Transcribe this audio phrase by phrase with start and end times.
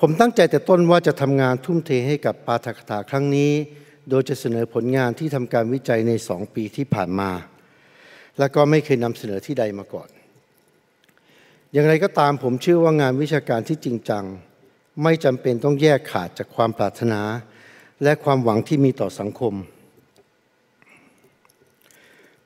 [0.00, 3.52] ผมตั้งใจแต่ต้นว่าจะทำงานทุ่มเทให้กับปาฐกถาครั้งนี้
[4.10, 7.30] โดยจะเสนอผลงานที่ทำการวิจัยในสองปีที่ผ่านมา
[8.38, 10.08] และก็ไม่เคยนำเสนอที่ใดมาก่อน
[11.72, 14.24] อย่างไรก็ตามผมเชื่อว่างานวิชาการที่จริงจัง
[15.02, 17.20] ไม่จำเป็นต้องแยกขาดจากความปรารถนา
[18.02, 19.54] และความหวังที่มีต่อสังคม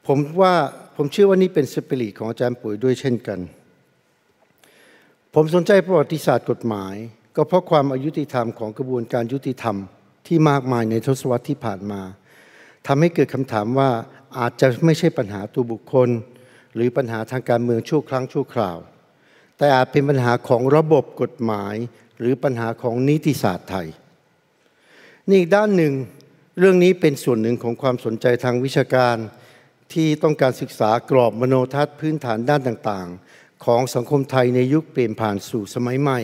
[0.07, 0.55] ผมว่า
[0.96, 3.39] ผมเชื่อว่านี่เป็นสปิริตของอาจารย์ปุ๋ยด้วยเช่นกัน
[5.35, 6.95] ผมสนใจประวัติศาสตร์กฎหมาย
[7.41, 9.76] ก็เพราะความอายุติธรรมของกระบวนการยุติธรรม
[10.26, 12.03] ที่มากมายในทศวรรษที่ผ่านมา
[12.86, 13.90] ทำให้เกิดคำถามว่า
[14.39, 16.08] อาจจะไม่ใช่ปัญหาตัวบุคคล
[16.75, 18.77] หรือปัญหาทางการเมืองชั่วครั้งชั่วคราว
[19.58, 21.75] แต่อาจเป็นปัญหาของระบบกฎหมาย
[22.21, 23.89] หรือปัญหาของนิติศาสตร์ไทย
[25.29, 25.93] นี่อีกด้านหนึ่ง
[26.58, 29.16] เรื่องนี้เป็นส่วนหนึ่งของความสนใจทางวิชาการ
[29.93, 36.20] ที่ต้องการศึกษากรอบมโนทัศน์พื้นฐานด้านต่างๆ ของสังคมไทยในยุคเปลี่ยนผ่านสู่สมัยใหม่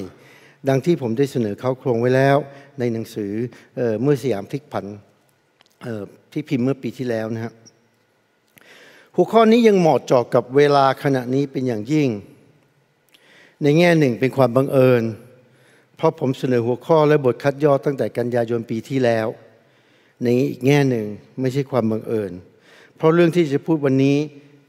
[0.69, 2.37] ดังที่ผมได้เสนอเขาโครงไว้แล้ว
[2.79, 3.33] ในหนังสือ
[3.77, 4.87] เออเมื่อสยามพลิกผัน
[6.33, 7.55] ที่พิมพ์เมื่อปีที่แล้วนะครับ
[9.17, 12.09] หัวข้อนี้ยังเหมาะเจาะกับเวลาขณะนี้เป็นอย่างยิ่ง
[13.62, 15.03] ในแง่หนึ่งเป็นความบังเอิญ
[15.97, 19.27] เพราะผมเสนอหัวข้อและบทคัดย่อตั้งแต่กันยายนปีที่แล้ว
[20.23, 21.06] ในอีกแง่หนึ่ง
[21.41, 22.33] ไม่ใช่ความบังเอิญ
[22.97, 24.17] เพราะเรื่องที่จะพูดวันนี้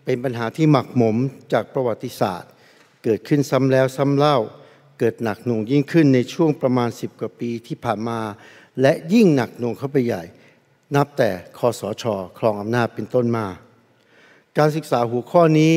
[0.06, 1.18] เป็นปัญหาที่หมักหมม
[1.54, 2.52] จากประวัติศาสตร์
[3.04, 4.38] เกิดขึ้นซ้ำแล้วซ้ำเล่า
[5.00, 8.20] เกิดหนักหน่วงยิ่งขึ้นในช่วงประมาณ 10 กว่าปีที่ผ่านมา
[8.82, 10.24] และยิ่งหนักหน่วงเข้าไปใหญ่
[10.96, 12.04] นับแต่คอสช
[12.40, 13.46] ครองอำนาจเป็นต้นมา
[14.58, 15.74] การศึกษาหัวข้อนี้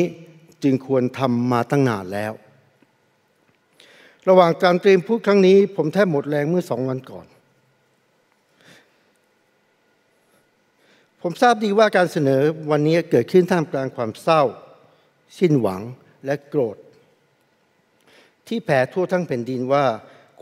[0.62, 2.33] จึงควรทำมาตั้งนานแล้ว
[4.28, 7.27] ระหว่างการเตรียมพูดครั้งนี้ ผมแทบหมดแรงเมื่อสองวันก่อน
[11.22, 14.42] ผมทราบดีว่าการเสนอวันนี้เกิดขึ้นท่ามกลางความเศร้า
[15.38, 15.80] สิ้นหวัง
[16.25, 16.77] และโกรธ
[18.48, 19.84] ที่แผ่ทั่วทั้งแผ่นดินว่า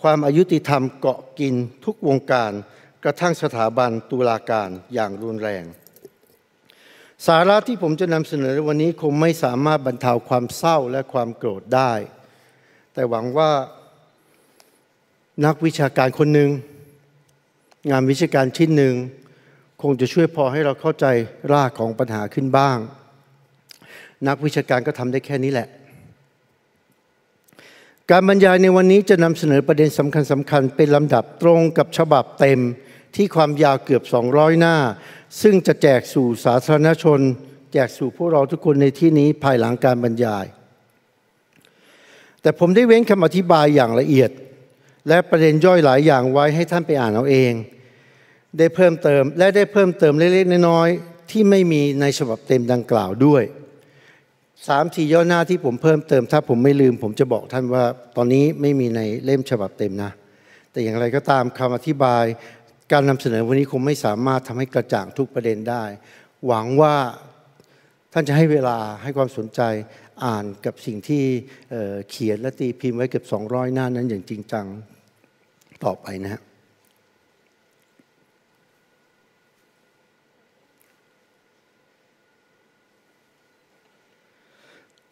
[0.02, 1.54] ความอายุติธรรมเกาะกิน
[1.84, 2.52] ทุกวงการ
[3.04, 5.64] กระทั่งสถาบันตุลาการอย่างรุนแรง
[7.26, 11.92] สาระที่ผมจะนำเสนอในวันนี้คงไม่สามารถบรรเทาความเศร้าและความโกรธได้
[12.92, 13.50] แต่หวังว่า
[15.46, 16.50] นักวิชาการคนหนึ่ง
[17.90, 18.94] งานวิชาการชิ้นหนึ่ง
[19.82, 21.06] คงจะช่วยพอให้เราเข้าใจ
[21.52, 22.78] รากของปัญหาขึ้นบ้าง
[24.28, 25.68] นักวิชาการก็ทำได้แค่นี้แหละ
[28.12, 32.60] การบรรยายในวันนี้จะนำเสนอประเด็นสำคัญสำคัญเป็นลำดับตรงกับฉบับเต็ม
[33.16, 34.76] ที่ความยาวเกือบ 200 หน้า
[35.42, 37.20] ซึ่งจะแจกสู่สาธารณชน
[37.72, 40.46] แจกสู่พวกเราทุกคนในที่นี้ภายหลังการบรรยาย
[42.42, 44.30] แต่ผมได้เว้นคำอธิบายอย่างละเอียด
[45.08, 47.52] และประเด็นย่อยหลายอย่างไว้ให้ท่านไปอ่านเอาเอง
[48.58, 53.42] ได้เพิ่มเติมและได้เพิ่มเติมเล็กๆน้อยๆที่ไม่มีในฉบับเต็มดังกล่าวด้วย
[54.64, 57.84] สามทีย่อหน้าที่ผมเพิ่มเติม ถ้าผมไม่ลืม ผมจะบอกท่านว่า
[58.16, 60.10] ตอนนี้ไม่มีในเล่มฉบับเต็มนะ
[60.70, 62.24] แต่อย่างไรก็ตามคำอธิบาย
[62.92, 65.84] การนำเสนอวันนี้คงไม่สามารถทำให้กระจ่างทุกประเด็นได้
[66.46, 66.94] หวังว่า
[68.12, 69.60] ท่านจะให้เวลาให้ความสนใจ
[70.24, 71.24] อ่านกับสิ่งที่
[72.10, 74.66] เขียนและตีพิมพ์ไว้เกือบ200 หน้านั้นอย่างจริงจัง
[75.84, 76.42] ต่อไปนะฮะ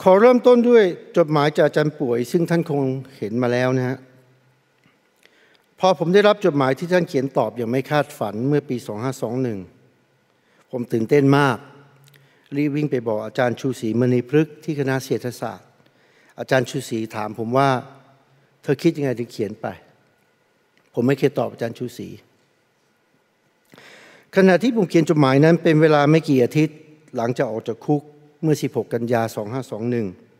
[0.07, 0.85] ขอเริ่มต้นด้วย
[1.17, 2.83] จดหมายจากอาจารย์ป่วย ซึ่งท่านคง
[3.19, 3.99] เห็นมาแล้วนะฮะ
[5.81, 8.77] พอผมได้รับจดหมายที่ท่านเขียนตอบอย่างไม่คาดฝันเมื่อปี
[9.55, 11.59] 2521 ผมตื่นเต้นมาก
[12.57, 15.69] รีบวิ่งไปบอกอาจารย์ชูศรีมณีพฤกษ์ที่คณะเศรษฐศาสตร์
[16.39, 17.69] อาจารย์ชูศรีถามผมว่า
[18.63, 19.67] เธอคิดยังไงถึงเขียนไป
[20.95, 22.09] ผมไม่เคยตอบอาจารย์ชูศรี
[24.37, 26.77] ขณะที่ผมเขียนจดหมายนั้นเป็นเวลาไม่กี่อาทิตย์
[27.17, 28.03] หลังจากออกจากคุก
[28.45, 29.23] เมื่อ 16 กันยา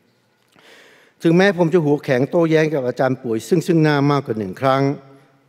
[0.03, 4.83] 2521 ถึงแม้ผมจะหัวแข็งโต้แย้งกับอาจารย์ป่วย ซึ่งซึ่งหน้ามากกว่าหนึ่งครั้ง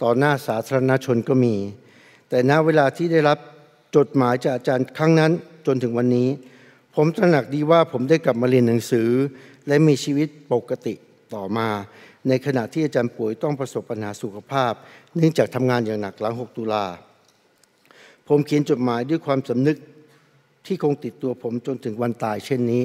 [0.01, 1.55] ต่อหน้าสาธารณชนก็มี
[2.29, 3.37] แต่ณเวลาที่ได้รับ
[3.95, 5.31] จดหมายจากอาจารย์ครั้งนั้น
[5.65, 6.29] จนถึงวันนี้
[6.95, 9.09] ผมตระหนักดีว่าผมได้กลับมาเรียนหนังสือ
[9.67, 10.93] และมีชีวิตปกติ
[11.33, 11.67] ต่อมา
[12.27, 14.73] ในขณะที่อาจารย์ป่วยต้องประสบปัญหาสุขภาพ
[15.15, 16.85] เนื่องจากทำงานอย่างหนักหลัง 6 ตุลา
[18.27, 19.77] ผมเขียนจดหมายด้วยความสำนึก
[20.67, 22.83] ที่คงติดตัวผมจนถึงวันตายเช่นนี้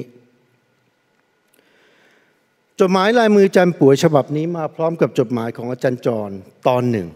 [2.79, 6.31] จดหมายลายมืออาจารย์ป่วยฉบับนี้มาพร้อมกับจดหมายของอาจารย์จร
[6.67, 7.07] ตอนหนึ่ง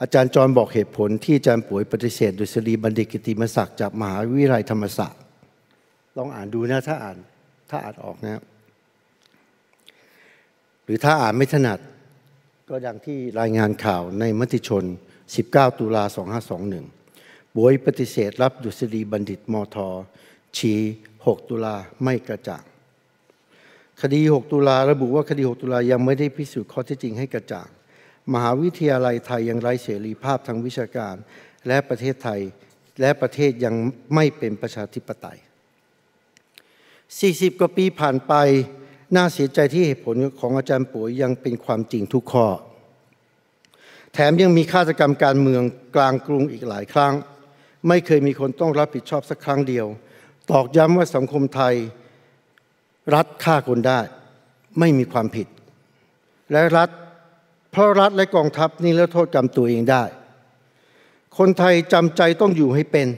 [0.00, 5.20] อาจารย์จรบอกเหตุผลที่อาจารย์ป่วยปฏิเสธดุษฎีบัณฑิตกิติมศักดิ์จากมหาวิทยาลัยธรรมศาสตร์
[6.16, 7.18] ลองอ่านดูนะถ้าอ่าน
[7.70, 8.42] ถ้าอ่านออกนะ
[10.84, 11.78] หรือถ้าอ่านไม่ถนัด
[12.68, 14.84] ก็ดังที่รายงานข่าวในมติชน
[15.30, 16.95] 19 ตุลา 2521
[17.56, 19.76] บวยปฏิเสธรับดุษฎีบัณฑิตมท
[20.56, 20.80] ชี้
[21.14, 22.64] 6 ตุลาไม่กระจ่าง
[24.02, 27.68] คดี 6 ตุลาระบุว่าคดี 6 ตุลายังไม่ได้พิสูจน์ข้อเท็จจริงให้กระจ่าง
[28.32, 31.14] มหาวิทยาลัยไทยยังไร้เสรีภาพทางวิชาการ
[31.66, 32.40] และประเทศไทย
[33.00, 33.74] และประเทศยัง
[34.14, 35.38] ไม่เป็นประชาธิปไตย
[36.68, 38.32] 40 กว่าปีผ่านไป
[39.14, 42.46] น่าเสียใจที่เหตุผลของอาจารย์ปุ๋ยยังเป็นความจริงทุกข้อ
[44.14, 45.62] แถมยังมีฆาตกรรมการเมือง
[45.96, 47.14] กลางกรุงอีกหลายครั้ง
[47.88, 49.86] ไม่เคยมีคนต้องรับผิดชอบสักครั้งเดียว
[50.50, 51.74] ตอกย้ำว่าสังคมไทย
[53.14, 54.00] รัฐฆ่าคนได้
[54.78, 55.46] ไม่มีความผิด
[56.52, 56.90] และรัฐ
[57.70, 60.04] เพราะรัฐและกองทัพนี่ละโทษกรรมตัวเองได้
[61.38, 63.08] คนไทยจำใจต้องอยู่ให้เป็น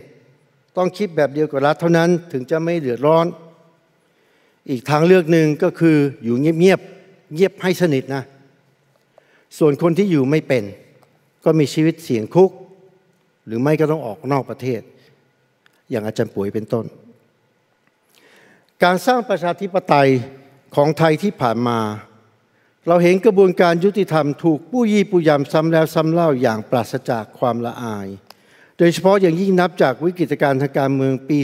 [0.76, 3.26] ต้องคิดแบบเดียวกับรัฐเท่านั้นถึงจะไม่เดือดร้อน
[4.70, 8.22] อีกทางเลือกหนึ่งก็คืออยู่เงียบๆเงียบให้สนิทนะ
[9.58, 10.64] ส่วนคนที่อยู่ไม่เป็น
[11.44, 12.50] ก็มีชีวิตเสี่ยงคุก
[13.48, 14.80] หรือไม่ก็ต้องออกนอกประเทศ
[15.90, 16.84] อย่างอาจารย์ป่วยเป็นต้น
[18.84, 20.10] การสร้างประชาธิปไตย
[20.76, 21.78] ของไทยที่ผ่านมา
[22.88, 28.08] เราเห็นกระบวนการยุติธรรมถูกปู้ยี่ปูยำซ้ำแล้วซ้ำเล่าอย่างปราศจากความละอาย
[28.78, 31.38] โดยเฉพาะอย่างยิ่งนับจากวิกฤตการณ์ทางการเมืองปี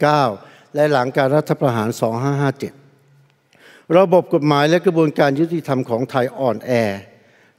[0.00, 1.88] 2549 และหลังการรัฐประหาร
[3.12, 6.72] 2557 ระบบกฎหมายและกระบวนการยุติธรรมของไทยอ่อนแอ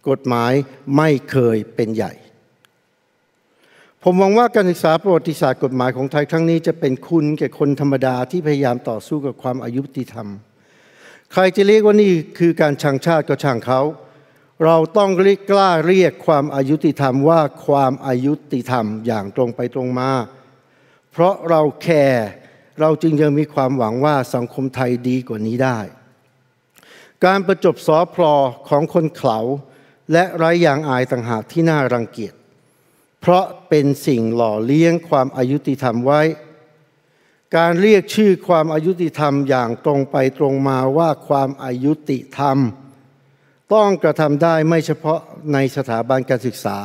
[0.09, 0.51] กฎหมาย
[0.97, 2.13] ไม่เคยเป็นใหญ่
[4.07, 10.27] ผมหวังว่าการศึกษาประวัติศาสตร์กฎหมายของไทยครั้งนี้จะเป็นคุณแก่คนธรรมดาที่พยายามต่อสู้กับความอายุติธรรม
[11.33, 13.81] ใครจะเรียกว่านี่คือการชังชาติก็ช่างเขา
[14.65, 20.11] เราต้องเรียกกล้าเรียกความอายุติธรรมว่าความอายุติธรรมอย่างตรงไปตรงมา
[21.11, 22.27] เพราะเราแคร์
[22.79, 25.79] เราจึงยังมีความหวังว่าสังคมไทยดีกว่านี้ได้
[27.25, 28.35] การประจบสอพลอ
[28.69, 29.37] ของคนเขา
[30.11, 32.35] และไร้ยางอายต่างหากที่น่ารังเกียจ
[33.27, 36.21] เพราะเป็นสิ่งหล่อเลี้ยงความอายุติธรรมไว้
[37.57, 42.57] การเรียกชื่อความอายุติธรรมอย่างตรงไปตรงมาว่าความอายุติธรรม
[43.73, 45.19] ต้องกระทำได้ไม่เฉพาะ
[45.53, 46.79] ในสถาบันการศึกษา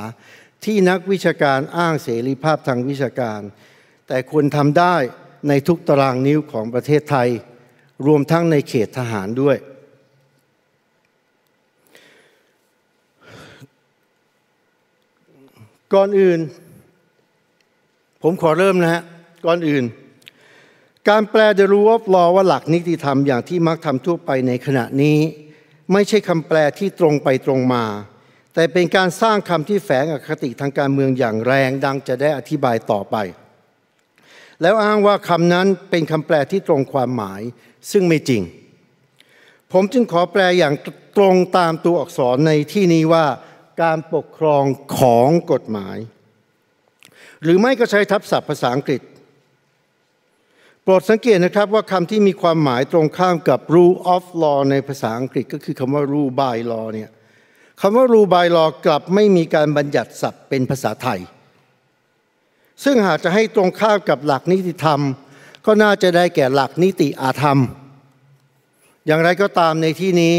[0.65, 3.41] ที่นักวิชาการอ้างเสรีภาพทางวิชาการ
[4.09, 4.97] แต่ควรทำได้
[5.49, 7.29] ในทุกตารางนิ้วของประเทศไทย
[8.07, 9.57] รวมทั้งในเขตทหารด้วย
[15.95, 16.41] ก่อนอื่น
[18.23, 19.03] ผมขอเริ่มนะฮะ
[19.47, 19.85] ก่อนอื่น
[21.09, 25.19] การแปล The Rule of Law ว่าหลักนิติธรรมอย่างที่มักทำทั่วไปในขณะนี้
[25.93, 27.85] ไม่ใช่คำแปลที่ตรงไปตรงมา
[28.55, 33.17] แต่เป็นการสร้างคำที่แฝงอคติทางการเมืองอย่างแรงดังจะได้อธิบายต่อไป
[34.63, 37.41] แล้วอ้างว่าคำนั้นเป็นคำแปลที่ตรงความหมาย
[37.91, 38.43] ซึ่งไม่จริง
[39.73, 40.75] ผมจึงขอแปลอย่าง
[41.17, 43.25] ตรงตามตัวอักษรในที่นี้ว่า
[43.83, 44.65] การปกครอง
[44.99, 45.99] ของกฎหมาย
[47.43, 49.03] หรือไม่ก็ใช้ทับศัพท์ภาษาอังกฤษ
[50.83, 57.11] โปรดสังเกตนะครับว่าคำที่มีความหมายตรงข้ามกับ rule of law ในภาษาอังกฤษก็คือคำว่า rule by law เนี่ย
[57.81, 61.21] คำว่า rule by law กลับไม่มีการบัญญัติศัพท์เป็นภาษาไทย
[62.85, 65.01] ซึ่งหากจะให้ตรงข้ามกับหลักนิติธรรม
[65.67, 67.59] ก็น่าจะได้แก่หลักนิติอาธรรม
[69.07, 70.35] อย่างไรก็ตามในที่นี้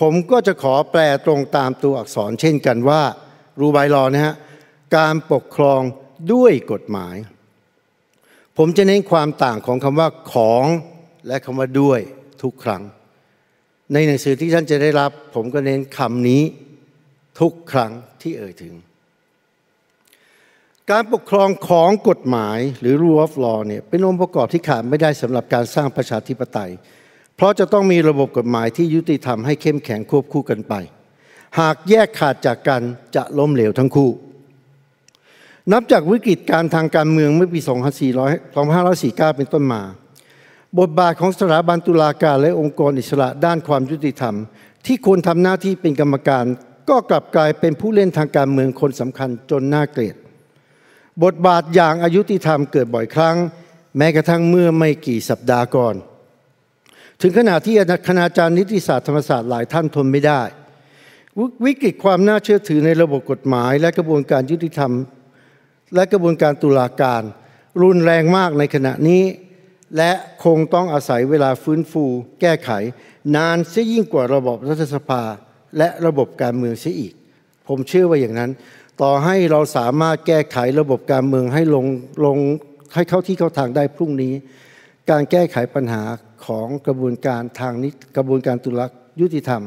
[0.00, 3.02] ผมก็จะขอแปลตรงตามตัวอักษรเช่นกันว่า
[3.60, 4.34] รูบายลอนะฮะ
[4.96, 5.80] การปกครอง
[6.32, 7.16] ด้วยกฎหมาย
[8.58, 10.66] ผมจะเน้นความต่างของคำว่าของ
[11.26, 12.00] และคำว่าด้วย
[12.42, 12.82] ทุกครั้ง
[13.92, 16.42] ในหนังสือที่ท่านจะได้รับ ผมก็เน้นคำนี้
[17.40, 18.74] ทุกครั้งที่เอ่ยถึง
[20.90, 26.70] การปกครองของกฎหมายหรือ rule of law เนี่ยเป็นองค์ประกอบที่ขาดไม่ได้สำหรับการสร้างประชาธิปไตย
[27.36, 30.74] เพราะจะต้องมีระบบกฎหมายที่ยุติธรรมให้เข้มแข็งควบคู่กันไป
[31.58, 32.82] หากแยกขาดจากกัน
[33.16, 34.10] จะล้มเหลวทั้งคู่
[35.72, 37.60] นับจากวิกฤตการทางการเมืองเมื่อปี
[38.48, 39.82] 2549 เป็นต้นมา
[40.78, 44.34] บทบาทของสถาบันตุลาการและองค์กรอิสระด้านความยุติธรรม
[44.86, 46.44] ที่ควรทำหน้าที่เป็นกรรมการ
[46.88, 50.16] ก็กลับกลายเป็นผู้เล่นทางการเมืองคนสำคัญจนน่าเกลียด
[51.24, 53.36] บทบาทอย่างอายุติธรรมเกิดบ่อยครั้ง
[53.96, 55.94] แม้กระทั่งเมื่อไม่กี่สัปดาห์ก่อน
[57.20, 57.74] ถึงขณะที่
[58.08, 60.42] คณาจารย์นิติศาสตร์ธรรมศาสตร์หลายท่านทนไม่ได้
[61.64, 64.92] วิกฤตความน่าเชื่อถือในระบบกฎหมาย และกระบวนการยุติธรรม
[65.94, 67.22] และกระบวนการตุลาการ
[67.82, 69.22] รุนแรงมากในขณะนี้
[69.96, 70.12] และ
[70.44, 72.04] คงต้องอาศัยเวลาฟื้นฟู
[72.40, 72.70] แก้ไข
[73.36, 75.22] นานเสียยิ่งกว่าระบบรัฐสภา
[75.78, 77.14] และระบบการเมืองเสียอีก
[77.68, 78.50] ผมเชื่อว่าอย่างนั้น
[79.02, 81.86] ต่อให้เราสามารถแก้ไขระบบการเมืองให้ลง
[82.26, 82.38] ลง
[82.94, 84.34] ให้เข้าที่เข้าทางได้พรุ่งนี้
[85.10, 86.02] การแก้ไขปัญหา
[86.46, 88.86] ของกระบวนการทางนิกระบวนการตุลา
[89.20, 89.62] ยุติธรรม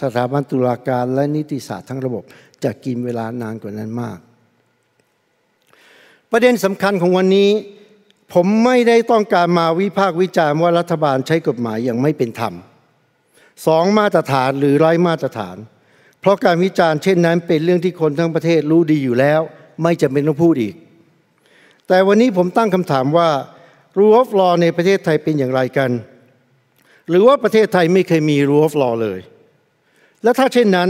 [0.00, 2.22] สถาบันตุลาการและนิติศาสตร์ทั้งระบบ
[2.64, 4.18] จะกินเวลานานกว่านั้นมาก
[6.30, 7.50] ประเด็นสำคัญของวันนี้
[8.32, 12.54] ผมไม่ได้ต้องการมาวิพากษ์วิจารณ์ว่ารัฐบาลใช้กฎหมายอย่างไม่เป็นธรรม
[13.66, 15.56] สองมาตรฐานหรือไร้มาตรฐาน
[16.20, 19.40] เพราะการวิจารณ์เช่นนั้นเป็นเรื่องที่คนทั้งประเทศรู้ดีอยู่แล้ว
[19.82, 20.74] ไม่จำเป็นต้องพูดอีก
[21.88, 23.28] แต่วันนี้ผมตั้งคำถามว่า
[23.98, 25.90] rule of law ในประเทศไทยเป็นอย่างไรกัน
[27.08, 29.20] หรือว่าประเทศไทยไม่เคยมี rule of law เลย
[30.22, 30.88] และถ้าเช่นนั้น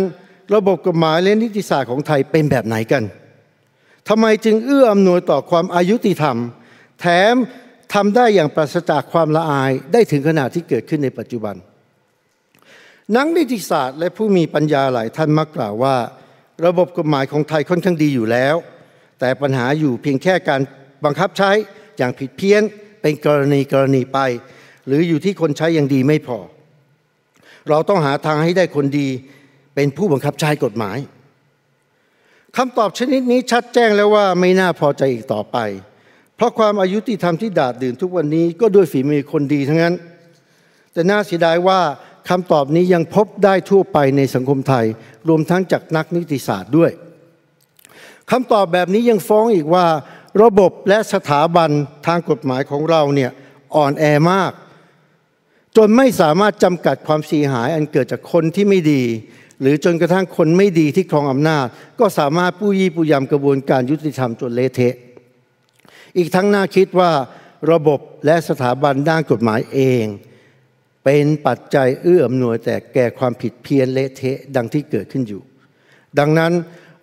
[0.55, 3.03] ระบบกฎหมายและนิติศาสตร์ของไทยเป็นแบบไหนกัน
[4.09, 6.37] ทำไมจึงเอื้ออำนวยต่อความอายุติธรรม
[7.01, 7.35] แถม
[7.95, 11.55] ทำได้อย่างปราศจากความละอายได้ถึงขนาดที่เกิดขึ้นในปัจจุบัน
[13.17, 15.97] นักนิติศาสตร์และผู้มีปัญญาหลายท่านมักกล่าวว่า
[16.67, 18.57] ระบบกฎหมายของไทยค่อนข้างดีอยู่แล้ว
[19.21, 20.61] แต่ปัญหาอยู่เพียงแค่การ
[21.05, 21.51] บังคับใช้
[21.99, 22.63] อย่างผิดเพี้ยน
[23.01, 24.19] เป็นกรณีกรณีไป
[24.87, 26.39] หรืออยู่ที่คนใช้อย่างดีไม่พอ
[27.69, 29.09] เราต้องหาทางให้ได้คนดี
[29.75, 30.99] เป็นผู้บังคับใช้กฎหมาย
[32.57, 35.57] คำตอบชนิดนี้ชัดแจ้งแล้วว่าไม่น่าพอใจอีกต่อไป
[36.37, 39.95] เพราะความอายุติธรรมที่ดาดดื่นทุกวันนี้ก็ด้วยฝีมือคนดีทั้งนั้น
[40.93, 41.81] แต่น่าเสียดายว่า
[42.29, 44.87] คำตอบนี้ยังพบได้ทั่วไปในสังคมไทย
[45.29, 46.91] รวมทั้งจากนักนิติศาสตร์ด้วย
[48.31, 49.87] คำตอบแบบนี้ยังฟ้องอีกว่า
[50.43, 51.71] ระบบและสถาบัน
[52.07, 53.31] ทางกฎหมายของเราเนี่ย
[53.77, 54.53] อ่อนแอมาก
[55.77, 59.03] จนไม่สามารถจำกัดความเสียหายอันเกิดจากคนที่ไม่ดี
[59.61, 61.67] หรือจนกระทั่งคนไม่ดีที่ครองอำนาจ
[62.01, 64.95] ก็สามารถปู้ยี่ปู้ยำกระบวนการยุติธรรมจนเละเทะ
[66.17, 67.13] อีกทั้งน่าคิดว่า
[67.73, 70.05] ระบบและสถาบันด้านกฎหมายเอง
[71.05, 75.43] เป็นปัจจัยเอื้ออำนวยแต่แก่ความผิดเพี้ยนเละเทะดังที่เกิดขึ้นอยู่
[76.19, 76.53] ดังนั้น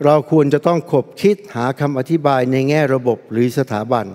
[0.05, 4.05] เราควรจะต้องขบคิดหาคำอธิบายในแง่ระบบหรือสถาบัน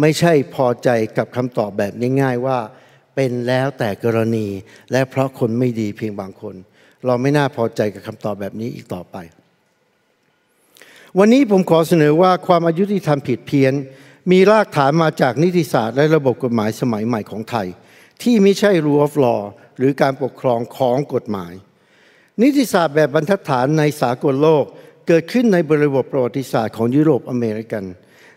[0.00, 1.92] ไม่ใช่พอใจกับคำตอบแบบ
[2.22, 2.58] ง่ายๆว่า
[3.14, 4.46] เป็นแล้วแต่กรณี
[4.92, 6.54] และเพราะคนไม่ดีเพียงบางคน
[7.06, 9.16] เราไม่น่าพอใจกับคำตอบแบบนี้อีกต่อไป
[11.18, 13.74] วันนี้ผมขอเสนอว่าความอายุที่ทำผิดเพี้ยน
[14.32, 17.66] มีรากฐานมาจากนิติศาสตร์และระบบกฎหมายสมัยใหม่ของไทย
[18.22, 19.42] ที่ไม่ใช่ rule of law
[19.76, 21.52] หรือการปกครองของกฎหมาย
[22.42, 24.64] นิติศาสตร์แบบบรรทัดฐานในสากลโลก
[25.08, 27.84] เกิดขึ้นในบริบทประวัติศาสตร์ของยุโรปอเมริกัน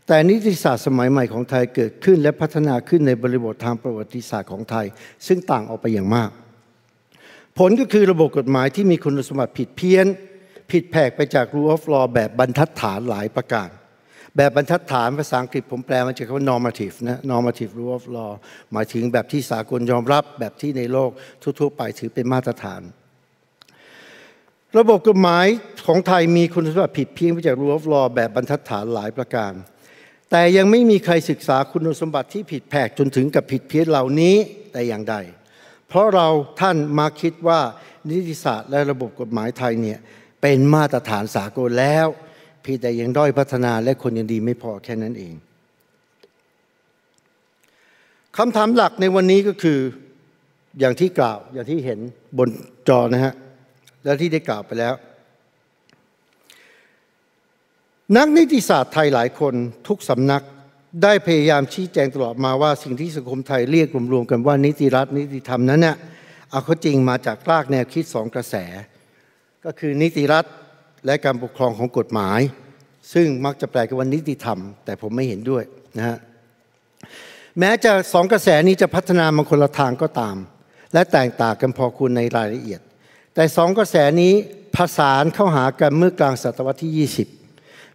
[0.07, 4.85] แต่นิติศาสตร์สมัยใหม่ของไทยเกิดขึ้น และพัฒนาขึ้นในบริบททางประวัติศาสตร์ของไทย
[5.27, 6.29] ซึ่งต่างออกไปอย่างมาก
[7.57, 10.05] ผลก็คือระบบกฎหมายที่มีคุณสมบัติผิดเพี้ยน
[10.71, 13.69] ผิดแผกไปจาก rule of law แบบบรรทัดฐานหลายประการ
[14.35, 18.31] แบบบรรทัดฐานภาษาอังกฤษผมแปลมาจากคำว่า normative นะ normative rule of law
[18.71, 21.11] หมายถึงแบบที่สากลยอมรับแบบที่ในโลก
[21.59, 22.81] ทั่วๆ ไปถือเป็นมาตรฐาน
[24.77, 25.45] ระบบกฎหมาย
[25.87, 29.53] ของไทยมีคุณสมบัติผิดเพี้ยนไปจาก rule of law แบบบรรทัดฐานหลายประการ
[30.31, 34.35] แต่ยังไม่มีใครศึกษาคุณสมบัติที่ผิดแผกจนถึงกับผิดเพี้ยนเหล่านี้
[34.71, 35.15] แต่อย่างใด
[35.87, 36.27] เพราะเรา
[36.61, 37.59] ท่านมาคิดว่า
[38.09, 39.99] นิติศาสตร์และระบบกฎหมายไทยเนี่ย
[40.41, 42.07] เป็นมาตรฐานสากลแล้ว
[42.61, 45.33] เพียงแต่ยังด้อยพัฒนาและคนยังดีไม่พอแค่นั้นเอง
[48.37, 49.79] คำถามหลักในวันนี้ก็คือ
[50.79, 51.99] อย่างที่กล่าวอย่างที่เห็น
[52.37, 52.49] บน
[52.89, 53.33] จอนะฮะ
[54.03, 54.93] และที่ได้กล่าวไปแล้ว
[58.13, 59.53] นักนิติศาสตร์ไทยหลายคน
[59.87, 60.43] ทุกสำนัก
[61.03, 65.95] ได้พยายามชี้แจงตลอดมาว่าสิ่งที่สังคมไทยเรียกรวมๆกันว่านิติรัฐนิติธรรมนั้นเนี่ย
[66.51, 68.55] เอาข้อจริงมาจากรากแนวคิดสองกระแส
[69.65, 70.45] ก็คือนิติรัฐ
[71.05, 72.39] และการปกครองของกฎหมาย
[73.13, 75.63] ซึ่งมักจะแปลกันว่านิติธรรม แต่ผมไม่เห็นด้วย
[75.97, 76.17] นะฮะ
[77.59, 80.35] แม้จะสองกระแสนี้จะพัฒนามาคนละทางก็ตาม
[80.93, 82.81] และแตกต่างกันพอคุณในรายละเอียด
[83.35, 84.33] แต่สองกระแสนี้
[84.75, 87.44] ผสานเข้าหากันเมื่อกลางศตวรรษที่ 20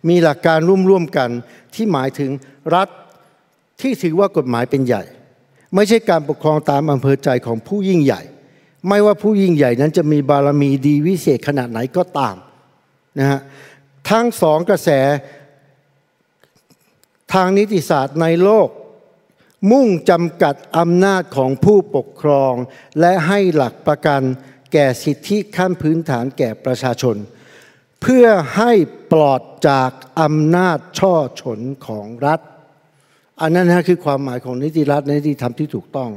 [0.09, 1.31] มีหลักการร่วมๆกัน
[1.75, 2.31] ที่หมายถึง
[2.75, 2.89] รัฐ
[3.81, 5.03] ที่ถือว่ากฎหมายเป็นใหญ่
[5.75, 8.23] ไม่ใช่การปกครองตามอำเภอใจของผู้ยิ่งใหญ่
[8.89, 12.37] ไม่ว่าผู้ยิ่งใหญ่นั้นจะมีบารมีดีวิเศษขนาดไหนก็ตาม
[13.19, 13.41] นะฮะ
[14.11, 14.91] ทั้งสองกระแส
[17.33, 18.69] ทางนิติศาสตร์ในโลก
[19.71, 22.55] มุ่งจำกัดอำนาจของผู้ปกครอง
[23.01, 24.23] และให้หลักประกัน
[24.73, 27.17] แก่สิทธิขั้นพื้นฐานแก่ประชาชน
[28.03, 28.27] เพื่อ
[28.57, 28.73] ให้
[29.13, 29.91] ปลอดจาก
[30.21, 32.41] อำนาจช่อฉนของรัฐ
[33.41, 36.11] อันนั้นนะคือความหมายของนิติรัฐนิติธรรมที่ถูกต้อง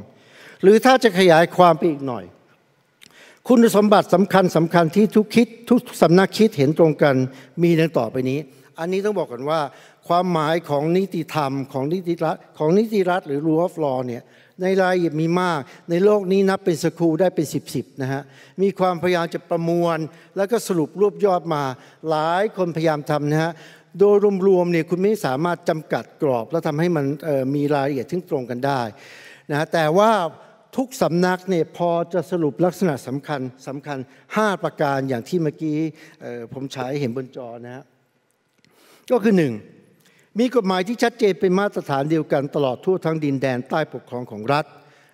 [0.61, 2.23] หรือถ้าจะขยายความไปอีกหน่อย
[3.47, 7.15] คุณสมบัติสำคัญสำคัญที่ทุกคิดทุกสำนักคิดเห็นตรงกัน
[7.63, 8.39] มีดังต่อไปนี้
[8.79, 9.59] อันนี้ต้องบอกกันว่า
[10.07, 14.23] ความหมายของนิติธรรมของนิติรัฐของนิติรัฐหรือ rule of law เนี่ย
[14.61, 18.21] ในรายละเอียดมีมาก ในโลกนี้นับเป็นสกูได้เป็นสิบสิบนะฮะ
[18.61, 19.97] มีความพยายามจะประมวล
[20.37, 21.63] แล้วก็สรุปรวบยอดมา
[22.09, 23.51] หลายคนพยายามทำนะฮะ
[23.99, 24.15] โดย
[24.47, 27.05] รวมๆเนี่ยคุณไม่สามารถจำกัดกรอบ แล้วทำให้มัน
[27.55, 28.81] มีรายละเอียดที่ตรงกันได้
[29.49, 30.11] นะแต่ว่า
[30.77, 33.97] ทุกสำนักเนี่ยพอจะสรุปลักษณะสำคัญสำคัญ
[34.31, 35.77] 5 ประการอย่างที่เมื่อกี้
[36.53, 37.83] ผมฉายเห็นบนจอนะฮะ
[39.11, 39.53] ก็คือหนึ่ง
[40.39, 44.65] มีกฎหมายที่ชัดเจนเป็นมาตรฐานเดียวกันตลอดทั่วทั้งดินแดนใต้ปกครองของรัฐ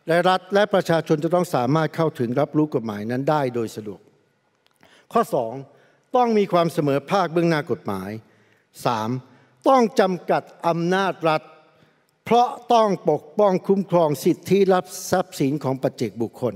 [0.07, 4.01] และรัฐและประชาชนจะต้องสามารถเข้าถึงรับรู้กฎหมายนั้นได้โดยสะดวก
[5.13, 5.21] ข้อ
[5.69, 8.09] 2 ต้องมีความเสมอภาคเบื้องหน้ากฎหมาย
[8.89, 9.67] 3.
[9.67, 11.41] ต้องจำกัดอำนาจรัฐ
[12.25, 16.55] เพราะต้องปกป้องคุ้มครองสิทธิรับทรัพย์สินของปัจเจกบุคคล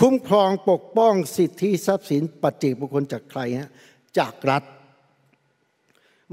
[0.00, 3.70] คุ้มครองปกป้องสิทธิทรัพย์สินปัจเจกบุคคลจากใครฮะ
[4.18, 4.62] จากรัฐ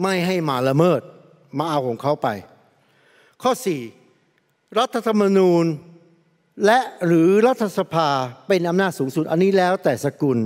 [0.01, 1.01] ไม่ให้มาละเมิด
[1.57, 2.27] มาเอาของเขาไป
[3.43, 3.51] ข้อ
[4.15, 4.79] 4.
[4.79, 5.65] รัฐธรรมนูญ
[6.65, 8.09] และหรือรัฐสภา
[8.47, 10.39] เป็นอำนาจสูงสุด อันนี้แล้วแต่สกุล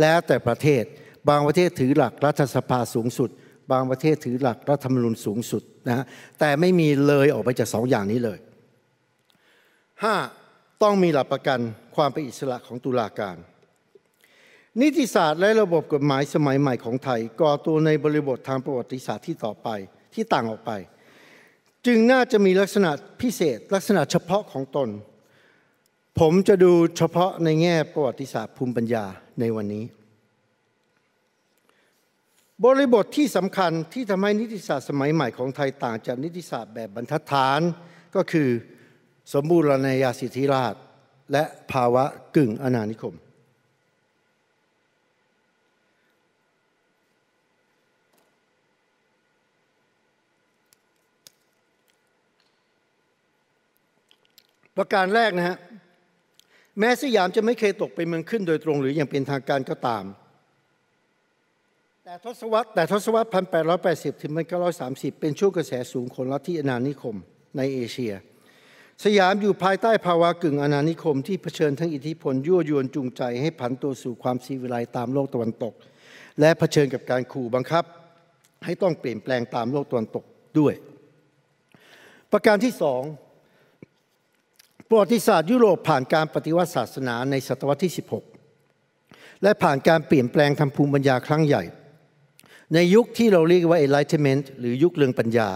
[0.00, 0.84] แล้วแต่ประเทศ
[1.28, 3.30] บางประเทศถือหลักรัฐสภาสูงสุด
[3.72, 6.04] บางประเทศถือหลักรัฐธรรมนูญสูงสุดนะ
[6.40, 8.38] แต่ไม่มีเลยออกไปจากสองอย่างนี้เลย
[10.00, 10.82] 5.
[10.82, 11.58] ต้องมีหลักประกัน
[11.96, 13.36] ความเป็นอิสระของตุลาการ
[14.80, 19.68] นิติศาสตร์และระบบกฎหมายสมัยใหม่ของไทยก่อตัวในบริบททางประวัติศาสตร์ที่ต่อไป
[20.14, 20.72] ที่ต่างออกไป
[21.86, 22.90] จึงน่าจะมีลักษณะ
[23.20, 24.88] พิเศษ ลักษณะเฉพาะของตน
[26.20, 29.04] ผมจะดูเฉพาะในแง่ประวัติศาสตร์ภูมิปัญญา
[29.40, 29.84] ในวันนี้
[32.64, 37.60] บริบทที่สำคัญที่ทำให้นิติศาสตร์สมัยใหม่ของไทยต่างจากนิติศาสตร์แบบบรรทัดฐาน
[38.16, 38.48] ก็คือ
[39.32, 40.74] สมบูรณาญาสิทธิราช
[41.32, 42.04] และภาวะ
[42.36, 43.14] กึ่งอนานิคม
[54.76, 55.56] ประการแรกนะฮะ
[56.78, 60.04] แม้สยามจะไม่เคยตกเป็นเมืองขึ้นโดยตรงหรืออย่างเป็นทางการก็ตาม
[62.04, 63.28] แต่ทศวรรษแต่ทศวรรษ
[63.74, 64.32] 1880 ถึง
[64.76, 67.16] 1930 เป็นช่วงกระแสสูงของลัทธิอนานิคม
[67.56, 68.14] ในเอเชีย
[69.04, 75.74] สยามอยู่ภายใต้ภาวะกึ่งอนานิคมที่เผชิญทั้งอิทธิพลยั่วยวนจูงใจให้ผันตัวสู่ความซีวิไลตามโลกตะวันตก
[76.40, 77.84] และเผชิญกับการขู่บังคับ
[78.64, 80.24] ให้ต้องเปลี่ยนแปลงตามโลกตะวันตก
[80.58, 80.74] ด้วย
[82.32, 83.02] ประการที่สอง
[84.96, 87.92] ประวัติศาสตร์ยุโรปผ่านการปฏิวัติศาสนาในศตวรรษที่
[88.66, 91.62] 16 และผ่านการเปลี่ยนแปลงทางภูมิปัญญาครั้งใหญ่
[92.74, 95.50] ในยุคที่เราเรียกว่า Enlightenment หรือยุคเรืองปัญญา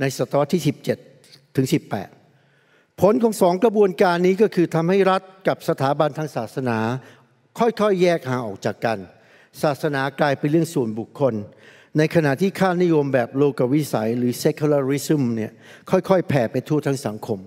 [0.00, 0.62] ในศตวรรษที่
[1.08, 1.66] 17 ถึง
[2.32, 6.78] 18 ผลของสองกระบวนการนี้ก็คือทำให้รัฐกับสถาบันทางศาสนา
[7.58, 8.98] ค่อยๆ แยกห่างออกจากกัน
[9.62, 11.34] ศาสนากลายเป็นเรื่องส่วนบุคคล
[11.98, 15.52] ในขณะที่ค่านิยมแบบโลกวิสัยหรือ secularism เนี่ย
[15.90, 17.40] ค่อยๆ แผ่ไปทั่วทั้งสังคม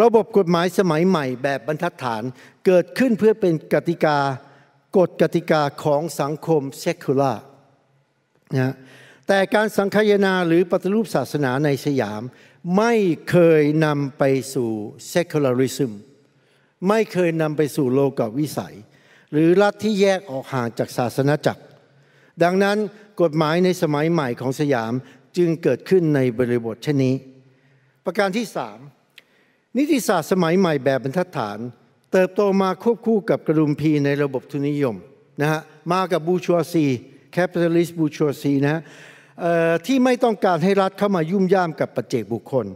[0.00, 2.22] ระบบกฎหมายสมัยใหม่แบบบรรทัดฐาน
[2.66, 4.18] เกิดขึ้นเพื่อเป็นกติกา
[4.98, 7.34] กฎกติกาของสังคมเซคูล่า
[8.54, 8.74] นะ
[9.28, 12.22] แต่การสังคายนาหรือปฏิรูปศาสนาในสยาม
[12.76, 12.94] ไม่
[13.30, 14.22] เคยนำไป
[14.54, 14.70] สู่
[15.12, 15.92] secularism
[16.88, 18.76] ไม่เคยนำไปสู่โลกวิสัย
[19.32, 21.62] หรือรัฐที่แยกออกห่างจากศาสนาจักร
[22.42, 22.78] ดังนั้น
[23.22, 24.92] กฎหมายในสมัยใหม่ของสยาม
[25.36, 27.14] จึงเกิดขึ้นในบริบทเช่นนี้
[28.04, 28.78] ประการที่สาม
[29.78, 31.58] นิติศาสตร์สมัยใหม่แบบบรรทัดฐาน
[32.12, 34.96] เติบโตมาควบคู่กับกระฎุมพีในระบบทุนนิยม
[35.40, 35.60] นะฮะ
[35.92, 38.80] มากับ bourgeoisie capitalist bourgeoisie นะฮะ
[39.86, 42.66] ที่ไม่ต้องการให้รัฐเข้ามายุ่มย่ามกับปัจเจกบุคคล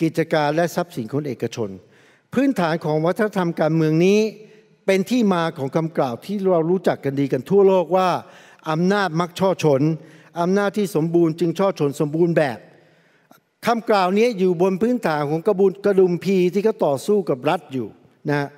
[0.00, 1.70] กิจการและทรัพย์สินคนเอกชน
[2.34, 4.18] พื้นฐานของวัฒนธรรมการเมืองนี้
[4.86, 8.08] เป็นที่มาของคำกล่าวที่เรารู้จักกันดีกันทั่วโลกว่า
[8.70, 9.82] อำนาจมักช่อชน
[10.40, 12.58] อำนาจที่สมบูรณ์จึงช่อชนสมบูรณ์แบบ
[13.66, 17.88] คำกล่าวนี้อยู่บนพื้นฐานของกระบุนกระดุมพีที่เขาต่อสู้กับรัฐอยู่
[18.28, 18.48] นะ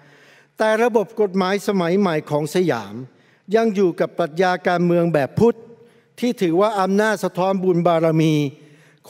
[0.59, 2.95] แต่ระบบกฎหมายสมัยใหม่ของสยาม
[3.55, 5.57] ยังอยู่กับปรัชญาการเมืองแบบพุทธ
[6.21, 8.35] ที่ถือว่าอำนาจสะท้อนบุญบารมี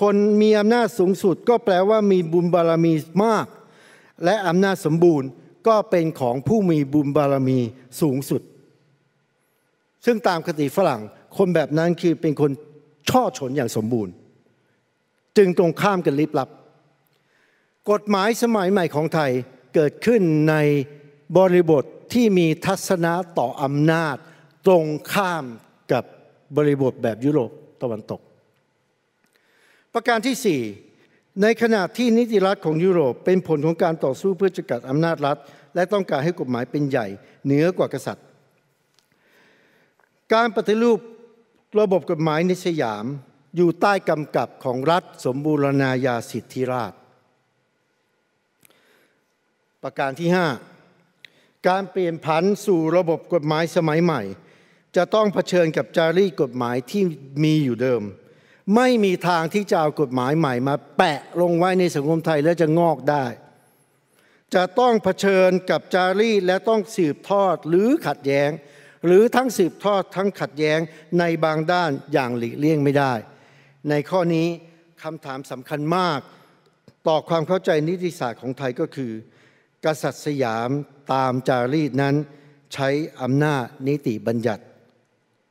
[0.00, 2.92] คนมีอำนาจสูงสุดก็แปลว่ามีบุญบารมี
[3.24, 3.46] มาก
[4.24, 5.28] และอำนาจสมบูรณ์
[5.68, 7.58] ก็เป็นของผู้มีบุญบารมี
[8.00, 8.42] สูงสุด
[10.04, 11.02] ซึ่งตามคติฝรั่ง
[11.36, 12.50] คนแบบนั้นคือเป็นคน
[13.10, 14.12] ช่อชนอย่างสมบูรณ์
[15.38, 16.48] จึงตรงข้ามกันลิบลับ
[17.90, 19.30] กฎหมายสมัยใหม่ของไทย
[19.74, 20.54] เกิดขึ้นใน
[21.38, 24.16] บริบทที่มีทัศนะต่ออำนาจ
[24.66, 25.44] ตรงข้าม
[25.92, 26.04] กับ
[26.56, 27.50] บริบทแบบยุโรป
[27.82, 28.20] ตะวันตก
[29.94, 30.60] ประการที่
[31.02, 35.36] 4 ในขณะที่นิติรัฐของยุโรปเป็นผลของการต่อสู้เพื่อจกัดอำนาจรัฐ
[35.74, 37.06] และต้องการให้กฎหมายเป็นใหญ่
[37.44, 38.26] เหนือกว่ากษัตริย์
[40.34, 40.98] การปฏิรูป
[41.80, 43.04] ระบบกฎหมายในสยาม
[43.58, 46.92] อยู่ใต้กำกับของรัฐสมบูรณาญาสิทธิราช
[49.82, 50.28] ประการที่
[50.98, 54.22] 5 การเปลี่ยนผันสู่ระบบกฎหมายสมัยใหม่
[54.96, 57.02] จะต้องเผชิญกับจารีตกฎหมายที่
[57.44, 58.02] มีอยู่เดิม
[58.76, 63.26] ไม่มีทางที่จะเอากฎหมายใหม่มาแปะลงไว้ในสังคมไทยแล้วจะงอกได้
[64.54, 68.50] จะต้องเผชิญกับจารีตและต้องสืบทอดหรือขัดแย้ง
[69.06, 70.80] หรือทั้งสืบทอดทั้งขัดแย้ง
[71.18, 73.14] ในบางด้านอย่างหลีกเลี่ยงไม่ได้
[73.90, 74.48] ในข้อนี้
[75.02, 76.20] คำถามสำคัญมาก
[77.08, 79.12] ต่อความเข้าใจนิติศาสตร์ของไทยก็คือ
[79.84, 80.70] กษัตริย์สยาม
[81.12, 82.16] ตามจารีตนั้น
[82.74, 82.88] ใช้
[83.22, 84.62] อำนาจนิติบัญญัติ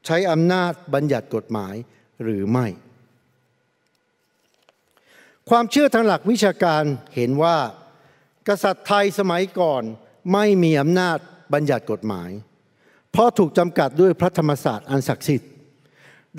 [0.06, 1.76] ใช้อำนาจบัญญัติกฎหมาย
[2.23, 2.67] หรือไม่
[5.50, 6.84] ความเชื่อทางหลักวิชาการ
[7.15, 7.58] เห็นว่า
[8.47, 9.84] กษัตริย์ไทยสมัยก่อน
[10.34, 11.17] ไม่มีอำนาจ
[11.54, 12.30] บัญญัติกฎหมาย
[13.12, 15.52] เพราะถูกจำกัดด้วยพระธรรมศาสตร์อันศักดิ์สิทธิ์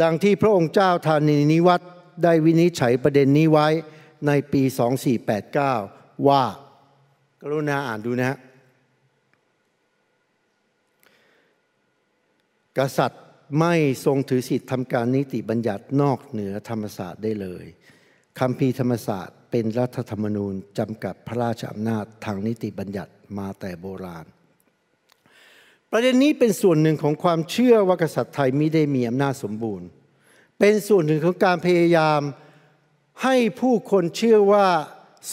[0.03, 1.81] ดังที่พระองค์เจ้าธานีนิวัต
[2.23, 3.69] ได้วินิจฉัยประเด็นนี้ไว้
[4.27, 4.63] ในปี
[5.45, 6.43] 2489 ว่า
[7.43, 8.39] กรุณาอ่านดูนะฮะ
[12.79, 13.23] กษัตริย์
[13.61, 17.65] ไม่ทรงถือสิทธิ์ทำการนิติบัญญัตินอกเหนือธรรมศาสตร์ได้เลย
[18.39, 24.27] คำพีธรรมศาสตร์เป็นรัฐธรรมนูญจำกัดพระราชอำนาจทางนิติบัญญัติมาแต่โบราณ
[25.93, 29.87] ประเด็นนี้เป็นส่วนหนึ่งของความเชื่อว่ากษัตริย์ไทยมิได้มีอำนาจสมบูรณ์
[30.59, 32.21] เป็นส่วนหนึ่งของการพยายาม
[33.23, 34.69] ให้ผู้คนเชื่อว่า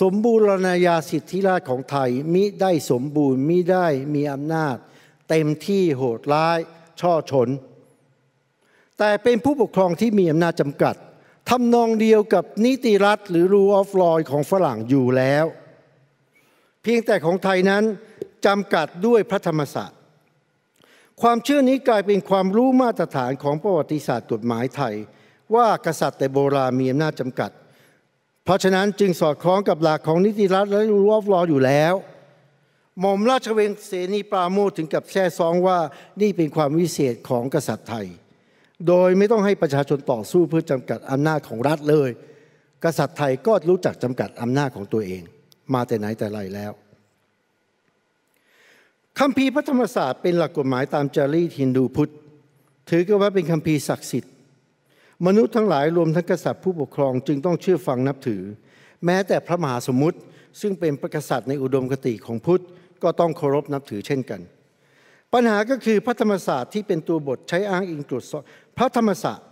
[0.02, 4.76] สมบูรณาญาสิทธิราชของไทยมิได้สมบูรณ์มิได้มีอำนาจ
[5.30, 6.60] เต็มที่โหดร้าย
[7.02, 7.50] ช่อชน
[8.98, 10.96] แต่เป็นผู้ปกครองที่มีอำนาจจำกัด
[11.50, 15.46] ทำนองเดียวกับนิติรัฐหรือ rule of law ของฝรั่งอยู่แล้ว
[16.82, 17.84] เพียงแต่ของไทยนั้น
[18.46, 19.95] จำกัดด้วยพระธรรมศาสตร์
[21.22, 24.96] ความเชื่อนี้กลายเป็นความรู้มาตรฐานของประวัติศาสตร์กฎหมายไทย
[25.56, 27.52] ว่ากษัตริย์แต่โบราณมีอำนาจจำกัด
[28.44, 31.94] เพราะฉะนั้นจึงสอดคล้องกับหลักของนิติรัฐและรูออฟลออยู่แล้ว
[33.00, 35.80] หม่อมราชเวงเสนีปราโมทถึงกับแช่ซองว่า
[36.22, 38.08] นี่เป็นความวิเศษของกษัตริย์ไทย
[38.88, 42.10] โดยไม่ต้องให้ประชาชนต่อสู้เพื่อจำกัดอำนาจของรัฐเลย
[42.84, 45.22] กษัตริย์ไทยก็รู้จักจำกัดอำนาจของตัวเอง
[45.74, 46.72] มาแต่ไหนแต่ไรแล้ว
[49.20, 52.12] คำพีพระธรรมศาสตร์เป็นหลักกฎหมายตามจารีตฮินดูพุทธ
[52.90, 54.34] ถือกันว่าเป็นคำพีศักดิ์สิทธิ์
[55.26, 58.42] มนุษย์ทั้งหลายรวมทั้งกษัตริย์ผู้ปกครองจึงต้องเชื่อฟังนับถือ
[59.06, 60.20] แม้แต่พระมหาสมุทร
[60.62, 62.64] ซึ่งเป็นประกษัตริย์ในอุดมคติของพุทธ
[63.04, 64.42] ก็ต้องเคารพนับถือเช่นกัน
[65.34, 68.44] ปัญหาก็คือพระธรรมศาสตร์ที่เป็นตัวบทใช้อ้างอิงตรวจสอบ
[68.78, 69.48] พระธรรมศาสตร์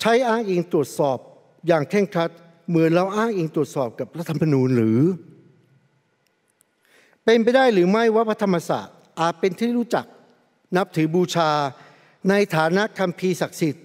[0.00, 1.18] ใช้อ้างอิงตรวจสอบ
[1.66, 2.30] อย่างเคร่งครัด
[2.68, 5.00] เหมือนเราอ้างอิงตรวจสอบกับรัฐธรรมนูญหรือ
[7.30, 10.06] เป็นไปได้หรือไม่ว่าพระธรรมศาสตร์อาจเป็นที่รู้จัก
[10.76, 11.50] นับถือบูชา
[12.30, 13.84] ในฐานะคำพีศักดิ์สิทธิ์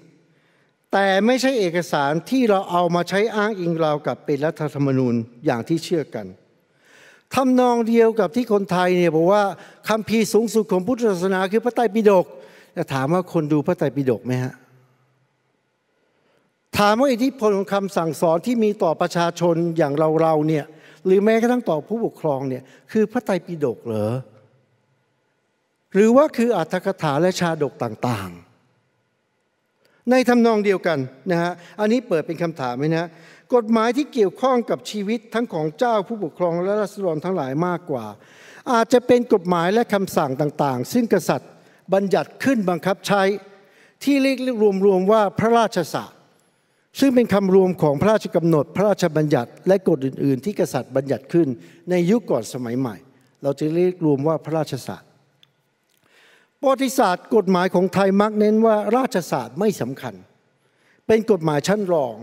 [0.92, 6.26] แต่ไม่ใช่เอกสารที่เราเอามาใช้อ้างอิงเรากับเป็นรัฐธรรมนูญอย่างที่เชื่อกัน
[7.36, 9.44] ทำนองเดียวกับที่คนไทยเนี่ยบอกว่า
[9.90, 12.26] คำพีสูงสุดของพุทธศาสนาคือพระไตรปิฎก
[12.78, 14.54] จะถามว่าคนดูพระไตรปิฎกไหมฮะ
[16.78, 20.66] ถามว่าอิทธิพลของคำสั่งสอนที่มีต่อประชาชนอย่างเราเราเนี่ย
[21.06, 24.14] หรือแม้กระทั่งต่อผู้ปกครองเนี่ยคือพระไตรปิฎกเหรอ
[25.94, 31.00] หรือว่าคืออัตถกถาและชาดกต่างๆ ในทำนองเดียวกัน
[31.32, 33.08] นะฮะอันนี้เปิดเป็นคำถามไหมนะ
[33.56, 38.06] กฎหมายที่เกี่ยวข้องกับชีวิตทั้งของเจ้าผู้ปกครองและรัษฎรทั้งหลายมากกว่า
[38.72, 41.52] อาจจะเป็นกฎหมายและคำสั่งต่างๆ ซึ่งกษัตริย์
[41.94, 43.24] บัญญัติขึ้นบังคับใช้
[44.04, 44.38] ที่เรียก
[44.86, 46.06] รวมๆว่าพระราชสา
[47.00, 51.48] ซึ่งเป็นคำรวมของพระราชกำหนด พระราชบัญญัติและกฎอื่น ๆ ที่กษัตริย์บัญญัติขึ้น
[51.90, 52.96] ในยุคก่อนสมัยใหม่
[53.44, 55.10] เราจะเรียกรวมว่าพระราชศาสตร์
[56.60, 60.14] ประวัติศาสตร์กฎหมายของไทยมักเน้นว่าราชศาสตร์ไม่สำคัญ
[61.08, 62.16] เป็นกฎหมายชั้นรอง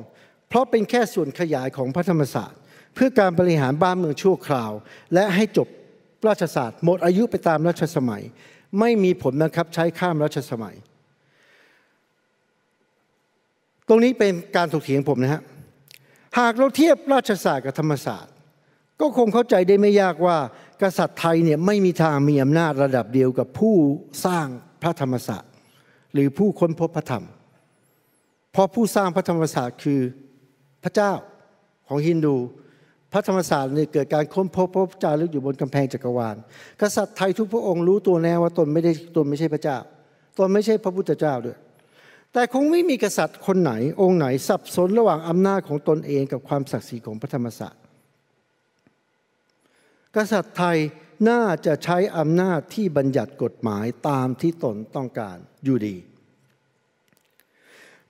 [0.48, 2.60] เพราะเป็นแค่ส่วนขยายของพระธรรมศาสตร์
[2.94, 4.72] เพื่อการบริหารบ้านเมืองชั่วคราว
[5.14, 5.68] และให้จบ
[6.26, 8.22] ราชศาสตร์หมดอายุไปตามรัชสมัย
[8.80, 10.76] ไม่มีผลนะครับใช้ข้ามรัชสมัย
[13.90, 15.42] ตรงนี้เป็นการถกเถียงผมนะฮะ
[16.38, 18.34] หากเราเทียบราชศาสตร์กับธรรมศาสตร์
[19.00, 20.36] ก็คงเข้าใจได้ไม่ยากว่า
[20.82, 23.76] กษัตริย์ไทยเนี่ยไม่มีทางมีอำนาจระดับเดียวกับผู้
[24.26, 24.46] สร้าง
[24.82, 25.50] พระธรรมศาสตร์
[26.12, 27.24] หรือผู้ค้นพบพระธรรม
[28.52, 30.00] เพราะผู้สร้างพระธรรมศาสตร์คือ
[30.84, 31.12] พระเจ้า
[31.88, 32.36] ของฮินดู
[33.12, 36.36] พระธรรมศาสตร์เนี่ยเกิดการค้นพบพระเจ้าลึกอยู่บนกำแพงจักรวาล
[36.80, 39.78] กษัตริย์ไทยทุกพระองค์รู้ตัวแน่ว่าตนไม่ได้ตนไม่ใช่พระเจ้า
[40.38, 41.58] ตนไม่ใช่พระพุทธเจ้าด้วย
[42.32, 47.82] แต่คงไม่มีกษัตริย์คนไหน องค์ไหนสับสนระหว่างอำนาจของตนเองกับความศักดิ์สิทธิ์ของพระธรรมศาสตร์
[50.16, 50.78] กษัตริย์ไทย
[51.28, 55.96] น่าจะใช้อำนาจที่บัญญัติกฎหมายตามที่ตนต้องการอยู่ดี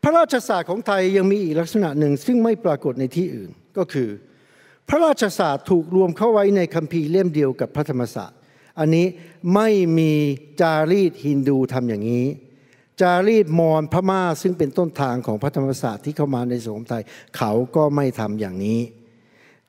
[0.03, 4.09] พระราชศาสตร์ของไทยยังมีอีกลักษณะหนึ่งซึ่งไม่ปรากฏในที่อื่นก็คือ
[4.89, 8.39] พระราชศาสตร์ถูกรวมเข้าไว้ในคัมภีร์เล่มเดียวกับพระธรรมศาสตร์
[8.79, 9.07] อันนี้
[9.55, 10.13] ไม่มี
[10.61, 12.27] จารีตฮินดูทำอย่างนี้
[13.01, 17.03] จารีตมอญพม่าซึ่งเป็นต้นทางของพระธรรมศาสตร์ที่เข้ามาในสังคมไทย
[17.37, 18.81] เขาก็ไม่ทำอย่างนี้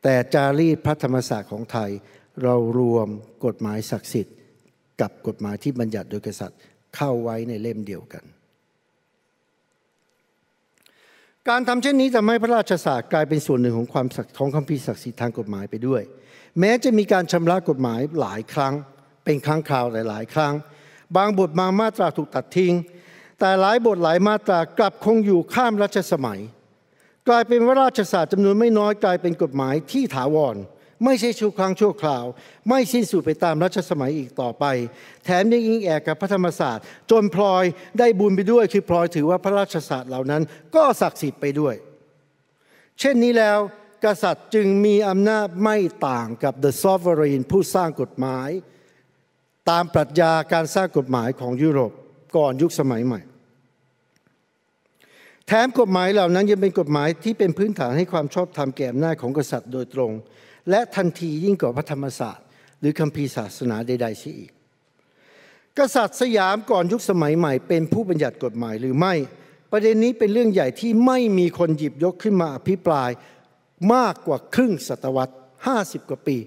[0.03, 1.89] แต่จารีตพระธรรมศาสตร์ของไทย
[2.43, 3.07] เรารวม
[3.45, 4.35] กฎหมายศักดิ์สิทธิ์
[5.01, 6.59] กับกฎหมายที่บัญญัติโดยกษัตริย์
[6.95, 8.23] เข้าไว้ในเล่มเดียวกัน
[11.49, 16.01] การทำเช่นนี้ทำให้พระราชศาสตร์กลายเป็นส่วนหนึ่งของความของคำพิศักดิ์สิทธิ์ทางกฎหมายไปด้วย
[16.59, 18.73] แม้จะมีการชำระกฎหมายหลายครั้ง
[19.25, 20.53] เป็นครั้งคราวหลาย ๆ ครั้ง
[21.17, 22.73] บางบทบางมาตราถูกตัดทิ้ง
[23.41, 26.39] แต่หลายบทหลายมาตรากลับคงอยู่ข้ามรัชสมัย
[27.27, 30.55] กลายเป็นว่าราชศาสตร์จำนวนไม่น้อยกลายเป็นกฎหมายที่ถาวร
[31.05, 32.25] ไม่ใช่ชั่วครั้งชั่วคราว
[32.69, 34.65] ไม่สิ้นสุดไปตามรัชสมัยอีกต่อไป
[35.25, 37.63] แถมยังอิงแอกกับพระธรรมศาสตร์ จนพลอย
[37.99, 40.41] ได้บุญไปด้วย คือพลอยถือว่าพระราชศาสตร์เหล่านั้น
[40.75, 41.75] ก็ศักดิ์สิทธิ์ไปด้วย
[42.99, 43.59] เช่นนี้แล้ว
[44.05, 45.77] กษัตริย์จึงมีอำนาจไม่
[46.07, 48.49] ต่างกับ the sovereign ผู้สร้างกฎหมาย
[49.69, 51.91] ตามปรัชญาการสร้างกฎหมายของยุโรป
[52.37, 53.21] ก่อนยุคสมัยใหม่
[55.47, 60.11] แถมกฎหมายเหล่านั้นยังเป็นกฎหมายที่เป็นพื้นฐานให้ความชอบธรรมแก่อำนาจของกษัตริย์โดยตรง
[60.69, 62.45] และทันทียิ่งกว่าพระธรรมศาสตร์
[62.79, 64.51] หรือคัมภีร์ศาสนาใดๆเสียอีก
[65.77, 69.13] กษัตริย์สยามก่อนยุคสมัยใหม่เป็นผู้บัญญัติกฎหมายหรือไม่
[69.71, 73.09] ประเด็นนี้เป็นเรื่องใหญ่ที่ไม่มีคนหยิบยกขึ้นมาอภิปราย
[73.93, 75.35] มากกว่าครึ่งศตวรรษ
[75.71, 76.37] 50 กว่าปี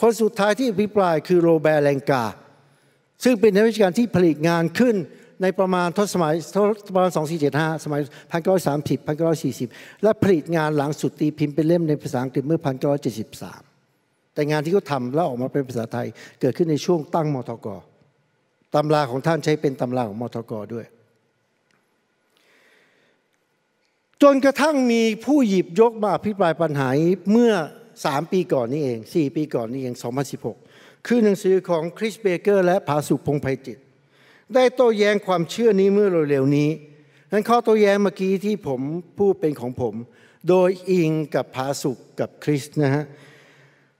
[0.00, 2.24] คนสุดท้ายที่อภิปรายคือโรแบร์แลงกา
[3.24, 4.96] ซึ่งเป็นนักวิชาการที่ผลิตงานขึ้น
[5.42, 7.10] ในประมาณทศสมัยทศประมาณ
[7.46, 8.00] 2475 สมัย
[8.56, 8.98] 1930
[9.60, 12.60] 1940 และผลิตงานหลังสุดตีพิมพ์เป็นเล่มในภาษาอังกฤษเมื่อ
[13.62, 16.06] 1973 แต่งานที่เขาทำแล้วออกมาเป็นภาษาไทย
[16.40, 17.68] เกิดขึ้นในช่วงตั้งมทก
[18.74, 20.86] ตำราของท่านใช้เป็นตำราของมทกด้วย
[24.22, 26.88] จนกระทั่งมีผู้หยิบยกมาอภิปรายปัญหา
[27.32, 27.52] เมื่อ
[28.04, 29.94] สามปีก่อนนี้เองสี่ปีก่อนนี้เอง
[30.50, 33.78] 2016 คือหนังสือของคริสเบเกอร์และผาสุพงไพจิต
[34.54, 36.70] ได้โต้แย้งความเชื่อนี้เมื่อเร็วๆนี้
[37.32, 38.80] นั้นข้อโต้แย้งเมื่อกี้ที่ผม
[39.18, 39.94] พูดเป็นของผม
[40.48, 43.04] โดยอิงกับผาสุกกับคริสนะฮะ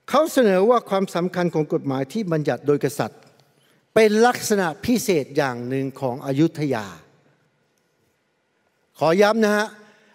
[0.09, 3.21] เขาเสนอว่าความสำคัญของกฎหมายที่บัญญัติโดยกษัตริย์
[3.95, 6.85] เป็นลักษณะพิเศษอย่างหนึ่งของอยุธยา
[8.99, 9.67] ขอย้ำนะฮะ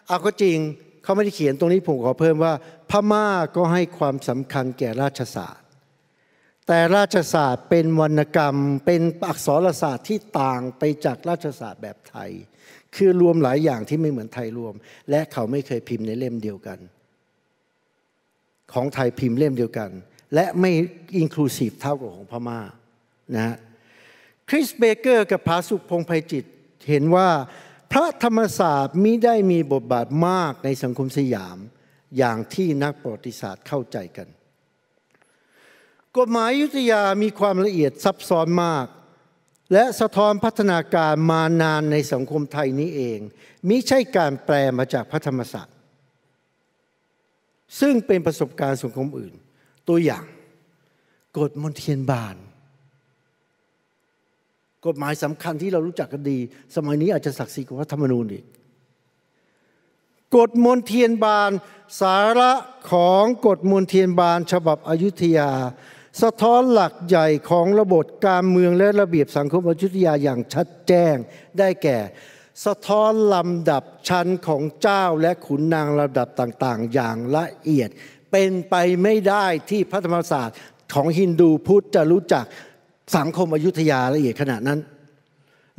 [0.06, 0.56] เอาก็จริง
[1.02, 2.52] เขาไม่ได้เขียนตรงนี้ผมขอเพิ่มว่า
[2.90, 5.66] พม่าก็ให้ความสำคัญแก่ราชศาสตร์
[6.72, 8.56] แต่ราชศาสตร์เป็นวรรณกรรม
[8.87, 12.30] เป็นอักษรศาสตร์ที่ต่างไปจากราชศาสตร์แบบไทย
[12.96, 14.74] คือรวมหลายอย่างที่ไม่เหมือนไทยรวม
[15.11, 16.78] และเขาไม่เคยพิมพ์ในเล่มเดียวกัน
[18.72, 19.90] ของไทยพิมพ์เล่มเดียวกัน
[20.35, 20.70] และไม่
[21.18, 22.61] inclusive เท่ากับของพม่า
[23.37, 23.56] นะ
[24.48, 26.44] คริสเบเกอร์กับผาสุก พงษ์ไพจิตร
[26.88, 27.28] เห็นว่า
[27.92, 31.59] พระธรรมศาสตร์มิได้มีบทบาทมากในสังคมสยาม
[32.18, 34.28] อย่างที่นักประวัติศาสตร์เข้าใจกัน
[36.18, 38.86] กฎหมายอยุธยามีความละเอียดซับซ้อนมาก
[39.72, 43.18] และสะท้อนพัฒนาการมานานในสังคมไทยนี้เอง
[43.68, 45.76] มิใช่การแปลมาจากพระธรรมศาสตร์
[47.80, 49.34] ซึ่งเป็นประสบการณ์สังคมอื่น
[49.88, 50.24] ตัวอย่าง
[51.38, 52.36] กฎมนเทียนบาน
[54.86, 56.38] กฎหมายสำคัญที่เรารู้จักกันดี
[56.76, 58.44] สมัยนี้อาจจะศักดิ์สิทธิ์กว่ารัฐธรรมนูญอีก
[60.36, 61.50] กฎมนเทียนบาน
[62.00, 62.52] สาระ
[62.92, 65.50] ของกฎมนเทียนบาน ฉบับอยุธยา
[66.22, 71.14] สะท้อนหลักใหญ่ของระบบการเมืองและระเบียบสังคมอยุธยาอย่างชัดแจ้ง
[71.58, 71.98] ได้แก่
[72.66, 77.88] สะท้อนลำดับชั้นของเจ้าและขุนนางระดับต่างๆ อย่างละเอียด
[78.30, 80.56] เป็นไปไม่ได้ที่พระธรรมศาสตร์
[80.94, 82.44] ของฮินดูพุทธจะรู้จัก
[83.16, 84.80] สังคมอยุธยาละเอียดขนาดนั้น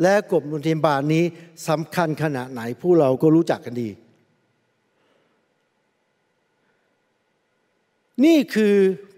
[0.02, 1.24] และกบมุนเทียนบานนี้
[1.70, 3.90] สำคัญขนาดไหนผู้เราก็รู้จักกันดี
[8.26, 8.76] นี่คือ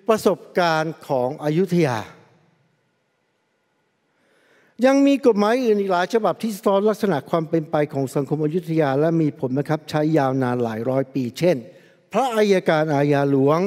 [0.07, 1.99] ประสบการณ์ของอยุธยา
[4.85, 11.57] ยังมีกฎหมายอื่นอีกหลายฉบับที่สะท้อนลักษณะความเป็นไปของสังคมอยุธยา และมีผลนะครับใช้ยาวนานหลายร้อยปี เช่น
[12.13, 13.59] พระอายการอาญาหลวง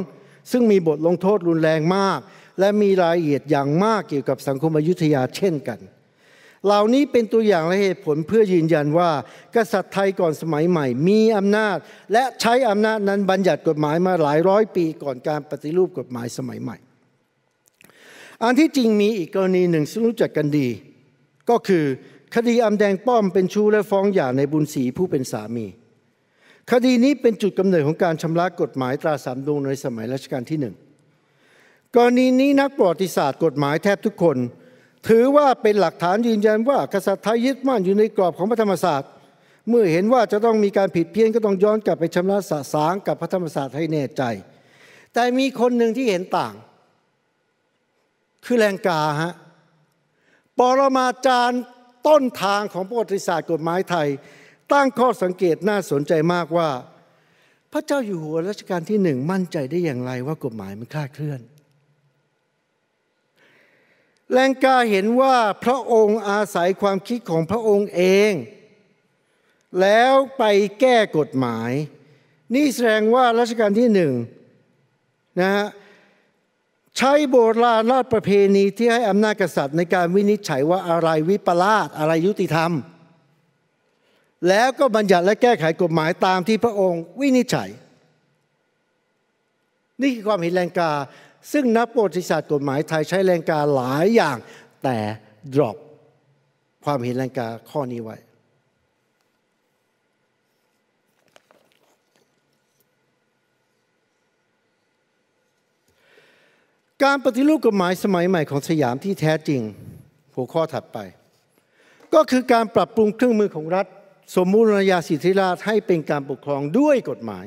[0.51, 2.21] ซึ่งมีบทลงโทษรุนแรงมาก
[2.59, 5.79] และมีรายละเอียดอย่างมากเกี่ยวกับสังคมอยุธยาเช่นกัน
[6.67, 9.11] เหล่านี้เป็นตัวอย่างและเหตุผลเพื่อยืนยันว่า
[9.57, 11.77] กษัตริย์ไทยก่อนสมัยใหม่ มีอำนาจ
[12.13, 16.77] และใช้อำนาจนั้นบัญญัติกฎหมายมาหลายร้อยปีก่อนการปฏิรูปกฎหมายสมัยใหม่
[18.43, 20.69] อันที่จริงมีอีกกรณีหนึ่งซึ่งรู้จักกันดี
[21.51, 21.85] ก็คือ
[22.35, 25.67] คดีอำแดงป้อมเป็นชู้และฟ้องหย่าในบุญศรีผู้เป็นสามี
[26.73, 30.75] คดีนี้เป็นจุดกำเนิดของการชำระกฎหมายตราสามดวงในสมัยรัชกาลที่หนึ่ง
[31.97, 34.37] กรณีนี้นักประวัติศาสตร์กฎหมายแทบทุกคน
[35.09, 39.11] ถือว่าเป็นหลักฐานยืนยันว่ากษัตริย์ไทยยึดมั่นอยู่ในกรอบของพระธรรมศาสตร์
[39.69, 44.23] เมื่อเห็นว่าจะต้องมีการผิดเพี้ยนก็ต้องย้อนกลับไปชำระสะสางกับพระธรรมศาสตร์ให้แน่ใจ
[45.15, 46.55] แต่มีคนหนึ่งที่เห็นต่าง
[48.45, 49.35] คือแรงกาฮะ
[50.59, 51.63] ปรมาจารย์
[52.09, 54.09] ต้นทางของประวัติศาสตร์กฎหมายไทย
[54.73, 56.71] ตั้งข้อสังเกตน่าสนใจมากว่า
[57.73, 61.41] พระเจ้าอยู่หัวรัชกาลที่หนึ่งมั่นใจได้อย่างไรว่ากฎหมายมันคลาดเคลื่อน
[64.33, 68.33] แรงกาเห็นว่าพระองค์อาศัยความคิดของพระองค์เอง
[69.81, 70.45] แล้วไป
[70.81, 71.71] แก้กฎหมาย
[72.55, 74.13] นี่แสดงว่ารัชกาลที่หนึ่ง
[75.41, 75.67] นะฮะ
[76.97, 82.73] ใช้โบราณราชประเพณีที่ให้อำนาจกษัตริย์ในการวินิจฉัยว่าอะไรวิปลาสอะไรยุติธรรม
[84.49, 87.71] แล้วก็บัญญัติและแก้ไขกฎหมายตามที่พระองค์วินิจฉัย
[90.03, 90.91] นี่คือความเห็นแรงกา
[91.53, 94.37] ซึ่งนักประวัติศาสตร์กฎหมายไทยใช้แรงกาหลายอย่าง
[94.85, 94.97] แต่
[95.55, 95.77] drop
[96.85, 98.17] ความเห็นแรงกาข้อนี้ไว้
[107.05, 109.61] การปฏิรูปกฎหมายสมัยใหม่ของสยามที่แท้จริง
[110.35, 110.99] หัวข้อถัดไป
[112.15, 113.87] ก็คือการปรับปรุงเครื่องมือของรัฐ
[114.37, 117.45] สมมูลนายาสิทธิราชให้เป็นการปกครองด้วยกฎหมาย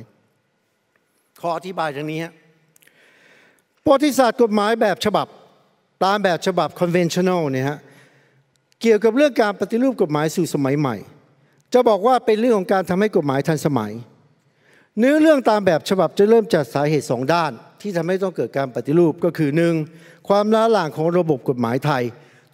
[1.42, 2.34] ขออธิบายอย่างนี้ฮะ
[3.90, 5.28] ประวัติศาสตร์กฎหมายแบบฉบับ
[6.06, 7.78] ตามแบบฉบับ conventional เนี่ยฮะ
[8.82, 10.96] เกี่ยวกับเรื่องการปฏิรูปกฎหมายสู่สมัยใหม่
[11.74, 13.92] จะบอกว่าเป็นเรื่องของการทำให้กฎหมายทันสมัย
[15.00, 19.74] เนื้อเรื่องตามแบบฉบับจะเริ่มจากสาเหตุสองด้าน ที่ทำให้ต้องเกิดการปฏิรูปก็คือหนึ่ง
[20.30, 22.04] ความล้าหลังของระบบกฎหมายไทย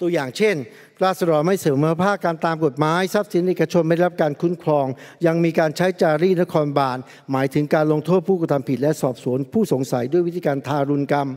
[0.01, 0.55] ตัวอย่างเช่น
[1.03, 4.85] ราษฎรไม่เสมอภาคการตามกฎหมาย ทรัพย์สินเอกชนไม่ได้รับการคุ้มครอง
[5.25, 6.97] ยังมีการใช้จารีนครบาล
[7.31, 11.29] หมายถึงการลงโทษผู้กระทำผิด และสอบสวนผู้สงสัยด้วยวิธีการทารุณกรรม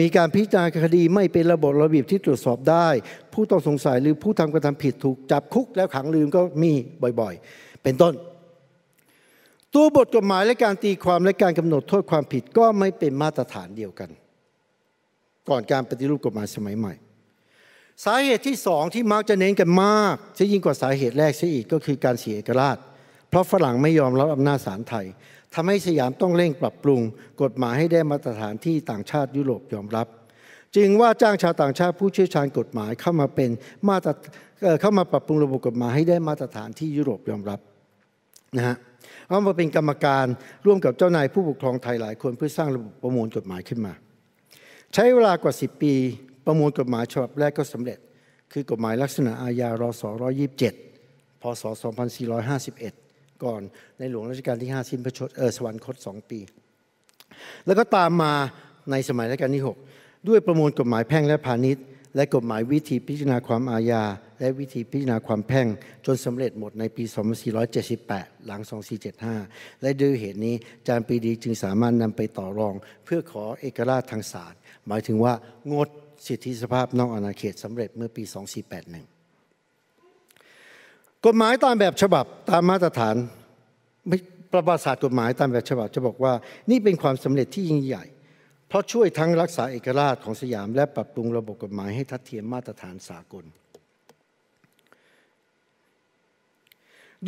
[0.00, 2.88] มีการพิจารณาคดีไม่เป็นระบบระเบียบที่ตรวจสอบได้
[3.32, 6.72] ผู้ต้องสงสัยหรือผู้ทำกระทำผิดถูกจับคุกแล้วขังลืมก็มี
[7.20, 8.14] บ่อยๆ เป็นต้น
[9.74, 14.10] ตัวบทกฎหมายและการตีความและการกำหนดโทษความผิดก็ไม่เป็นมาตรฐานเดียวกัน
[15.48, 16.94] ก่อนการปฏิรูปกฎหมายสมัยใหม่
[18.04, 22.78] สาเหตุที่สองที่มักจะเน้นกันมากจะยิ่งกว่าสาเหตุแรกเสียอีกก็คือการเสียเอกราช
[23.28, 25.06] เพราะฝรั่งไม่ยอมรับอำนาจศาลไทย
[25.54, 27.00] ทำให้สยามต้องเร่งปรับปรุง
[27.42, 30.06] กฎหมายให้ได้มาตรฐานที่ต่างชาติยุโรปยอมรับ
[30.76, 33.50] จึงว่าจ้างชาวต่างชาติผู้เชี่ยวชาญกฎหมายเข้ามาเป็น
[33.88, 34.10] มาตร
[34.80, 37.60] เข้ามาปรับปรุงระบบกฎหมายให้ได้มาตรฐานที่ยุโรปยอมรับ
[38.56, 38.76] นะฮะ
[39.28, 40.26] เอามาเป็นกรรมการ
[40.66, 43.92] ร่วมกับเจ้านายผู้ปกครองไทยหลายคนเพื่อสร้างระบบประมวลกฎหมายขึ้นมา
[44.94, 45.94] ใช้เวลากว่า 10 ปี
[46.46, 47.98] ประมวลกฎหมายฉบับแรกก็สำเร็จ
[48.52, 50.02] คือกฎหมายลักษณะอาญารศ
[50.72, 51.62] 127 พศ
[52.72, 53.60] 2451 ก่อน
[53.98, 56.40] ในหลวงรัชกาลที่ 5 สิ้นพระชนเออสวรรคตสองปี
[57.66, 58.32] แล้วก็ตามมา
[58.90, 61.84] ในสมัยรัชกาลที่ 6 ด้วยประมวลกฎหมายแพ่งและพาณิชย์
[62.16, 64.04] และกฎหมายวิธีพิจารณาความอาญา
[64.40, 65.66] และวิธีพิจารณาความแพ่ง
[66.06, 67.04] จนสำเร็จหมดในปี
[67.74, 68.60] 2478 หลัง
[69.22, 70.54] 2475 และด้วยเหตุนี้
[70.86, 72.74] จารย์ปีดีจึงสามารถนำไปต่อรอง
[73.04, 74.54] เพื่อขอเอกราชทางศาล
[74.86, 75.34] หมายถึงว่า
[75.72, 75.88] งด
[76.26, 78.22] สิทธิสภาพนอกอาณาเขตสำเร็จเมื่อปี
[79.48, 83.16] 2481 กฎหมายตามแบบฉบับตามมาตรฐาน
[84.52, 86.32] ประวัติศาสตร์กฎหมายตามแบบฉบับจะบอกว่า
[86.70, 88.04] นี่เป็นความสำเร็จที่ยิ่งใหญ่
[88.68, 93.44] เพราะช่วยทั้งรักษาเอกราชของสยาม และปรับปรุงระบบกฎหมายให้ทัดเทียมมาตรฐานสากล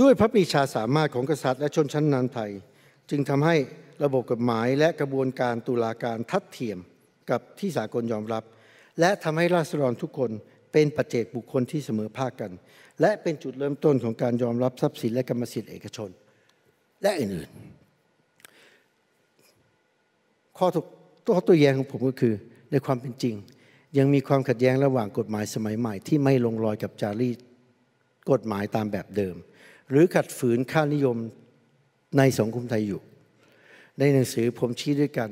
[0.00, 2.50] ด้วยพระปรีชาสามารถของกษัตริย์และชนชั้นนำไทย
[3.10, 3.56] จึงทำให้
[4.04, 6.78] ระบบกฎหมายและกระบวนการตุลาการทัดเทียม
[7.30, 8.44] กับที่สากลยอมรับ
[9.00, 10.30] และทำให้ราษฎรทุกคน
[10.72, 12.52] เป็นปัจเจกบุคคลที่เสมอภาคกัน
[13.00, 16.10] และเป็นจุดเริ่มต้นของการยอมรับทรัพย์สินและกรรมสิทธิ์เอกชน
[17.02, 17.74] และอื่นๆ
[20.58, 22.34] ข้อตัวตัวแย้งของผมก็คือ
[22.70, 23.34] ในความเป็นจริง
[23.98, 27.38] ยังมีความขัดแย้งระหว่างกฎหมายสมัยใหม่ ที่ไม่ลงรอยกับจารีต
[28.30, 29.36] กฎหมายตามแบบเดิม
[29.90, 31.16] หรือขัดฝืนค่านิยม
[32.18, 33.00] ในสังคมไทยอยู่
[33.98, 35.30] ในหนังสือผมชี้ด้วยกัน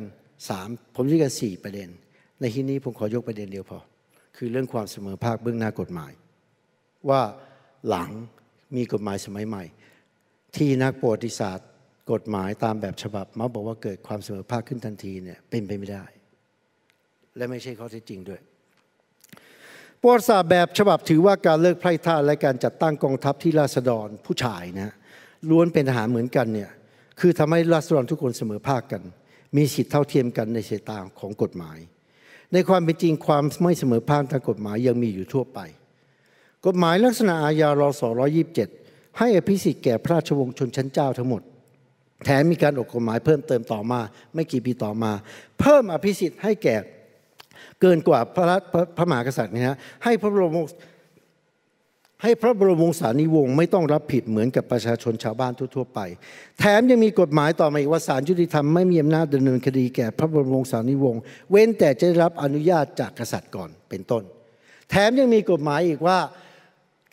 [0.49, 1.89] สามผมชี้กันสี่ประเด็น
[2.43, 3.79] ในที่นี้ผมขอยกประเด็นเดียวพอ
[4.37, 6.13] คือเรื่องความเสมอภาคเบื้องหน้ากฎหมาย
[7.09, 7.23] ว่า
[7.89, 8.11] หลัง
[8.77, 9.65] มีกฎหมายสมัยใหม่
[10.57, 11.69] ที่นักประวัติศาสตร์
[12.13, 16.05] กฎหมายตามแบบฉบับมาบอกว่าเกิดความเสมอภาคขึ้นทันทีเนี่ยเป็นไปไม่ได้
[17.37, 18.41] และไม่ใช่ข้อเท็จจริงด้วย
[20.01, 24.93] ประวัติศาสตร์แบบฉบับถือว่าการเลิกไพร่ท่าและการจัดตั้งกองทัพที่ราษฎรผู้ชายนะ
[25.51, 26.71] ล้วนเป็นทหารเหมือนกันเนี่ย
[27.21, 29.03] คือทำให้ราษฎรทุกคนเสมอภาคกัน
[29.57, 31.79] มีสิทธิเท่าเทียมกันในสายตาของกฎหมาย
[32.53, 35.59] ในความเป็นจริงความไม่เสมอภาคทางกฎหมายยังมีอยู่ทั่วไป
[36.67, 38.03] กฎหมายลักษณะอาญารอส
[38.61, 41.43] 127 ให้อภิสิทธิ์แก่พระราชวงศ์ชนชั้นเจ้าทั้งหมด
[42.25, 44.01] แถมมีการออกกฎหมายเพิ่มเติมต่อมา
[44.35, 45.13] ไม่กี่ปีต่อมา
[45.61, 46.77] เพิ่มอภิสิทธิ์ให้แก่
[47.81, 48.57] เกินกว่าพระ
[48.97, 50.59] พระมหากษัตริย์นะฮะให้พระบรม
[52.23, 56.01] ให้พระบรมวงศานิวงศ์ไม่ต้องรับผิดเหมือนกับประชาชนชาวบ้านทั่วๆไป
[56.59, 61.21] แถมยังมีกฎหมายต่อมาอีกว่าศาลยุติธรรมไม่มีอำนาจดำเนินคดีแก่พระบรมวงศานิวงศ์
[61.51, 64.23] เว้นแต่จะได้รับอนุญาตจากกษัตริย์ก่อนเป็นต้น
[64.91, 66.19] แถมยังมีกฎหมายอีกว่า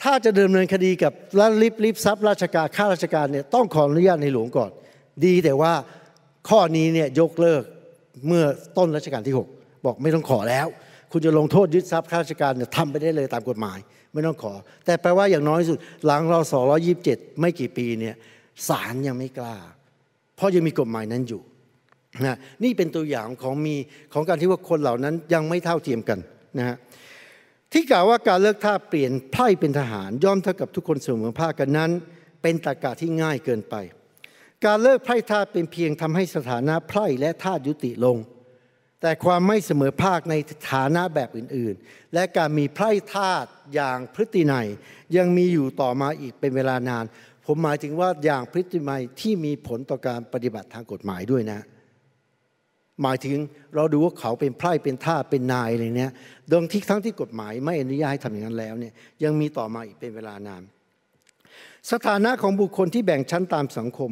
[0.03, 4.72] ถ้าจะดำเนินคดีกับรัฐลิบลิบทรัพย์ราชการข้าราชการเนี่ยต้องขออนุญาตในหลวงก่อน
[5.26, 5.74] ดีแต่ว่า
[6.49, 7.64] ข้อนี้เนี่ยยกเลิก
[8.28, 8.43] เมื่อ
[8.78, 10.68] ต้นรัชกาลที่ 6 บอกไม่ต้องขอแล้ว
[11.12, 13.80] คุณจะลงโทษยึดทรัพย์ข้าราชการเนี่ยทำไปได้เลยตามกฎหมาย
[14.14, 14.53] ไม่ต้องขอ
[14.86, 18.16] แต่แปลว่าอย่างน้อยสุด หลังเราสอร้อยิบเจ็ดไม่กี่ปีเนี่ย
[18.68, 19.57] ศาลยังไม่กล้า
[20.36, 21.41] เพราะยังมีกฎหมายนั้นอยู่
[22.26, 23.76] นะนี่เป็นตัวอย่างของมี
[24.14, 26.20] ของการที่ว่าคนเหล่านั้นยังไม่เท่าเทียมกัน
[26.57, 26.78] นะฮะ
[27.74, 31.91] ที่กล่าวว่าการเลิกท่าเปลี่ยนไพร่เป็นทหารย่อมเท่ากับทุกคนเสมอภาคกันนั้น
[32.41, 33.76] เป็นตรกาที่ง่ายเกินไป
[34.66, 38.18] การเลิกไพร่ท่าเป็นเพียงทำให้สถานะไพร่และท่ายุติลง
[39.02, 40.36] แต่ความไม่เสมอภาคใน
[40.72, 43.45] ฐานะแบบอื่นๆ และการมีไพร่ธาต
[43.76, 44.68] อย่างพฤตินัย
[45.18, 47.06] ยังมีอยู่ต่อมาอีกเป็นเวลานาน
[47.45, 51.60] ผมหมายถึงว่าอย่างพฤตินัยที่มีผลต่อการปฏิบัติทางกฎหมายด้วยนะ
[53.04, 53.38] หมายถึง
[53.76, 56.12] เราดูว่าเขาเป็นไพร่เป็นท่าเป็นนายอะไรเนี้ย
[56.52, 58.93] ดังที่ทั้งที่กฎหมายไม่อนุญาตให้ทำอย่างนั้นแล้วเนี่ย
[59.24, 60.64] ยังมีต่อมาอีกเป็นเวลานาน
[61.91, 64.12] สถานะของบุคคลที่แบ่งชั้นตามสังคม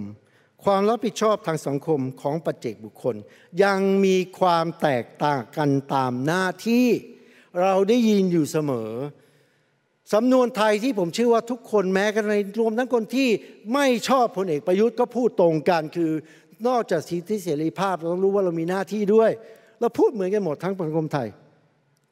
[0.71, 3.15] ความรับผิดชอบทางสังคมของปัจเจกบุคคล
[3.63, 6.87] ยังมีความแตกต่างกันตามหน้าที่
[7.61, 8.91] เราได้ยินอยู่เสมอ
[10.13, 13.29] สำนวนไทยที่ผมเชื่อว่าทุกคนแม้กันในรวมทั้งคนที่
[13.73, 16.11] ไม่ชอบพลเอกประยุทธ์ก็พูดตรงกันคือ
[16.67, 19.31] นอกจากสิทธิเสรีภาพเราต้องรู้ว่าเรามีหน้าที่ด้วย
[19.79, 21.27] เราพูดเหมือนกันหมดทั้งสังคมไทย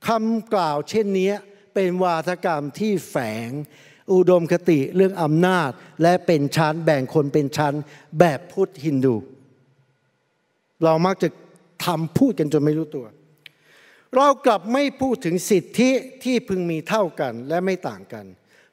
[0.07, 1.31] คำกล่าวเช่นนี้
[1.73, 3.15] เป็นวาทกรรมที่แฝ
[3.47, 3.49] ง
[4.13, 5.69] อุดมคติเรื่องอำนาจ
[6.01, 7.73] และเป็นชั้นแบ่งคนเป็นชั้น
[8.19, 9.15] แบบพุทธฮินดู
[10.83, 11.29] เรามักจะ
[11.85, 13.05] ทำพูดกันจนไม่รู้ตัว
[14.15, 15.91] เรากลับไม่พูดถึงสิทธิ
[16.23, 18.25] ที่พึงมีเท่ากันและไม่ต่างกัน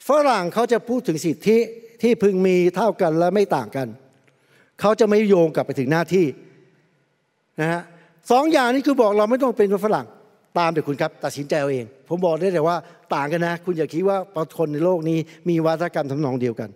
[0.09, 1.59] ฝรั่งเขาจะพูดถึงสิทธิ
[2.03, 3.89] ที่พึงมีเท่ากันและไม่ต่างกัน
[4.81, 6.27] เขาจะไม่โยงกลับไปถึงหน้าที่
[7.61, 7.83] นะฮะ
[8.31, 10.07] สองอย่างนี้คือบอกเราไม่ต้องเป็นคนฝรั่ง
[10.59, 12.77] ตามเดี๋ยวคุณครับตัดสินใจเอาเอง ผมบอกได้แต่ว่า
[13.15, 14.17] ต่างกันนะ คุณอย่าคิดว่า
[14.59, 16.71] คนในโลกนี้มีวัฒกรรมทำนองเดียวกัน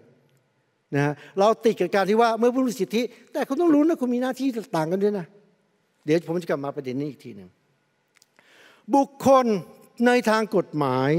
[0.94, 3.02] นะฮะเราติดกับการที่ว่าเมื่อผู้รู้สิทธิ
[3.32, 5.26] แต่คุณต้องรู้นะคุณมีหน้าที่ต่างกันด้วยนะ
[6.04, 7.48] เดี๋ยวผมจะกลับมาประเด็นนี้อีกทีหนึ่ง
[8.94, 9.46] บุคคล
[10.06, 11.10] ในทางกฎหมาย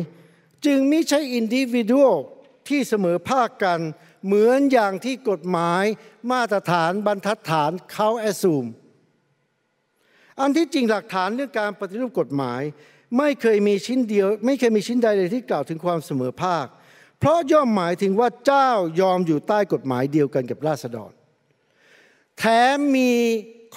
[0.65, 1.95] จึงไม่ใช่อินดิวิว
[2.67, 3.79] ที่เสมอภาคกัน
[4.25, 5.83] เหมือนอย่างที่กฎหมาย
[6.31, 8.65] มาตรฐานบรรทัดฐานเขาแอสูม
[10.39, 12.61] อันที่จริงหลักฐานเรื่องการปฏิรูปกฎหมาย
[13.17, 16.65] ไม่เคยมีชิ้นเดียว ไม่เคยมีชิ้นใดเลยที่กล่าวถึงความเสมอภาค
[17.19, 18.69] เพราะย่อมหมายถึงว่าเจ้า
[19.01, 21.11] ยอมอยู่ใต้กฎหมายเดียวกันกับราษฎร
[22.37, 22.43] แถ
[22.75, 23.11] มมี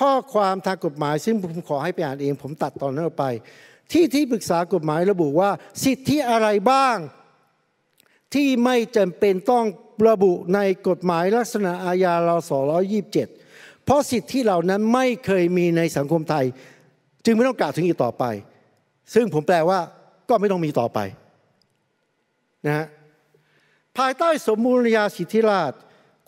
[0.01, 3.27] ข้อความทางกฎหมาย ซึ่งผมขอให้ไปอ่านเอง ผมตัดตอนนั้นออกไป
[3.93, 5.51] ที่ที่ปรึกษากฎหมายระบุว่า
[5.85, 6.97] สิทธิอะไรบ้าง
[8.35, 9.65] ที่ไม่จำเป็นต้อง
[10.09, 12.37] ระบุในกฎหมายลักษณะอาญาเรา
[12.93, 13.40] 227
[13.91, 16.45] เพราะสิทธิเหล่านั้นไม่เคยมีในสังคมไทย
[17.25, 18.25] จึงไม่ต้องกล่าวถึงอีกต่อไป
[19.15, 19.79] ซึ่งผมแปลว่า
[20.29, 20.99] ก็ไม่ต้องมีต่อไป
[22.67, 22.87] นะฮะ
[23.99, 25.73] ภายใต้สมบูรณาญาสิทธิราช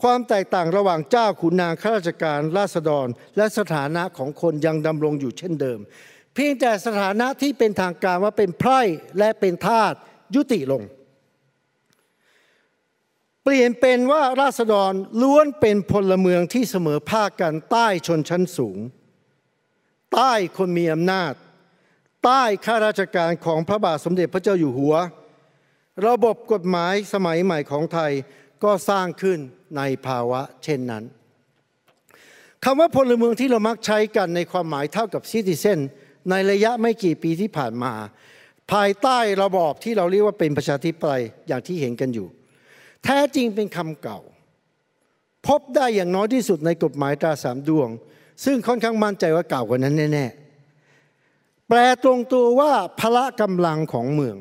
[0.02, 3.06] ความแตกต่างระหว่างเจ้าขุนนางข้าราชการราษฎร
[3.36, 5.78] และสถานะของคนยังดำรงอยู่เช่นเดิม
[6.34, 8.80] เพียงแต่สถานะที่เป็นทางการว่าเป็นไพร่
[9.18, 9.94] และเป็นทาส
[10.34, 10.82] ยุติลง
[13.43, 18.78] เปลี่ยนเป็นว่าราษฎรล้วนเป็นพลเมืองที่เสมอภาคกันใต้ชนชั้นสูง
[20.12, 21.32] ใต้คนมีอำนาจ
[22.24, 24.95] ใต้ข้าราชการของพระบาทสมเด็จพระเจ้าอยู่หัว
[26.07, 28.12] ระบบกฎหมายสมัยใหม่ของไทย
[28.64, 29.38] ก็สร้างขึ้น
[29.76, 31.05] ในภาวะเช่นนั้น
[32.64, 35.80] คำว่าพลเมืองที่เรามักใช้กันในความหมายเท่ากับซิติเซน
[36.30, 37.93] ในระยะไม่กี่ปีที่ผ่านมา
[38.72, 42.28] ภายใต้ระบอบที่เราเรียกว่าเป็นประชาธิปไตยอย่างที่เห็นกันอยู่
[43.05, 44.20] แท้จริงเป็นคำเก่า
[45.46, 47.88] พบได้อย่างน้อยที่สุดในกฎหมายตราสามดวง
[48.44, 54.36] ซึ่งค่อนข้างมั่นใจว่าเก่ากว่านั้นแน่ๆแปลตรงตัวว่าพละกำลังของเมือง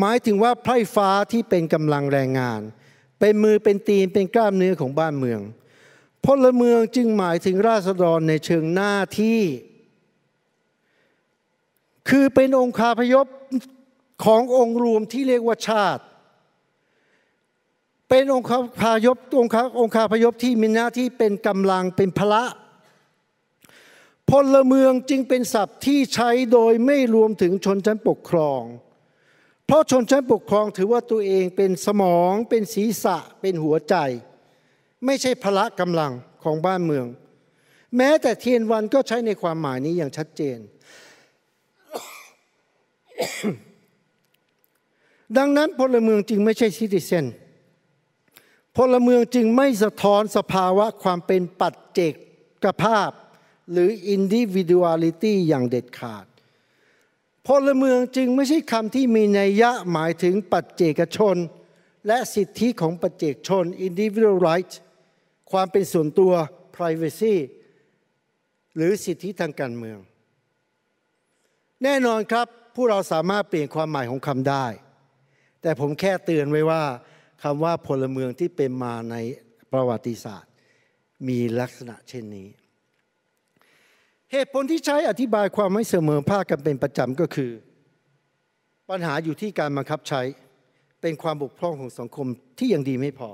[0.00, 2.60] หมายถึงว่าไพร่ฟ้าที่เป็นกำลังแรงงาน
[3.20, 5.40] เป็นมือเป็นตีนเป็นกล้ามเนื้อของบ้านเมือง
[6.24, 9.40] พลเมืองจึงหมายถึงราษฎรในเชิงหน้าที่
[12.08, 13.26] คือเป็นองค์คาพยพ
[14.24, 16.04] ขององค์รวมที่เรียกว่าชาติ
[18.08, 18.46] เป็นองค์
[18.80, 22.44] พายพองค์องค์คาพยพที่มีหน้าที่เป็นกำลังเป็นพละ
[24.30, 28.62] พลเมืองจึงเป็นศัพท์ที่ใช้โดยไม่รวมถึงชนชั้นปกครอง
[29.66, 33.94] เพราะชนชั้นปกครองถือว่าตัวเองเป็นสมอง เป็นศีรษะ เป็นหัวใจ
[35.04, 36.12] ไม่ใช่พละกำลัง
[36.44, 37.06] ของบ้านเมือง
[37.96, 40.58] แม้แต่เทียนวันก็ใช้ในความหมายนี้อย่างชัดเจน
[45.38, 47.26] ดังนั้นพลเมืองจึงไม่ใช่ซิติเซน
[48.76, 53.10] พลเมืองจึงไม่สะท้อนสภาวะความเป็นปัจเจกภาพ
[53.72, 56.26] หรือ individuality อย่างเด็ดขาด
[57.46, 61.36] พลเมืองจึงไม่ใช่คำที่มีนัยยะหมายถึงปัจเจกชน
[62.06, 64.72] และสิทธิของปัจเจกชน individual right
[65.50, 66.32] ความเป็นส่วนตัว
[66.76, 67.34] privacy
[68.76, 69.98] หรือสิทธิทางการเมือง
[71.82, 74.66] แน่นอนครับผู้เราสามารถเปลี่ยนความหมายของคำได้
[75.62, 76.82] แต่ผมแค่เตือนไว้ว่า
[77.48, 79.16] คำว่าพลเมืองที่เป็นมาใน
[79.72, 80.52] ประวัติศาสตร์
[81.28, 82.48] มีลักษณะเช่นนี้
[84.32, 87.50] เหตุผลที่ใช้อธิบายความไม่เสมอภาคกันเป็นประจำก็คือ
[88.90, 90.22] ปัญหาอยู่ที่การบังคับใช้
[91.00, 92.26] เป็นความบกพร่องของสังคม
[92.58, 93.30] ที่ยังดีไม่พอ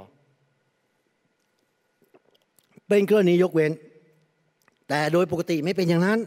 [2.89, 3.73] เป็นกรณียกเว้น
[4.89, 6.19] แต่โดยปกติไม่เป็นอย่างนั้น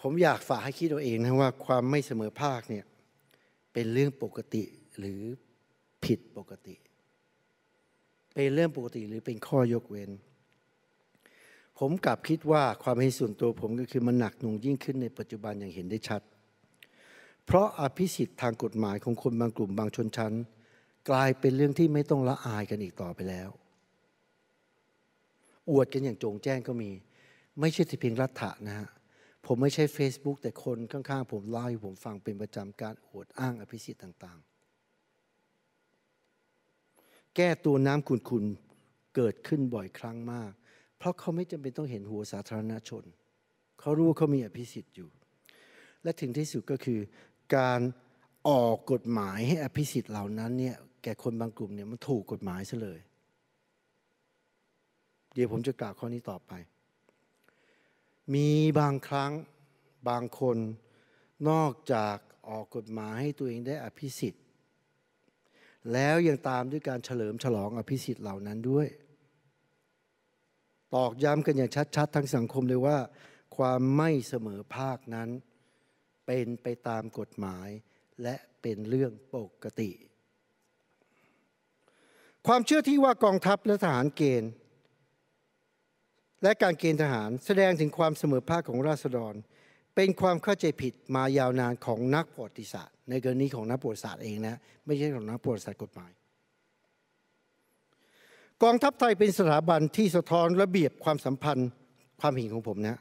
[0.00, 2.84] ผมอยากฝากให้คิดตัวเองนะว่าความไม่เสมอภาคเนี่ย
[3.72, 4.64] เป็นเรื่องปกติ
[4.98, 5.20] หรือ
[6.04, 6.76] ผิดปกติ
[8.34, 10.10] เป็นเรื่องปกติหรือเป็นข้อยกเว้น
[11.78, 16.22] ผมกลับคิดว่าความเห็นส่วนตัวผมก็คือมันหนักหน่วงยิ่งขึ้นในปัจจุบันอย่างเห็นได้ชัด
[17.44, 20.32] เพราะอภิสิทธิ์ทางกฎหมายของคนบางกลุ่มบางชนชั้น
[21.10, 23.50] กลายเป็นเรื่องที่ไม่ต้องละอายกันอีกต่อไปแล้ว
[25.70, 26.90] อวดกันอย่างโจงแจ้งก็มี
[27.60, 28.88] ไม่ใช่แต่เพียงรัฐะนะฮะ
[29.46, 34.57] ผมไม่ใช่ Facebook แต่คนข้างๆ ผมเล่าให้ผมฟังเป็นประจำการอวดอ้างอภิสิทธิ์ต่างๆ
[37.40, 40.52] แก้ตัวน้ำขุนๆเกิดขึ้นบ่อยครั้งมาก
[40.98, 43.04] เพราะเขาไม่จำเป็นต้องเห็นหัวสาธารณชน
[43.80, 45.10] เขารู้เขามีอภิสิทธิ์อยู่
[46.02, 47.00] และถึงที่สุดก็คือ
[47.56, 47.80] การ
[48.48, 53.00] ออกกฎหมายให้อภิสิทธิ์เหล่านั้นเนี่ยแก่คนบางกลุ่มเนี่ยมันถูกกฎหมายซะเลย
[55.34, 56.52] เดี๋ยวผมจะกล่าวข้อนี้ต่อไป
[58.34, 59.32] มีบางครั้ง
[60.08, 60.56] บางคน
[61.48, 62.16] นอกจาก
[62.48, 64.44] ออกกฎหมายให้ตัวเองได้อภิสิทธิ์
[65.92, 68.88] แล้วยังตามด้วยการเฉลิมฉลองอภิสิทธิ์เหล่านั้นด้วย
[70.94, 72.98] ตอกย้ำกันอย่างชัดๆ ทั้งสังคมเลยว่า
[73.56, 75.28] ความไม่เสมอภาคนั้น
[76.26, 77.68] เป็นไปตามกฎหมาย
[78.22, 79.90] และเป็นเรื่องปกติ
[82.46, 84.50] ความเชื่อที่ว่ากองทัพและทหารเกณฑ์
[86.42, 89.34] และการเกณฑ์ทหารแสดงถึงความเสมอภาคของราษฎร
[90.00, 96.10] เป็นความเข้าใจผิดมายาวนานของนักประวัติศาสตร์ ในกรณีของนักประวัติศาสตร์เองนะไม่ใช่ของนักประวัติศาสตร์กฎหมาย
[98.62, 101.68] กองทัพไทยเป็นสถาบันที่สะท้อนระเบียบความสัมพันธ์
[102.20, 102.98] ความเห็นของผมนะ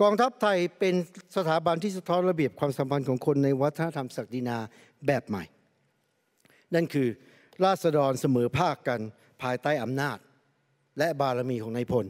[0.00, 0.94] กองทัพไทยเป็น
[1.36, 4.58] สถาบันที่สะท้อนระเบียบความสัมพันธ์ของคนในวัฒนธรรมศักดินา
[5.06, 5.44] แบบใหม่
[6.74, 7.08] นั่นคือ
[7.64, 9.00] ราษฎรเสมอภาคกัน
[9.42, 10.18] ภายใต้อำนาจ
[10.98, 12.06] และบารมีของนายพล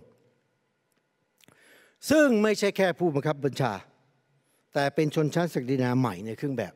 [2.10, 3.74] ซึ่งไม่ใช่แค่ผู้บังคับบัญชา
[4.78, 6.74] แต่เป็นชนชั้นศักดินาใหม่ในเครื่องแบบ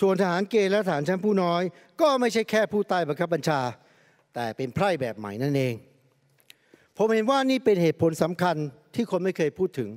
[0.00, 1.62] ส่วนทหารเกณฑ์และทหารชั้นผู้น้อย
[2.00, 3.60] ก็ไม่ใช่แค่ผู้ใต้บังคับบัญชา
[4.34, 5.74] แต่เป็นไพร่แบบใหม่นั่นเอง
[6.96, 8.56] ผมเห็นว่านี่เป็นเหตุผลสำคัญ
[8.94, 9.90] ที่คนไม่เคยพูดถึง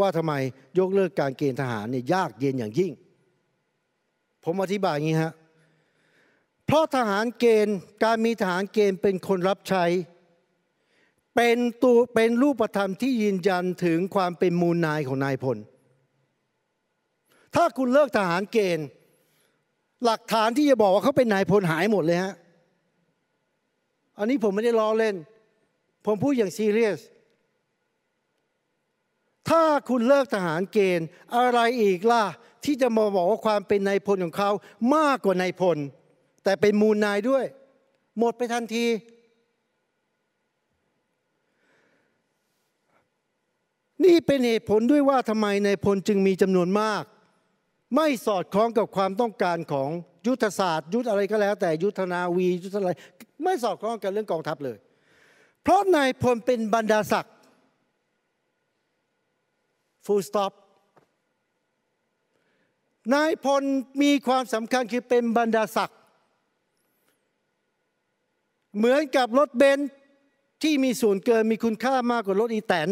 [0.00, 0.32] ว่าทำไม
[0.78, 2.92] ยกเลิกการเกณฑ์ทหารเนี่ยยากเย็นอย่างยิ่ง
[4.44, 5.32] ผมอธิบายอย่างนี้ฮะ
[6.66, 9.84] เพราะทหารเกณฑ์การมีทหารเกณฑ์เป็นคนรับใช้
[11.36, 15.58] เป็นตัวเป็นรูปธรรมที่ยืนยันถึงความเป็นมูลนายของนายพล
[17.56, 18.86] ถ้าคุณเลิกทหารเกณฑ์
[20.04, 22.34] หลักฐานที่จะบอกว่าเขาเป็นนายพลหายหมดเลยฮะ
[24.18, 25.16] อันนี้ผมไม่ได้ล้อเล่น
[26.04, 27.00] ผมพูดอย่างซีเรียส
[29.48, 32.24] ถ้าคุณเลิกทหารเกณฑ์อะไรอีกล่ะ
[32.64, 34.50] ที่จะมาบอกว่าความเป็นนายพลของเขา
[34.96, 35.78] มากกว่านายพล
[36.44, 37.44] แต่เป็นมูลนายด้วย
[38.18, 38.86] หมดไปทันที
[44.04, 47.04] นี่เป็นเหตุผลด้วยว่าทำไมนายพลจึงมีจำนวนมาก
[47.94, 49.88] ไม่สอดคล้องกับความต้องการของ
[50.26, 52.92] ยุทธศาสตร์ ยุทธอะไรก็แล้ว แต่ยุทธนาวียุทธอะไร
[53.44, 54.78] ไม่สอดคล้องกับเรื่องกองทัพเลย
[55.62, 57.34] เพราะนายพลเป็นบรรดาศักดิ์
[60.06, 60.52] full stop
[63.14, 63.62] นายพล
[64.02, 65.98] มีความสำคัญคือเป็นบรรดาศักดิ์
[68.76, 69.90] เหมือนกับรถเบนซ์
[70.62, 72.88] ที่มีส่วนเกินมีคุณค่ามากกว่ารถอีแตน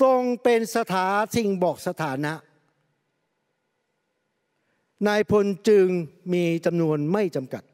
[0.00, 1.06] ตรงเป็นสถา
[1.36, 2.32] สิ่งบอกสถานะ
[5.08, 5.86] นายพลจึง
[6.32, 7.64] มีจำนวนไม่จำกัด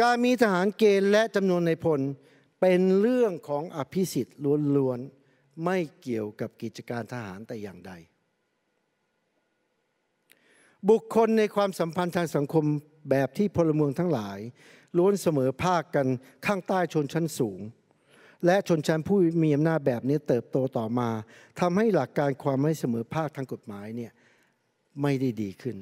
[0.00, 2.00] การมีทหารเกณฑ์และจำนวนนายพล
[2.60, 4.36] เป็นเรื่องของอภิสิทธิ์
[4.76, 7.92] ล้วนๆไม่เกี่ยวกับกิจการทหารแต่อย่างใด
[10.90, 12.64] บุคคลในความสัมพันธ์ทางสังคม
[13.10, 14.38] แบบที่พลเมืองทั้งหลาย
[14.96, 16.06] ล้วนเสมอภาคกัน
[16.46, 17.60] ข้างใต้ชนชั้นสูง
[18.46, 21.08] และชนชั้นผู้มีอำนาจแบบนี้เติบโตต่อมา
[21.60, 24.12] ทำให้หลักการความไม่เสมอภาคทางกฎหมายเนี่ย
[25.02, 25.76] ไม่ได้ดีขึ้น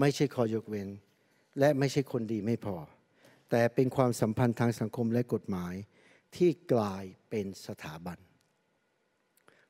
[0.00, 0.88] ไม่ใช่ขอยกเว้น
[1.58, 2.76] และไม่ใช่คนดีไม่พอ
[3.50, 5.74] แต่เป็นความสัมพันธ์ทางสังคมและกฎหมาย
[6.36, 8.18] ที่กลายเป็นสถาบัน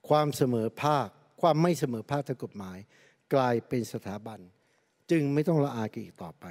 [0.09, 1.09] ความเสมอภาค
[1.41, 2.79] ความไม่เสมอภาคทางกฎหมาย
[3.35, 4.41] กลายเป็นสถาบัน
[5.11, 6.45] จึงไม่ต้องละอายกันอีกต่อไป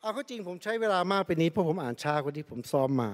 [0.00, 3.10] เอาข้อจริงผมใช้เวลามากไปนี้เพราะผมอ่านช้ากว่าที่ผมซ้อมมา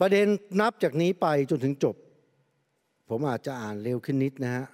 [0.00, 0.26] ประเด็น
[0.60, 1.96] นับจากนี้ไปจนถึงจบ
[3.08, 4.66] ผมอาจจะอ่านเร็วขึ้นนิดนะฮะ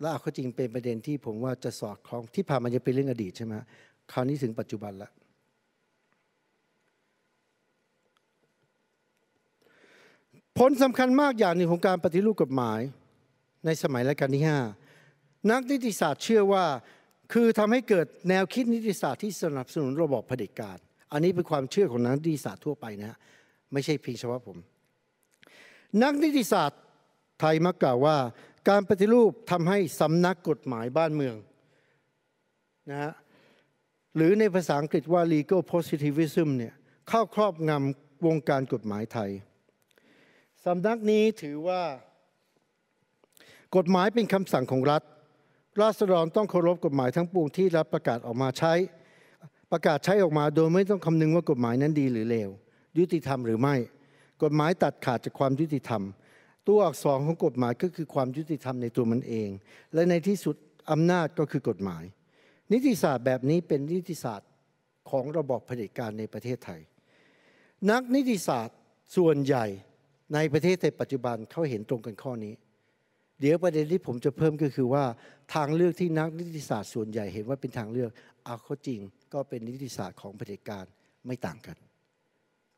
[0.00, 3.54] และเอาข้อจริงเป็นประเด็นที่ผมว่าจะสอดคล้องที่ผ่านมาจะเป็นเรื่องอดีตใช่ไหม
[4.12, 5.10] คราวนี้ถึงปัจจุบันล้ว
[10.58, 12.80] ผลสำคัญมากอย่างหนึ่งของการปฏิรูปกฎหมาย
[13.66, 14.44] ในสมัยรัชกาลที่
[14.96, 16.64] 5 นักนิติศาสตร์เชื่อว่า
[17.32, 20.78] คือทำให้เกิดแนวคิดนิติศาสตร์ที่สนับสนุนระบอบเผด็จการ
[21.12, 23.18] อันนี้เป็นความเชื่อของนักนิติศาสตร์ทั่วไปนะ
[23.72, 24.56] ไม่ใช่เพียงเฉพาะผม
[26.02, 26.80] นักนิติศาสตร์
[27.40, 28.16] ไทยมักกล่าวว่า
[28.68, 31.36] การปฏิรูปทำให้สำนักกฎหมายบ้านเมือง
[32.90, 33.12] นะฮะ
[34.16, 36.74] หรือในภาษาอังกฤษว่า legal positivism เนี่ย
[37.08, 39.30] เข้าครอบงำวงการกฎหมายไทย
[40.64, 41.82] สำนักนี้ถือว่า
[43.76, 45.02] กฎหมายเป็นคำสั่งของรัฐ
[45.80, 48.72] ราษฎรต้องเคารพกฎหมายทั้งปวงที่รัฐประกาศออกมาใช้
[49.72, 52.50] ประกาศใช้ออกมาโดยไม่ต้องคำนึงว่ากฎหมายนั้นดีหรือเลว
[52.98, 53.74] ยุติธรรมหรือไม่
[54.42, 56.02] กฎหมายตัดขาดจากความยุติธรรม
[56.66, 59.48] ตัวอักษรของกฎหมายก็คือความยุติธรรมในตัวมันเอง
[59.94, 60.56] และในที่สุด
[60.90, 62.04] อำนาจก็คือกฎหมาย
[62.72, 64.50] นิติศาสตร์แบบนี้เป็นนิติศาสตร์
[65.10, 66.80] ของระบอบเผด็จการในประเทศไทย
[67.90, 68.78] นักนิติศาสตร์
[69.16, 69.64] ส่วนใหญ่
[70.34, 72.54] ในประเทศไทยปัจจุบันเขาเห็นตรงกันข้อนี้
[73.40, 75.04] เดี๋ยวประเด็นที่ผมจะเพิ่มก็คือว่า
[75.54, 78.10] ทางเลือกที่นักนิติศาสตร์ส่วนใหญ่เห็นว่าเป็นทางเลือก
[78.44, 79.00] เอาเข้าจริง
[79.32, 80.84] ก็เป็นนิติศาสตร์ของเผด็จการ
[81.26, 81.76] ไม่ต่างกัน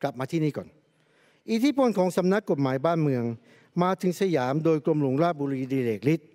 [0.02, 0.68] กลับมาที่นี่ก่อน
[1.50, 3.24] อิทธิพลของสำนักกฎหมายบ้านเมือง
[3.82, 6.28] มาถึงสยามโดยกรมหลวงราชบุรีดีเลกฤทธิ์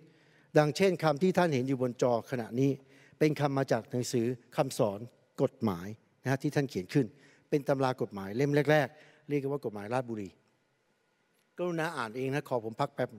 [0.58, 2.72] ดังเช่นคำที่ท่านเห็นอยู่บนจอขณะนี้
[3.20, 4.26] เป็นคำมาจากหนังสือ
[4.56, 5.00] คำสอน
[5.42, 5.88] กฎหมาย
[6.24, 7.06] นะฮะที่ท่านเขียนขึ้น
[7.50, 10.30] เป็นตำรากฎหมายเล่มแรก ๆ เรียกว่ากฎหมายราชบุรี
[11.58, 13.10] กรุณาอ่านเองนะขอผมพักแป๊บ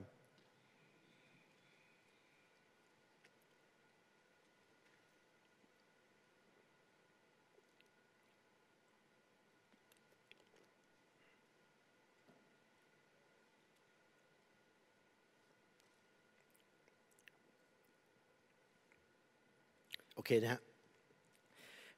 [20.25, 20.61] เคนะฮะ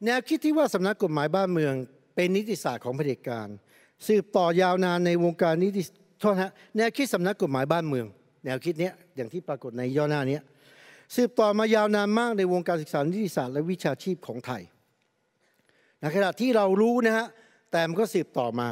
[0.06, 1.74] แนวคิดที่ว่าสำนักกฎหมายบ้านเมือง
[2.16, 3.48] เป็นนิติศาสตร์ของเผด็จการ
[4.08, 5.84] สืบต่อยาวนานในวงการนิติ
[6.20, 8.06] โทษฮะแนวคิดสำนักกฎหมายบ้านเมือง
[8.46, 10.40] แนวคิดเนี้ยอย่างที่ปรากฏในย่อหน้านี้
[11.16, 14.62] สืบต่อมายาวนานมากในวงการศึกษานิติศาสตร์และวิชาชีพของไทย
[16.00, 17.28] ในขณะที่เรารู้นะฮะ
[17.72, 18.70] แต่มันก็สืบต่อมา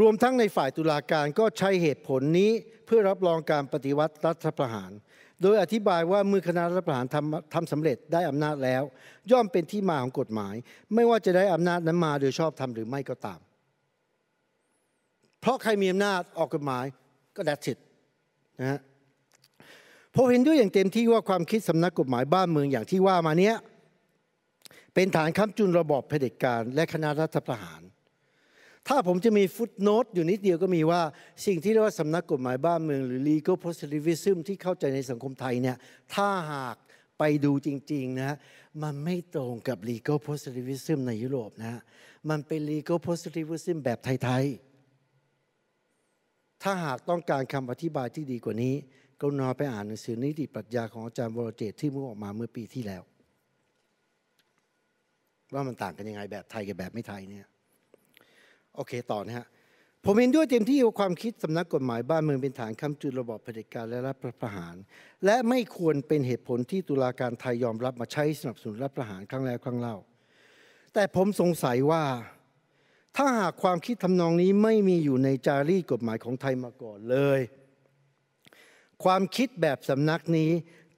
[0.00, 2.50] รวมทั้งในฝ่ายตุลาการก็ใช้เหตุผลนี้
[2.86, 4.90] เพื่อรับรองการปฏิวัติรัฐประหาร
[5.42, 8.82] โดยอธิบายว่าเมื่อคณะรัฐประหารทำทำสำเร็จได้อำนาจแล้ว
[9.30, 10.54] ย่อมเป็นที่มาของกฎหมาย
[10.94, 13.40] ไม่ว่าจะได้อำนาจนั้นมาโดยชอบทำหรือไม่ก็ตาม
[15.40, 16.84] เพราะใครมีอำนาจออกกฎหมาย
[17.36, 17.84] ก็ดัดสิทธิ์
[18.60, 18.80] นะฮะ
[20.14, 23.56] ผมเห็นด้วยอย่างเต็มที่ว่าความคิดสำนักกฎหมายบ้านเมืองอย่างที่ว่ามาเนี้ย
[24.94, 27.82] เป็นฐานค้ำจุนระบอบเผด็จการและคณะรัฐประหาร
[28.88, 31.02] ถ้าผมจะมีฟุตโนตอยู่นิดเดียวก็มีว่า
[31.46, 35.76] สิ่งที่เรียกว่าสำนักกฎหมายบ้านเมืองหรือ legal positivism ที่เข้าใจในสังคมไทยเนี่ย
[36.14, 36.76] ถ้าหาก
[37.18, 38.36] ไปดูจริง ๆ นะ
[38.82, 41.80] มันไม่ตรงกับ legal positivism ในยุโรปนะ
[42.30, 44.44] มันเป็น legal positivism แบบไทย
[45.34, 48.74] ๆ ถ้าหากต้องการคำอธิบายที่ดีกว่านี้
[49.20, 53.02] กรุณาไปอ่านหนังสือนิติปรัชญาของอาจารย์วรเจตที่เพิ่งออกมาเมื่อปีที่แล้ว
[55.54, 57.46] ว่ามันต่างกันยังไงแบบไทยกับแบบไม่ไทยเนี่ย
[58.76, 59.46] โอเคต่อนะฮะ
[60.04, 64.76] ผมเห็นด้วยเต็มที่ว่าความคิดสำนักกฎหมายบ้านเมืองเป็นฐานคำจุนระบอบเผด็จการและรัฐประหาร
[65.24, 69.96] และไม่ควรเป็นเหตุผลที่ตุลาการไทยยอมรับมาใช้สนับสนุนรัฐประหารครั้งแล้วครั้งเล่า
[70.94, 72.04] แต่ผมสงสัยว่า
[73.16, 77.40] ถ้าหากความคิดทำนองนี้ไม่มีอยู่ในจารีตกฎหมายของไทยมาก่อนเลย
[79.04, 80.50] ความคิดแบบสำนักนี้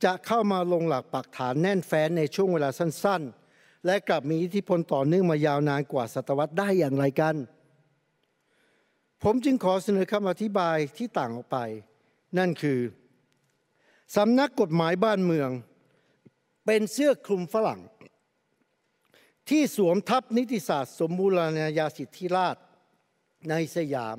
[0.05, 3.23] จะเข้ามาลงหลักปักฐานแน่นแฟ้นในช่วงเวลาสั้น
[3.55, 7.37] ๆ และกลับมีอิทธิพลต่อเนื่องมายาวนานกว่าศตวรรษได้อย่างไรกัน
[9.27, 11.59] ผมจึงขอเสนอคำอธิบายที่ต่างออกไป
[12.39, 12.81] นั่นคือ
[14.17, 15.51] สำนักกฎหมายบ้านเมือง
[16.67, 17.81] เป็นเสื้อคลุมฝรั่ง
[19.49, 22.57] ที่สวมทับนิติศาสตร์ สมบูรณาญาสิทธิราช
[23.51, 24.17] ในสยาม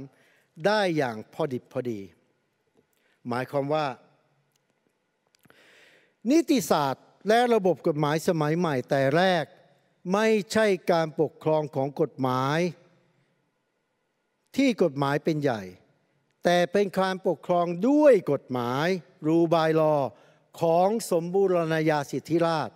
[0.66, 2.02] ได้อย่างพอดิบพอดี
[3.28, 3.88] หมายความว่า
[6.32, 9.46] นิติศาสตร์และระบบกฎหมายสมัยใหม่แต่แรก
[10.14, 12.60] ไม่ใช่การปกครองของกฎหมาย
[14.58, 15.62] ที่กฎหมายเป็นใหญ่
[16.44, 18.88] แต่เป็นการปกครองด้วยกฎหมาย
[19.28, 19.96] รูบายลอ
[20.62, 22.70] ของสมบูรณาญาสิทธิราช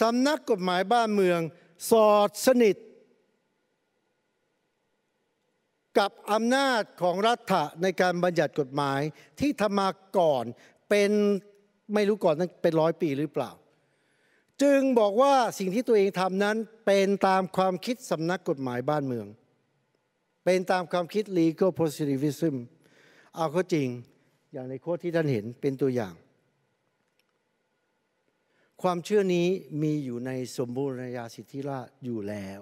[0.00, 1.40] สำนักกฎหมายบ้านเมือง
[1.90, 2.76] สอดสนิท
[5.98, 9.00] กับอำนาจของรัฐะในการบัญญัติกฎหมาย
[9.40, 9.88] ที่ทำมา
[10.18, 10.44] ก่อน
[10.88, 11.10] เป็น
[11.94, 13.50] ไม่รู้ก่อนนั้นเป็นร้อยปีหรือเปล่า
[14.62, 19.26] จึงบอกว่าสิ่งที่ตัวเองทำนั้นเป็นตามความคิดสำนักกฎหมายบ้านเมือง
[20.44, 22.54] เป็นตามความคิด legal positivism
[23.36, 23.88] เอาเข้าจริง
[24.52, 26.14] อย่างในโค้ดที่ท่านเห็นเป็นตัวอย่าง
[28.82, 29.46] ความเชื่อนี้
[29.82, 32.60] มีอยู่ในสมบูรณาญาสิทธิราชอยู่แล้ว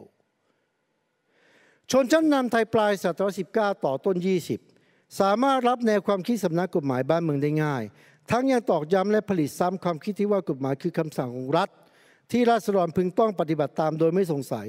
[1.91, 4.17] ชนชั้นนำไทยปลายศตวรรษ19 ต่อต้น
[4.69, 7.83] 20 สามารถรับแนวความคิดสำนักกฎหมายบ้านเมืองได้ง่าย
[8.31, 11.69] ทั้งยังตอกย้ำและผลิตซ้ำความคิดที่ว่ากฎหมายคือคำสั่งของรัฐ
[12.33, 14.67] ที่ราษฎรพึงต้องปฏิบัติตามโดยไม่สงสัย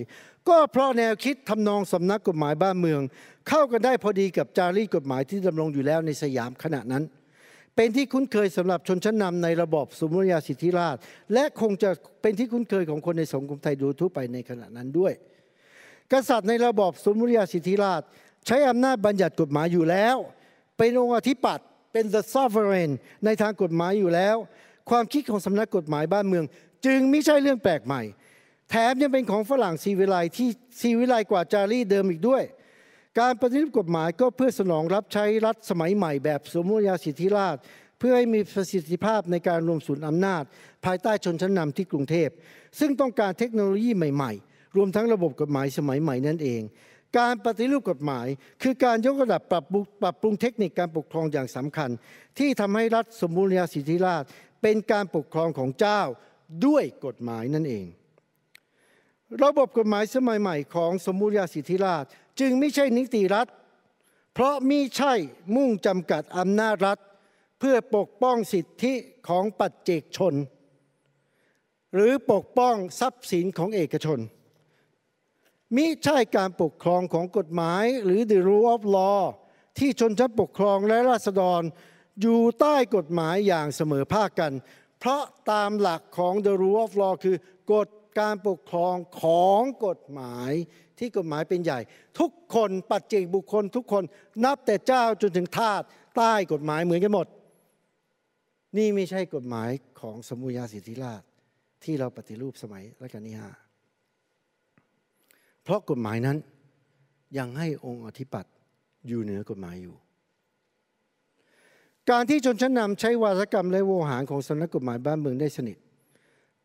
[0.50, 3.02] ก็เพราะแนวคิดทำนองสำนักกฎหมายบ้านเมือง
[3.50, 7.04] เข้ากันได้พอดีกับจารีตกฎหมายที่ดำรงอยู่แล้วในสยามขณะนั้น
[7.76, 10.98] เป็นที่คุ้นเคยสำหรับชนชั้นนำในระบอบสมมติญาสิทธิราช
[11.34, 11.90] และคงจะ
[12.22, 15.14] เป็นที่คุ้นเคยของคนในสังคมไทยโดยทั่วไปในขณะนั้นด้วย
[16.12, 18.02] กษัตริย์ในระบอบสมมติญาสิทธิราช
[18.48, 20.18] ใช้อำนาจบัญญัติกฎหมายอยู่แล้ว
[20.78, 22.92] เป็นองค์อธิปัตย์เป็น the sovereign
[23.26, 24.36] ในทางกฎหมายอยู่แล้ว
[24.90, 26.46] ความคิดของสำนักกฎหมายบ้านเมือง
[26.86, 28.02] จึงไม่ใช่เรื่องแปลกใหม่
[28.70, 32.44] แถมยังเป็นของฝรั่งซีวิไลที่ซีวิไลกว่าจารีเดิมอีกด้วย
[33.20, 37.58] การปฏิรูปกฎหมายก็เพื่อสนองรับใช้รัฐสมัยใหม่แบบสมมติญาสิทธิราช
[38.00, 40.44] เพื่อให้มีประสิทธิภาพในการรวมศูนย์อำนาจ
[40.86, 42.30] ภายใต้ชนชั้นนำที่กรุงเทพ
[42.80, 46.62] ซึ่งต้องการเทคโนโลยีใหม่ๆ รวมทั้งระบบกฎหมายสมัยใหม่นั่นเอง
[47.20, 48.28] การปฏิรูปกฎหมาย
[48.62, 51.90] คือการยกระดับปรับปรุงปรับปรุงเทคนิคการปกครองอย่างสำคัญ
[52.40, 54.24] ที่ทำให้รัฐสมบูรณาสิทธิราช
[54.62, 56.02] เป็นการปกครองของเจ้า
[56.66, 57.86] ด้วยกฎหมายนั่นเอง
[59.44, 62.06] ระบบกฎหมายสมัยใหม่ของสมบูรณาสิทธิราช
[62.40, 63.48] จึงไม่ใช่นิติรัฐ
[64.34, 65.14] เพราะมิใช่
[65.56, 67.00] มุ่งจำกัดอำนาจรัฐ
[67.60, 68.94] เพื่อปกป้องสิทธิ
[69.28, 70.34] ของปัจเจกชน
[71.94, 74.20] หรือปกป้องทรัพย์สินของเอกชน
[75.76, 79.22] มิใช่การปกครองของกฎหมายหรือ the rule of law
[79.78, 81.62] ที่ชนชั้นปกครองและราษฎร
[82.22, 84.54] อยู่ใต้กฎหมายอย่างเสมอภาคกัน
[85.06, 87.38] เพราะตามหลักของ the rule of law คือ
[87.74, 87.88] กฎ
[88.20, 90.52] การปกครองของกฎหมาย
[91.00, 91.80] ที่กฎหมายเป็นใหญ่
[92.20, 94.04] ทุกคนปัจเจกบุคคลทุกคน
[94.46, 95.82] นับแต่เจ้าจนถึงทาส
[96.16, 97.28] ใต้กฎหมายเหมือนกันหมด
[98.78, 99.70] นี่ไม่ใช่กฎหมาย
[100.02, 101.22] ของสมุญญาสิทธิราช
[101.84, 103.50] ที่เราปฏิรูปสมัยรัชกาลที่ห้า
[105.64, 106.38] เพราะกฎหมายนั้น
[107.38, 108.54] ยังให้องค์อธิปัตย์
[109.08, 109.96] อยู่เหนือกฎหมายอยู่
[112.12, 115.78] การที่ชนชั้นนำใช้วาทกรรมและโวหารของสำนักกฎหมายบ้านเมืองได้สนิท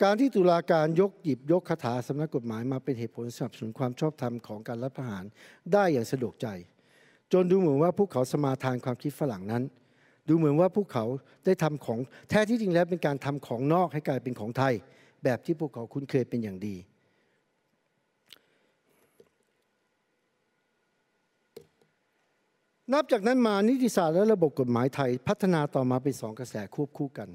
[0.02, 5.24] การที่ตุลาการยกหยิบยกคาถาสำนักกฎหมายมาเป็นเหตุผลสนับสนุนความชอบธรรมของการรัฐประหาร
[5.72, 6.46] ได้อย่างสะดวกใจ
[7.32, 9.62] จนดูเหมือนว่าพวกเขาสมาทานความคิดฝรั่งนั้น
[10.28, 11.04] ดูเหมือนว่าพวกเขา
[11.44, 11.98] ได้ทำของ
[12.30, 14.74] แท้ที่จริงแล้วเป็นการทำของนอกให้กลายเป็นของไทย
[15.24, 16.76] แบบที่พวกเขาคุ้นเคยเป็นอย่างดี
[22.92, 27.28] นับจากนั้นมานิติศาสตร์และระบบกฎหมายไทย พัฒนาต่อมาเป็นสองกระแสควบคู่กัน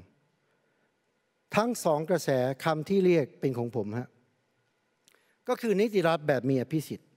[1.56, 2.30] ทั้งสองกระแส
[2.64, 4.08] คำที่เรียกเป็นของผมฮะ
[5.48, 7.08] ก็คือนิติรัฐแบบมีอภิสิทธิ์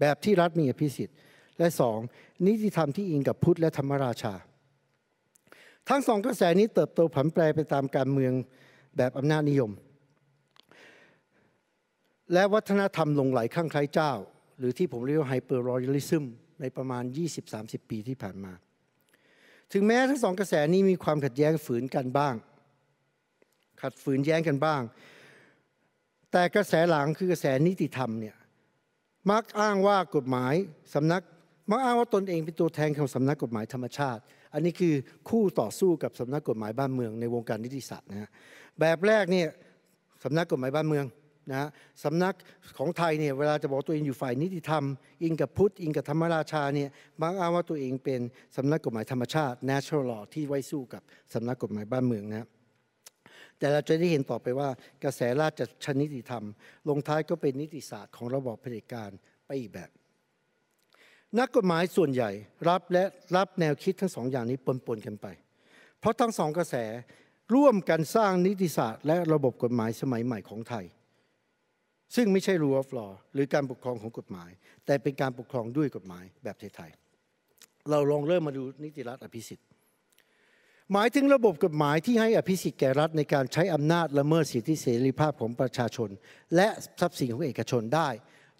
[0.00, 1.16] แบบที่รัฐมีอภิสิทธิ์
[1.58, 1.98] และสอง
[2.46, 4.34] นิติธรรมที่อิงกับพุทธและธรรมราชา
[5.88, 8.32] ทั้งสองกระแสนี้เติบโตผันแปรไปตามการเมือง
[8.96, 9.70] แบบอำนาจนิยม
[12.32, 14.12] และวัฒนธรรมลงไหลข้างใครเจ้า
[14.58, 16.24] หรือที่ผมเรียกว่าไฮเปอร์รอยัลิซึม
[16.60, 17.04] ในประมาณ
[17.46, 18.52] 20-30 ปีที่ผ่านมา
[19.72, 22.34] ถึงแม้ทั้งสองกระแสนี้มีความขัดแย้งฝืนกันบ้าง
[23.82, 24.82] ขัดฝืนแย้งกันบ้าง
[26.32, 28.36] แต่กระแสหลังคือกระแสนิติธรรมเนี่ย
[29.30, 30.54] มักอ้างว่ากฎหมาย
[30.94, 31.22] สำนัก
[31.70, 34.20] มักอ้างว่าตนเองเป็นตัวแทนของสำนักกฎหมายธรรมชาติ
[34.54, 34.94] อันนี้คือ
[35.28, 38.30] คู่ต่อสู้กับสำนักกฎหมายบ้านเมืองในวงการนิติศาสตร์นะฮะ
[38.80, 39.46] แบบแรกเนี่ย
[40.24, 41.04] สำนักกฎหมายบ้านเมือง
[41.52, 41.68] นะ
[42.04, 42.34] สำนัก
[42.78, 44.84] ของไทยเนี่ยเวลาจะบอกตัวเองอยู่ฝ่ายนิติธรรม
[45.22, 46.88] อิงกับพุทธอิงกับธรรมราชาเนี่ย
[47.20, 48.20] มักอ้างว่าตัวเองเป็น
[48.56, 51.02] สำนักกฎหมายธรรมชาติ natural law ที่ไว้สู้กับ
[51.34, 52.46] สำนักกฎหมายบ้านเมืองนะ
[53.58, 54.68] แต่เราจะได้เห็นต่อไปว่า
[55.04, 56.44] กระแสราชชนิติธรรม
[56.88, 59.10] ลงท้ายก็เป็นนิติศาสตร์ของระบอบเผด็จการ
[59.46, 59.90] ไปอีกแบบ
[61.38, 62.30] นักกฎหมายส่วนใหญ่
[62.68, 63.04] รับและ
[63.36, 65.26] รับแนวคิดทั้งสองอย่างนี้ปนๆกันไป
[66.00, 66.76] เพราะทั้งสองกระแส
[67.54, 70.84] ร่วมกันสร้างนิติศาสตร์และระบบกฎหมายสมัยใหม่ของไทย
[72.16, 74.50] ซึ่งไม่ใช่ rule of law หรือการปกครองของกฎหมาย
[74.86, 79.66] แต่เป็นการปกครองด้วยกฎหมายแบบไทยๆเราลองเริ่มมาดูนิติรัฐอภิสิทธิ์
[80.92, 86.10] หมายถึงระบบกฎหมายที่ให้อภิสิทธิ์แก่รัฐในการใช้อำนาจละเมิดสิทธิเสรีภาพของประชาชน
[86.56, 86.68] และ
[87.00, 88.08] ทรัพย์สินของเอกชนได้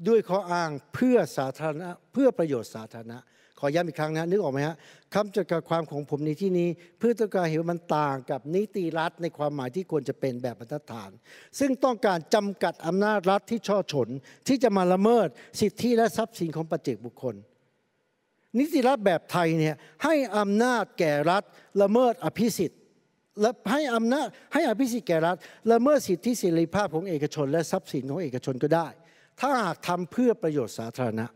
[0.08, 3.18] ด้วยข้ออ้างเพื่อสาธารณะเพื่อประโยชน์สาธารณะ
[3.60, 4.76] ขอย้ำอีกครั้งนะนึกออกไหมฮะ
[5.14, 11.10] คำจำกัดความของผมในที่นี้เพื่อต้องการเห็นว่ามันต่างกับนิติรัฐในความหมายที่ควรจะเป็นแบบบรรทัดฐาน
[11.58, 14.08] ซึ่งต้องการจำกัดอำนาจรัฐที่ช่อฉน
[14.48, 15.28] ที่จะมาละเมิด
[15.60, 17.34] สิทธิและทรัพย์สินของปัจเจกบุคคล
[18.58, 21.42] นิติรัฐแบบไทยเนี่ยให้อำนาจแก่รัฐ
[21.82, 22.80] ละเมิดอภิสิทธิ์
[23.40, 25.36] และให้อำนาจให้อภิสิทธิ์แก่รัฐ
[25.72, 28.88] ละเมิดสิทธิเสรีภาพของเอกชน และทรัพย์สินของเอกชนก็ได้
[29.40, 31.26] ถ้าหากทำเพื่อประโยชน์สาธารณะ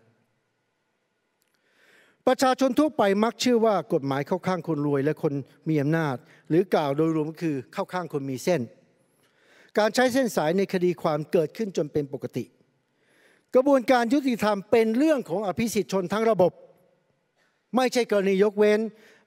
[2.29, 5.33] ประชาชนทั่วไปมักเชื่อว่ากฎหมายเข้าข้างคนรวยและคน
[5.69, 6.17] มีอำนาจ
[6.49, 8.61] หรือกล่าวโดยรวมก็คือเข้าข้างคนมีเส้น
[9.79, 12.45] การใช้เส้นสายในคดีความเกิดขึ้นจนเป็นปกติ
[13.55, 16.53] กระบวนการยุติธรรมเป็นเรื่องของอภิสิทธิชนทั้งระบบ
[17.77, 18.81] ไม่ใช่กรณียกเว้น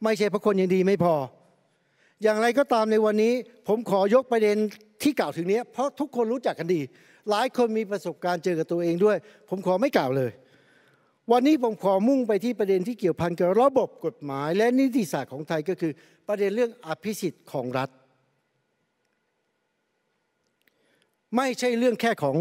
[0.03, 1.15] ไม่ใช่พระคนยังดีไม่พอ
[2.23, 3.33] อย่างไรก็ตามในวันนี้
[3.67, 4.57] ผมขอยกประเด็น
[5.03, 6.81] ที่กล่าวถึงนี้เพราะทุกคนรู้จักกันดี
[7.29, 9.17] หลายคนมีประสบการณ์เจอกับตัวเองด้วย
[9.49, 10.31] ผมขอไม่กล่าวเลย
[11.31, 15.91] วันนี้ผมขอมุ่งไปที่ประเด็นที่เกี่ยวพันกับระบบกฎหมาย และนิติศาสตร์ของไทยก็คือ
[16.27, 17.89] ประเด็นเรื่องอภิสิทธิ์ของรัฐ
[21.35, 22.35] ไม่ใช่เรื่องแค่ของ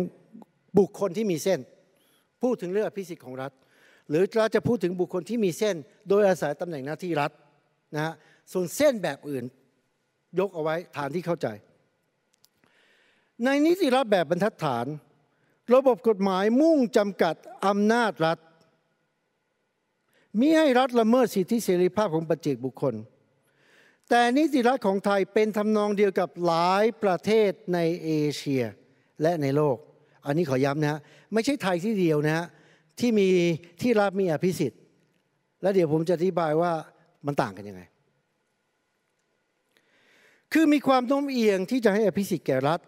[0.78, 1.60] บุคคลที่มีเส้น
[2.42, 3.52] พูดถึงเรื่องอภิสิทธิ์ของรัฐ
[4.08, 5.76] หรือเราจะพูดถึงบุคคลที่มีเส้น
[6.08, 7.30] โดยอาศัยตำแหน่งหน้าที่รัฐ
[7.94, 8.14] นะฮะ
[8.52, 9.44] ส่วนเส้นแบบอื่น
[10.38, 11.46] ยกเอาไว้ฐานที่เข้าใจ
[13.44, 14.86] ในนิติรัฐแบบบรรทัดฐาน
[15.74, 17.34] ระบบกฎหมายมุ่งจำกัด
[17.66, 18.38] อำนาจรัฐ
[20.40, 22.94] มิให้รัฐละเมิดสิทธิเสรีภาพของปัจเจกบุคคล
[24.08, 28.64] แต่นิติรัฐของไทยเป็นทำนองเดียวกับหลายประเทศในเอเชีย
[29.22, 29.76] และในโลก
[30.26, 31.00] อันนี้ขอย้ำนะฮะ
[31.32, 32.46] ไม่ใช่ไทยที่เดียวนะฮะ
[33.00, 33.28] ที่มี
[33.82, 34.80] ที่รัฐมีอภิสิทธิ์
[35.62, 36.72] และเดี๋ยวผมจะอธิบายว่า
[37.26, 37.82] มันต่างกันยังไง
[40.52, 42.80] คือมีความโน้มเอียงที่จะให้อภิสิทธิ์แก่รัฐ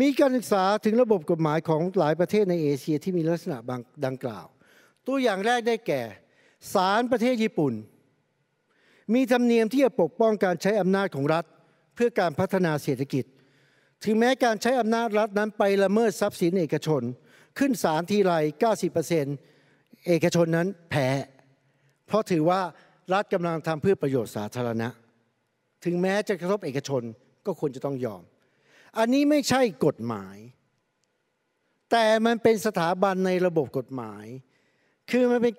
[0.00, 4.46] มีการศึกษาถึงระบบกฎหมายของหลายประเทศในเอเชียที่มีลักษณะบางดังกล่าว
[5.06, 6.02] ตัวอย่างแรกได้แก่
[6.74, 7.72] ศาลประเทศญี่ปุ่น
[9.14, 11.44] มีธรรมเนียมที่จะปกป้องการใช้อำนาจของรัฐ
[11.94, 13.24] เพื่อการพัฒนาเศรษฐกิจ
[14.04, 17.02] ถึงแม้การใช้อำนาจรัฐนั้นไปละเมิดทรัพย์สินเอกชน
[17.58, 18.32] ขึ้นศาลทีไร
[19.20, 21.08] 90%เอกชนนั้นแพ้
[22.06, 22.60] เพราะถือว่า
[23.12, 24.88] รัฐกำลังทำเพื่อประโยชน์สาธารณะ
[25.84, 27.02] ถึงแม้จะกระทบเอกชน
[27.46, 28.22] ก็ควรจะต้องยอม
[28.98, 30.36] อันนี้ไม่ใช่กฎหมาย
[31.90, 34.24] แต่มันเป็นสถาบันในระบบกฎหมาย
[35.10, 35.54] คือมันเป็น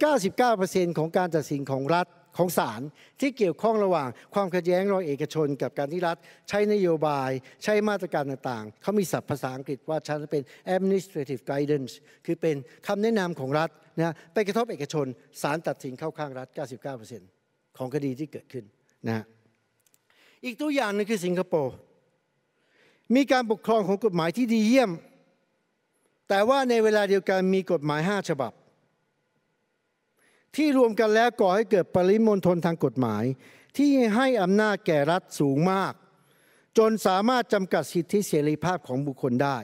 [0.47, 2.81] 99%ของการตัดสินของรัฐของศาล
[3.21, 6.17] ที่เกี่ยวข้องระหว่างความขัดแย้งระหว่างเอกชน กับการที่รัฐ
[6.49, 7.29] ใช้นโยบาย
[7.63, 10.43] ใช้มาตรการต่างๆ เขามีศัพท์ภาษาอังกฤษว่าฉันเป็น
[10.75, 11.91] administrative guidance
[12.25, 12.55] คือเป็น
[12.87, 15.05] คำแนะนำของรัฐนะไปกระทบเอกชน
[15.41, 16.47] ศาลตัดสินเข้าข้างรัฐ
[17.13, 18.65] 99%ของคดีที่เกิดขึ้น
[19.07, 19.25] นะ
[20.45, 21.75] อีกตัวอย่างนึงคือสิงคโปร์
[23.15, 24.91] มีการปกครองของกฎหมายที่ดีเยี่ยม
[26.29, 28.51] แต่ว่าในเวลาเดียวกันมีกฎหมาย 5 ฉบับ
[30.55, 33.23] ที่รวมกันแล้วก่อให้เกิดปริมณฑลทางกฎหมาย
[33.77, 35.93] ที่ให้อำนาจแก่รัฐสูงมาก
[36.77, 39.57] จนสามารถจำกัดสิทธิเสรีภาพของบุคคลได้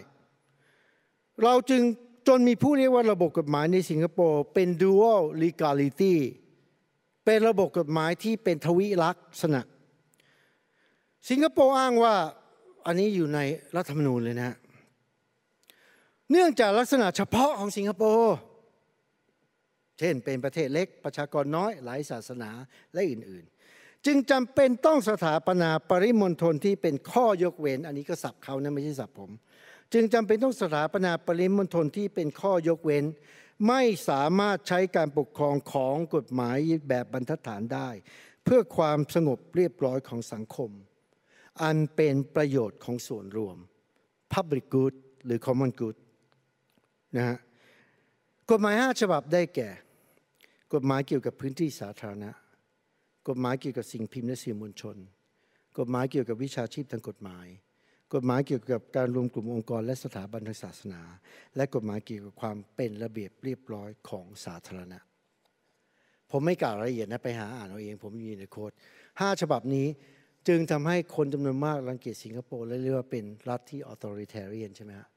[1.43, 1.81] เราจึง
[2.27, 6.15] จนมีผู้เรียกว่าระบบกฎหมายในสิงคโปร์เป็น dual legality
[7.25, 9.61] เป็นระบบกฎหมายที่เป็นทวิลักษณะ
[11.29, 12.15] สิงคโปร์อ้างว่า
[12.85, 13.39] อันนี้อยู่ใน
[13.75, 14.55] รัฐธรรมนูญเลยนะ
[16.31, 18.35] เนื่องจากลักษณะเฉพาะของสิงคโปร์
[19.99, 22.51] เช่นเป็นประเทศเล็กประชากรน้อยหลายศาสนา
[22.93, 29.31] และอื่นๆ จึงจำเป็นต้องสถาปนาปริมณฑลที่เป็นข้อยกเว้น อันนี้ก็สับเขานะไม่ใช่สับผม
[29.93, 33.05] จึงจำเป็นต้องสถาปนาปริมณฑลที่เป็นข้อยกเว้น
[33.67, 36.57] ไม่สามารถใช้การปกครองของกฎหมาย
[36.89, 37.89] แบบบรรทัดฐานได้
[38.43, 40.71] เพื่อความสงบเรียบร้อยของสังคม
[41.63, 43.57] อันเป็นประโยชน์ของส่วนรวม
[44.33, 44.93] Public Good
[45.25, 45.97] หรือ Common Good
[47.17, 47.37] นะฮะ
[48.51, 49.69] กฎหมายห้าฉบับได้แก่
[50.74, 52.32] กฎหมายเกี่ยวกับพื้นที่สาธารณะ
[53.28, 54.97] กฎหมายเกี่ยวกับสิ่งพิมพ์และสื่อมวลชน
[55.78, 57.47] กฎหมายเกี่ยวกับวิชาชีพทางกฎหมาย
[58.13, 61.01] กฎหมายเกี่ยวกับการรวมกลุ่มองค์กรและสถาบันทางศาสนา
[61.55, 64.99] และกฎหมายเกี่ยวกับความเป็นระเบียบเรียบร้อยของสาธารณะ
[66.32, 68.72] ผมไม่กล่าวรายละเอียดนะไปหาอ่านเอาเองผมมีในโค้ด
[69.20, 69.88] ห้าฉบับนี้
[70.47, 75.07] จึงทำให้คนจำนวนมากรังเกียจสิงคโปร์และเรียกว่าเป็นรัฐที่ authoritarian ใช่ไหมฮะ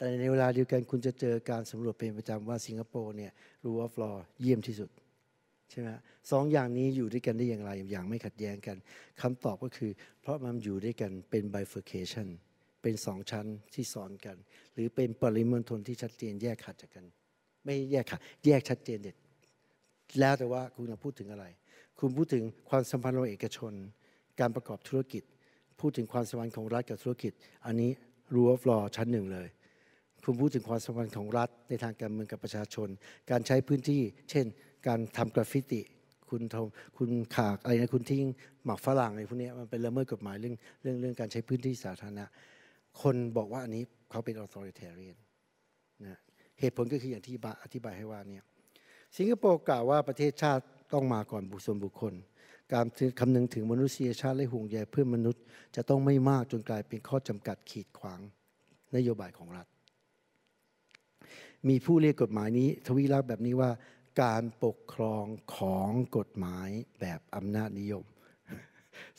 [0.00, 3.32] แต่ในเวลาเดียวกันคุณจะเจอการสำรวจเป็นประจำว่าสิงคโปร์เนี่ย
[3.64, 4.90] รูออฟลอเยี่ยมที่สุด
[5.70, 5.88] ใช่ไหม
[6.30, 8.76] สองอย่างนี้อยู่ด้วยกันได้อย่างไรอย่างไม่ขัดแย้งกัน
[9.22, 9.90] คำตอบก็คือ
[10.20, 12.28] เพราะมันอยู่ด้วยกันเป็น bifurcation
[12.82, 14.36] เป็นสองชั้นที่ซ้อนกัน
[14.74, 17.04] หรือเป็นปริมณฑลที่ชัดเจนแยกขาดจากกัน
[17.64, 19.16] ไม่แยกขาดแยกชัดเจนเด็ด
[20.18, 21.46] แล้วแต่ว่าคุณพูดถึงอะไร
[21.98, 23.72] คุณพูดถึงความสัมพันธ์ระหว่างเอกชน
[24.40, 25.22] การประกอบธุรกิจ
[25.80, 27.32] พูดถึงความสัมพันธ์ของรัฐกับธุรกิจ
[27.66, 27.90] อันนี้
[28.34, 29.48] rule of law ชั้นหนึ่งเลย
[30.24, 32.88] คุณพูดถึงความสัมพันธ์ของรัฐในทางการเมืองกับประชาชน
[33.30, 34.46] การใช้พื้นที่ เช่น
[34.86, 35.80] การทำกราฟฟิติ
[36.30, 36.56] คุณท
[36.98, 38.24] คุณขากอะไรนะคุณทิ้ง
[38.64, 42.24] หมักฝรั่งอะไรพวกนี้มันเป็นละเมิดกฎหมายเรื่องเรื่องเรื่องการใช้พื้นที่สาธารณะ
[43.02, 45.16] คนบอกว่าอันนี้เขาเป็น authoritarian
[46.06, 46.18] นะ
[46.60, 48.44] เหตุผลก็คืออย่างที่อธิบายให้ว่าเนี่ย
[49.16, 52.14] สิงคโปร์กล่าวว่าประเทศชาติต้องมาก่อนบุคคลบุคคล
[52.72, 52.86] การ
[53.20, 55.42] คำนึงถึงมนุษยชาติและห่วงใยเพื่อมนุษย์
[55.76, 58.20] จะต้องไม่มากจนกลายเป็นข้อจำกัดขีดขวาง
[58.96, 59.66] นโยบายของรัฐ
[61.68, 63.70] มีผู้เรียกกฎหมายนี้ ทวีรักแบบนี้ว่า
[64.22, 65.24] การปกครอง
[65.56, 66.68] ของกฎหมาย
[67.00, 68.04] แบบอำนาจนิยม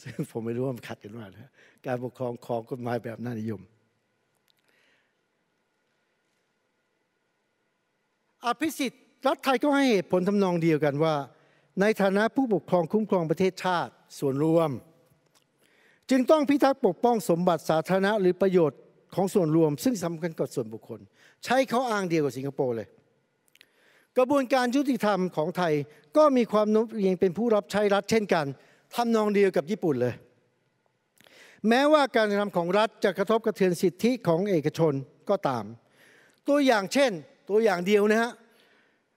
[0.02, 1.52] ซึ่งผมไม่รู้ว่ามันขัดกันว่านะ
[1.88, 3.62] การปกครองของกฎหมายแบบอำนาจนิยม
[8.46, 11.16] อภิสิทธิ์รัฐไทยก็ให้เหตุผลทำนองเดียวกันว่า
[11.82, 14.70] ในฐานะผู้ปกครองคุ้มครองประเทศชาติส่วนรวม
[16.10, 18.80] จึงต้องพิทักษ์ปกป้องสมบัติสาธารณะหรือประโยชน์
[19.16, 21.00] ของส่วนรวม ซึ่งสำคัญกว่าส่วนบุคคล
[21.46, 22.88] ใช้เขาอ้างเดียวกับสิงคโปร์เลย
[24.18, 25.74] กระบวนการยุติธรรมของไทย
[26.18, 28.46] ก็มีความโน้มเอียงเป็นผู้รับใช้รัฐเช่นกัน
[28.96, 30.14] ทำนองเดียวกับญี่ปุ่นเลย
[31.68, 34.94] แม้ว่าการกระทำของรัฐจะกระทบกระเทือนสิทธิของเอกชน
[35.30, 35.66] ก็ตาม
[36.48, 37.12] ตัวอย่างเช่น
[37.50, 38.32] ตัวอย่างเดียวนะฮะ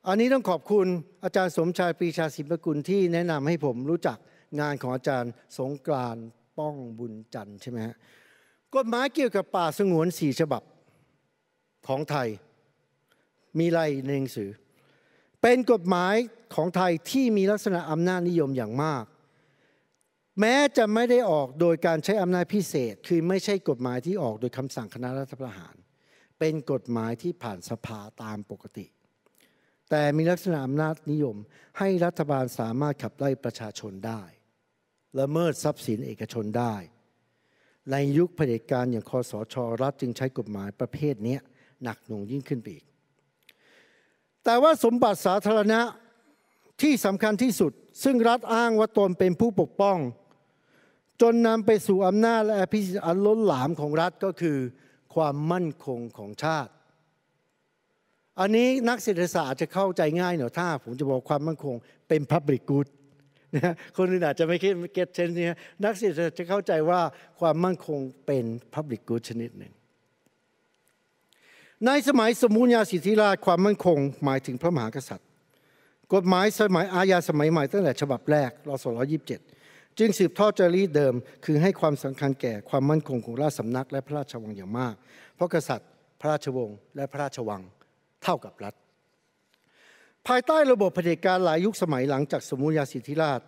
[0.08, 0.86] อันนี้ต้องขอบคุณ
[1.24, 4.18] อาจารย์สมชายปรีชาสิมกุลที่แนะนำให้ผมรู้จัก
[4.60, 6.24] งานของอาจารย์สงกรานต์
[6.58, 7.94] ป้องบุญจันทร์ใช่ไหมฮะ
[8.76, 10.62] กฎหมายเกี่ยวกับป่าสงวนสี่ฉบับ
[11.86, 12.28] ของไทย
[13.58, 14.50] มีไรในหนังสือ
[15.42, 16.14] เป็นกฎหมาย
[16.54, 19.04] ของไทยที่มีลักษณะอำนาจนิยมอย่างมาก
[20.40, 25.74] แม้จะไม่ได้ออกโดยการใช้อำนาจพิเศษ คือไม่ใช่กฎหมายที่ออกโดยคำสั่งคณะรัฐประหาร
[26.38, 28.86] เป็นกฎหมายที่ผ่านสภาตามปกติ
[29.90, 31.36] แต่มีลักษณะอำนาจนิยม
[31.78, 34.22] ให้รัฐบาลสามารถขับไล่ประชาชนได้
[35.20, 36.74] ละเมิดทรัพย์สินเอกชนได้
[37.92, 41.36] ในยุคเผด็จการอย่างคอสชรัฐจึงใช้กฎหมายประเภทนี้
[41.82, 42.84] หนักหน่วงยิ่งขึ้นไปอีก
[44.44, 45.80] แต่ว่าสมบัติสาธารณะ
[46.82, 47.72] ที่สำคัญที่สุด
[48.04, 49.98] ซึ่งรัฐอ้างว่าตนเป็นผู้ปกป้อง
[51.22, 54.58] จนนำไปสู่อำนาจและอภิสิทธิ์อันล้นหลามของรัฐก็คือ
[55.14, 56.72] ความมั่นคงของชาติ
[58.40, 61.74] อันนี้นักเศรษฐศาสตร์จะเข้าใจง่ายหน่อยถ้า ผมจะบอกความมั่นคง
[62.08, 62.88] เป็น Public Good
[63.56, 65.46] นะคนอื่นอาจจะไม่คิดเก็ตเช่นนี้
[65.84, 67.00] นักเศรษฐศาสตร์จะเข้าใจว่า
[67.40, 68.44] ความมั่นคงเป็น
[68.74, 69.72] Public Good ชนิดหนึ่ง
[71.86, 75.28] ในสมัยสมุญญาสิทธิราชความมั่นคงหมายถึงพระมหากษัตริย์
[76.14, 78.86] กฎหมายสมัยอาญาสมัยใหม่ตั้งแต่ฉบับแรกรศ
[79.42, 84.94] 127 จึงสืบทอดจารีตเดิม คือให้ความสำคัญแก่ความมั่นคงของราชสำนักและพระราชวังอย่างมาก
[85.34, 85.88] เพราะกษัตริย์
[86.20, 87.62] พระราชวงศ์และพระราชวัง
[88.22, 88.74] เท่ากับรัฐ
[90.28, 93.40] ภายใต้ระบบเผด็จการหลายยุคสมัยหลังจากสมุญญาสิทธิราช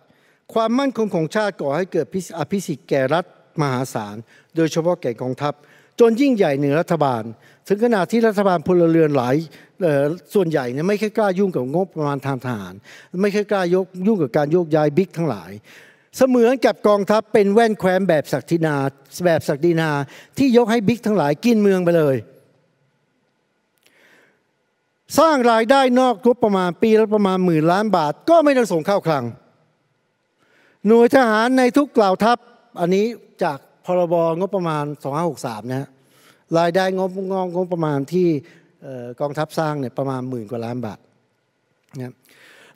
[0.53, 2.05] ความมั่นคงของชาติก่อให้เกิด
[2.39, 3.25] อภิสิทธิ์แก่รัฐ
[3.61, 4.15] มหาศาล
[4.55, 5.53] โดยเฉพาะแก่กองทัพ
[5.99, 7.23] จนยิ่งใหญ่เหนือรัฐบาล
[7.67, 9.35] ถึงขนาดที่รัฐบาลพลเรือนหลาย
[10.33, 12.73] ส่วนใหญ่เนี่ยไม่เคยกล้ายุ่งกับงบประมาณทางทหาร
[13.21, 15.51] ไม่เคยกล้ายกยุ่งกับการโยกย้ายบิ๊กทั้งหลาย
[16.17, 18.75] เสมือนกับกองทัพเป็นแว่นแคว้นแบบศักดินา
[19.25, 19.89] แบบศักดินา
[20.37, 22.15] ที่ยกให้บิ๊กทั้งหลายกินเมืองไปเลย
[25.19, 29.25] สร้างรายได้นอกงบประมาณปีละประมาณหมื่นล้านบาท ก็ไม่ต้องส่งเข้าคลัง
[30.87, 32.37] หน่วยทหารในทุกกล่าวทัพ
[32.79, 33.05] อันนี้
[33.43, 34.85] จากพรบงบประมาณ
[35.27, 35.87] 2563 นะ
[36.57, 38.27] รายได้งบงงบประมาณที่
[39.19, 40.99] กองทัพสร้างเนี่ยประมาณหมื่นกว่าล้านบาท
[41.97, 42.13] นะ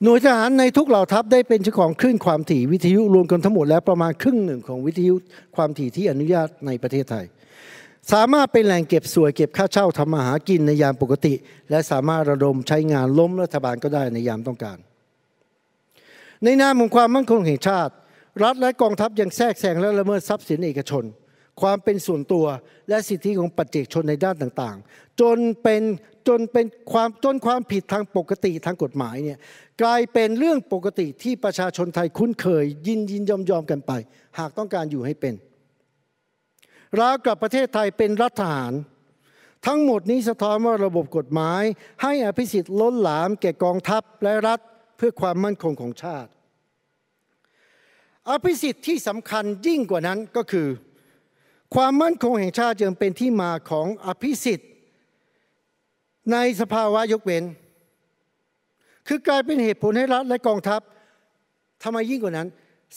[0.04, 5.16] หน่วยทหารในทุกเหล่าทัพได้เป็นเจ้าของคลื่นความถี่วิทยุรวมกันทั้งหมดแล้วประมาณครึ่งหนึ่งของวิทยุ
[5.56, 7.26] ความถี่ที่อนุญาตในประเทศไทย
[8.12, 11.34] สามารถเป็นแหล่งเก็บสวยเก็บค่าเช่าทำมาหากินในยามปกติ
[11.70, 14.78] และสามารถระดมใช้งานล้มรัฐบาลก็ได้ในยามต้องการ
[16.44, 17.94] ในนามของความมั่นคงแห่งชาติ
[18.44, 21.04] รัฐและกองทัพยังแทรกแซงและละเมิดทรัพย์สินเอกชน
[21.62, 22.46] ความเป็นส่วนตัว
[22.90, 25.82] และสิทธิของปัจเจกชนในด้านต่างๆ จนเป็น
[26.28, 29.38] จนเป็นความจนความผิดทางปกติทางกฎหมายเนี่ย
[29.82, 33.92] กลายเป็นเรื่องปกติที่ประชาชนไทยคุ้นเคย ยินยินยอมยอมกันไป
[34.40, 35.34] หากต้องการอยู่ให้เป็น
[37.00, 38.74] ราวกับประเทศไทยเป็นรัฐทหาร
[39.68, 41.64] ทั้งหมดนี้สะท้อนว่าระบบกฎหมาย
[42.04, 44.60] ให้อภิสิทธิ์ล้นหลามแก่กองทัพและรัฐ
[44.98, 46.32] เพื่อความมั่นคงของชาติ
[48.30, 50.68] อภิสิทธิ์ที่สำคัญยิ่งกว่านั้นก็คือ
[51.76, 54.70] ความมั่นคงแห่งชาติจึงเป็นที่มาของอภิสิทธิ์
[56.32, 57.44] ในสภาวะยกเว้น
[59.08, 60.82] คือกลายเป็นเหตุผลให้รัฐและกองทัพ
[61.84, 62.50] ทำไมยิ่งกว่านั้น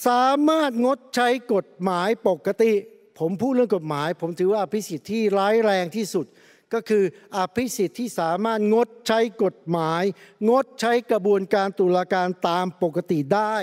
[0.06, 2.72] สามารถงดใช้กฎหมายปกติ
[3.18, 6.26] ผมพูดเรื่องกฎหมาย ผมถือว่าอภิสิทธิ์ที่ร้ายแรงที่สุด
[6.74, 7.04] ก็คือ
[7.36, 10.02] อภิสิทธิ์ที่สามารถงดใช้กฎหมาย
[10.48, 13.54] งดใช้กระบวนการตุลาการตามปกติได้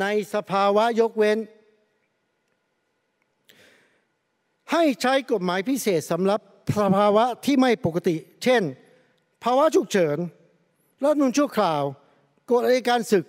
[0.00, 1.38] ในสภาวะยกเว้น
[4.72, 6.40] ให้ใช้กฎหมายพิเศษสำหรับ
[6.80, 8.62] สภาวะที่ไม่ปกติ เช่น
[9.44, 10.18] ภาวะฉุกเฉิน
[11.02, 11.82] รัฐมนุนชั่วคราว
[12.50, 13.24] กฎอัยการศึก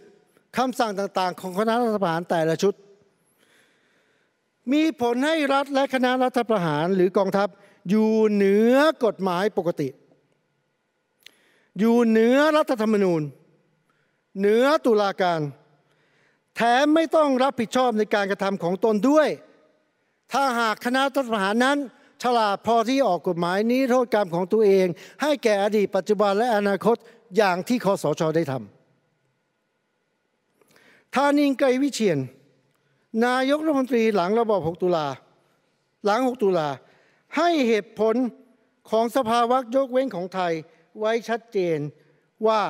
[0.57, 2.73] คำสั่งต่างๆ ของคณะรัฐประหารแต่ละชุด
[4.73, 7.47] มีผลให้รัฐและคณะรัฐประหารหรือกองทัพ
[7.89, 8.73] อยู่เหนือ
[9.05, 9.89] กฎหมายปกติ
[11.79, 13.21] อยู่เหนือรัฐธรรมนูญ
[14.39, 15.41] เหนือตุลาการ
[16.55, 19.29] แถมไม่ต้องรับผิดชอบในการกระทำของตนด้วย
[20.33, 21.77] ถ้าหากคณะรัฐประหารนั้น
[22.23, 24.87] ฉลาดพอที่ออกกฎหมายนี้โทษกรรมของตัวเอง
[25.21, 26.97] ให้แก่อดีตปัจจุบันและอนาคต
[27.37, 32.19] อย่างที่คอสชได้ทำทานิงไกรวิเชียน
[33.25, 35.07] นายกรัฐมนตรีหลังระบอบ 6 ตุลา
[36.05, 36.69] หลัง 6 ตุลา
[37.37, 38.15] ให้เหตุผล
[38.89, 40.53] ของสภาวะยกเว้นของไทย
[40.99, 41.79] ไว้ชัดเจน
[42.47, 42.61] ว่า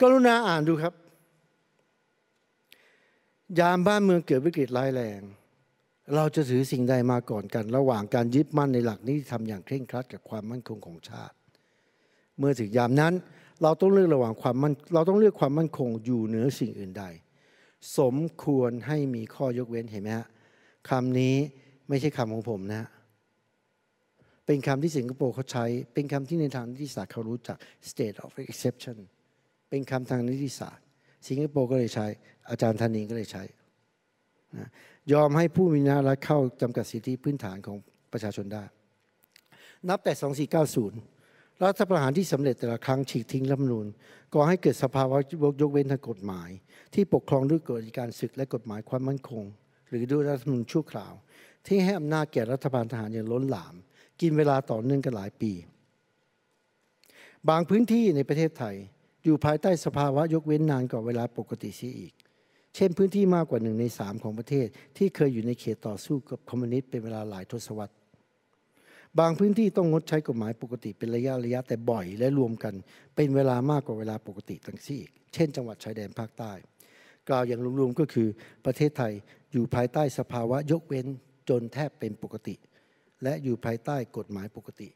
[0.00, 0.94] กรุณาอ่านดูครับ
[3.58, 5.20] ยามบ้านเมืองเกิดวิกฤตร้ายแรง
[6.14, 11.36] เราจะถือสิ่งใดมาก่อนกัน ระหว่างการยึดมั่นในหลักนิติธรรมอย่างเคร่งครัดกับความมั่นคงของชาติ
[12.38, 13.14] เมื่อถึงยามนั้น
[13.62, 17.04] เราต้องเลือกระหว่างความมั่นเราต้องเลือกความมั่นคงอยู่เหนือสิ่งอื่นใด
[17.98, 20.28] สมควรให้มีข้อยกเว้นเห็นไหมฮะ
[20.90, 21.36] คำนี้
[21.88, 22.84] ไม่ใช่คำของผมนะ
[24.46, 27.56] เป็นคำที่สิงคโปร์เขาใช้ เป็นคำที่ในทางนิติศาสตร์เขารู้จัก
[27.90, 28.98] state of exception
[29.70, 30.84] เป็นคำทางนิติศาสตร์
[31.28, 32.06] สิงคโปร์ก็เลยใช้
[32.50, 33.42] อาจารย์ธนินก็เลยใช้
[34.56, 34.68] นะ
[35.12, 37.76] ยอมให้ผู้มีอำนาจรัฐเข้าจำกัดสิทธิพื้นฐานของ
[38.12, 38.64] ประชาชนได้
[39.88, 40.12] นับแต่
[40.88, 41.19] 2490
[41.64, 43.86] รัฐประหารที่สำเร็จแต่ละครั้งฉีกทิ้งรัฐมนูญ
[44.34, 45.16] ก่อให้เกิดสภาวะ
[45.62, 46.50] ยกเว้นทางกฎหมาย
[46.94, 49.44] ที่ปกครองด้วยกฎการศึกและกฎหมายความมั่นคง
[49.88, 51.12] หรือด้วยรัฐมนูญชั่วคราว
[51.66, 53.74] ที่ให้อำนาจแก่รัฐบาลทหารอย่างล้นหลาม
[54.20, 55.52] กินเวลาต่อเนื่องกันหลายปี
[57.48, 58.76] บางพื้นที่ในประเทศไทย
[59.24, 62.12] อยู่ภายใต้สภาวะยกเว้นนานกว่าเวลาปกติเสียอีก
[62.74, 67.94] เช่นพื้นที่มากกว่าหนึ่งในสามของประเทศที่เคยอยู่ในเขตต่อสู้กับคอมมิวนิสต์เป็นเวลาหลายทศวรรษ
[69.18, 72.74] บางพื้นที่ต้องงดใช้กฎหมายปกติเป็นระยะระยะแต่บ่อยและรวมกัน
[73.16, 75.02] เป็นเวลามากกว่าเวลาปกติทั้งสิ้น
[75.34, 76.52] เช่น จังหวัดชายแดนภาคใต้
[77.28, 78.28] กล่าวอย่างรวมๆก็คือ
[78.64, 79.12] ประเทศไทย
[79.52, 81.06] อยู่ภายใต้สภาวะยกเว้น
[81.48, 82.54] จนแทบเป็นปกติ
[83.22, 84.88] และอยู่ภายใต้กฎหมายปกติ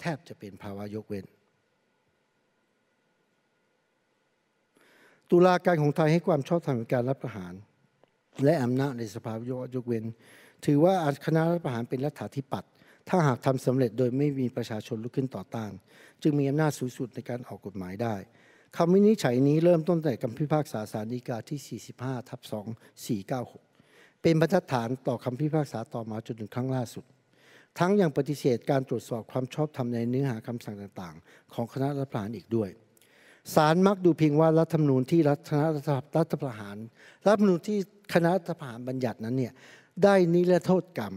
[0.00, 1.24] แทบจะเป็นภาวะยกเว้น
[5.30, 7.54] ตุลาการของไทยให้ความชอบธรรมการรับประหาร
[8.44, 9.44] และอำนาจในสภาวะ
[9.74, 10.04] ยกเว้น
[10.64, 10.94] ถือว่า
[11.26, 12.70] คณะรัฐประหารเป็นรัฐาธิปัตย์
[13.08, 15.72] ถ้าหากทำสำเร็จโดยไม่มีประชาชนลุกขึ้นต่อต้าน
[16.22, 18.14] จึงมีอำนาจสูงสุดในการออกกฎหมายได้
[18.76, 22.54] คำวินิจฉัยนี้เริ่มต้นแต่คำพิพากษาสารดีกาที่ 45 ทับ 2
[23.06, 27.04] 496 เป็นบรรทัดฐานต่อคำพิพากษาต่อมาจนถึงครั้งล่าสุด
[27.78, 32.70] ทั้งยังปฏิเสธการตรวจสอบความชอบธรรมในเนื้อหาคำสั่งต่างๆ ของคณะรัฐประหารอีกด้วย
[33.54, 35.50] ศาลมักดูเพียงว่ารัฐธรรมนูญที่รัฐ
[36.16, 36.76] รัฐประหาร
[37.26, 37.78] รัฐธรรมนูญที่
[38.14, 39.52] คณะรัฐประหารบัญญัตินั้นเนี่ย
[40.04, 41.14] ได้นิรโทษกรรม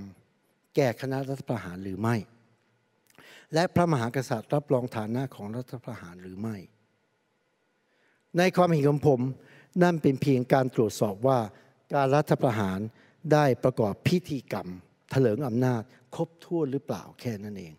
[0.76, 2.16] แก่คณะรัฐประหารหรือไม่
[3.54, 6.58] และพระมหากษัตริย์รับรองฐานะของรัฐประหารหรือไม่
[8.38, 9.20] ในความเห็นของผม
[9.84, 11.40] นั่นเป็นเพียงการตรวจสอบว่า
[11.94, 12.80] การรัฐประหาร
[13.34, 14.68] ได้ประกอบพิธีกรรม
[15.14, 15.82] ถลิงอำนาจ
[16.16, 17.74] ครบถ้วนหรือเปล่าแค่นั้นเอง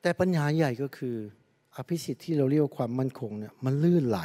[0.00, 1.16] แต่ปัญหาใหญ่ก็คือ
[1.76, 4.20] อภิสิทธิ์ที่เราเรียกว่าความมั่นคงเนี่ยมันลื่นไหล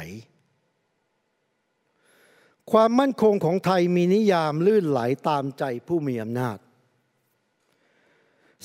[2.70, 6.58] ความมั่นคงของไทยมีนิยามลื่นไหลตามใจผู้มีอำนาจ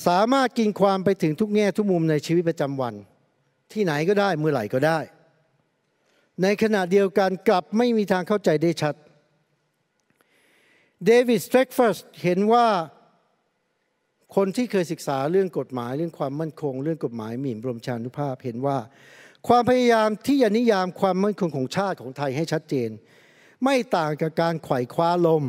[0.06, 2.94] สามารถกินความไปถึงทุกแง่ทุกมุมในชีวิตประจำวัน
[3.72, 4.98] ที่ไหนก็ได้เมื่อไหร่ก็ได้
[6.42, 8.94] ในขณะเดียวกันกลับไม่มีทางเข้าใจได้ชัด
[11.06, 12.66] เดวิดสเตรกฟัสเห็นว่า
[14.36, 18.78] คนที่เคยศึกษาเรื่องกฎหมายเรื่องความมั่นคง เรื่องกฎหมายหมิ่นบรมชานุภาพเห็นว่า
[19.48, 22.90] ความพยายามที่จะนิยามความมั่นคงของชาติของไทยให้ชัดเจน
[23.64, 25.44] ไม่ต่างกับการไขว่คว้าลม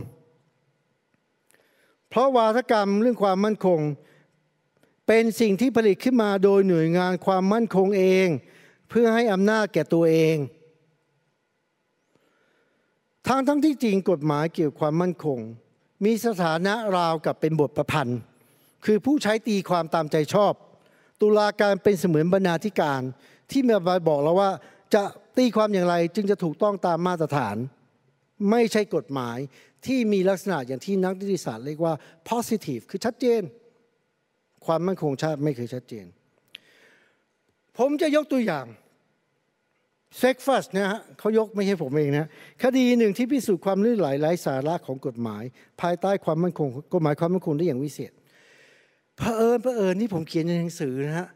[2.09, 3.79] เพราะวาทกรรมเรื่องความมั่นคง
[5.07, 8.27] เป็นสิ่งที่ผลิตขึ้นมาโดยหน่วยงานความมั่นคงเอง
[8.89, 10.37] เพื่อให้อำนาจแก่ตัวเอง
[13.27, 15.39] ทั้งทั้งที่จริงกฎหมายเกี่ยวกับความมั่นคง
[16.03, 18.19] มีสถานะราวกับเป็นบทประพันธ์
[18.85, 20.53] คือผู้ใช้ตีความตามใจชอบ
[21.21, 23.01] ตุลาการเป็นเสมือนบรรณาธิการ
[23.51, 23.77] ที่มา
[24.07, 24.51] บอกเราว่า
[24.93, 25.03] จะ
[25.37, 27.55] ตีความอย่างไรจึงจะถูกต้องตามมาตรฐาน
[28.51, 29.37] ไม่ใช่กฎหมาย
[29.85, 31.93] ที่มีลักษณะอย่างที่นักนิติศาสตร์เรียกว่า
[32.29, 33.41] positive คือชัดเจน
[34.65, 36.05] ความมั่นคงชาติไม่เคยชัดเจน
[37.77, 38.65] ผมจะยกตัวอย่าง
[40.17, 42.27] เซ็กฟัสนะฮะเขายกไม่ใช่ผมเองนะ
[42.63, 45.43] คดีหนึ่งที่พิสูจน์ความลื่นไหลไร้สาระของกฎหมาย
[45.81, 48.11] ภายใต้ความมั่นคงกฎหมายความมั่นคงได้อย่างวิเศษ
[49.17, 51.27] เผอิญเผอิญนี่ผมเขียนในหนังสือนะฮะ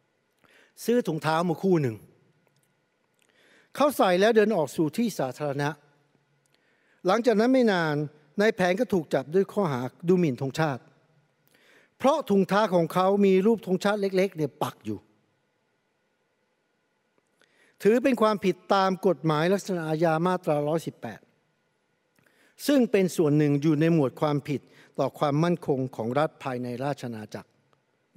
[0.04, 1.96] ำซื้อถุงเท้ามาคู่หนึ่ง
[3.76, 5.70] เขาใส่แล้วเดินออกสู่ที่สาธารณะ
[7.08, 7.96] หลังจากนั้นไม่นาน
[8.40, 10.84] นายแผนก็ถูกจับด้วยข้อหาดูหมิ่นธงชาติ
[12.00, 15.00] เพราะถุงเท้าของเขามีรูปธงชาติเล็ก ๆ เนี่ยปักอยู่
[17.84, 20.56] ถือเป็นความผิดตามกฎหมายลักษณะอาญามาตรา
[21.42, 24.62] 118 ซึ่งเป็นส่วนหนึ่งอยู่ในหมวดความผิด
[25.00, 27.50] ต่อความมั่นคงของรัฐภายในราชนาจักร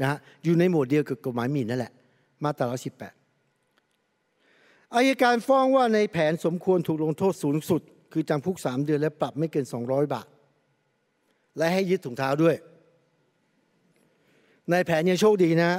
[0.01, 1.93] นะฮะอยู่ในหมวดเดียวกับกฎหมายหมิ่นนั่นแหละ
[2.45, 3.15] มาตราสิบแปด
[4.95, 7.83] อายการฟ้องว่าในแผนสมควรถูกลงโทษสูงสุด
[8.13, 10.27] คือจำคุกสามเดือนและปรับไม่เกิน 200 บาท
[11.57, 12.57] และให้ยึดถุงเท้าด้วย
[14.70, 15.72] นายแผนยังโชคดีนะ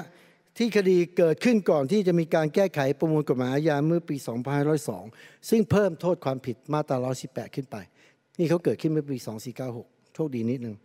[0.57, 4.15] ที่คดีเกิดขึ้นก่อนที่จะมีการแก้ไขประมวลกฎหมายอาญาเมื่อปี
[4.81, 6.97] 2502 ซึ่งเพิ่มโทษความผิดมาตรา
[7.27, 7.75] 118 ขึ้นไป
[8.39, 9.17] นี่เขาเกิดขึ้นเมื่อปี
[9.65, 10.75] 2496 โชคดีนิดนึง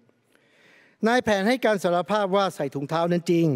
[1.06, 3.46] นายแผนให้การสารภาพว่าใส่ถุงเท้านั้นจริง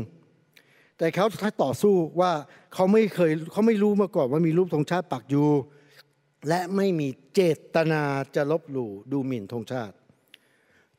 [0.98, 1.27] แต่เขา
[1.62, 2.32] ต่อสู้ว่า
[2.74, 5.48] เขาไม่เคยเขาไม่รู้มาก่อนว่ามีรูปธงชาติปักอยู่
[6.48, 7.40] และไม่มีเจ
[7.74, 8.02] ตนา
[8.35, 9.94] จะลบหลู่ดูหมิ่นธงชาติ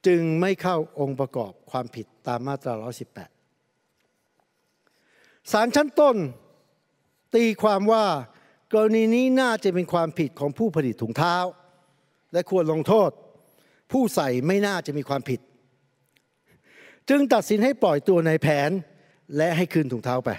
[0.07, 2.73] จึงไม่เข้าองค์ประกอบความผิดตามมาตรา
[3.93, 6.15] 118ศาลชั้นต้น
[7.35, 8.05] ตีความว่า
[8.73, 11.35] กรณีนี้น่าจะเป็นความผิดของผู้ผลิตถุงเท้า
[12.33, 13.11] และควรลงโทษ
[13.91, 15.39] ผู้ใส่ไม่น่าจะมีความผิด
[17.09, 18.69] จึงตัดสินให้ปล่อยตัวในแผน
[19.37, 20.29] และให้คืนถุงเท้าไป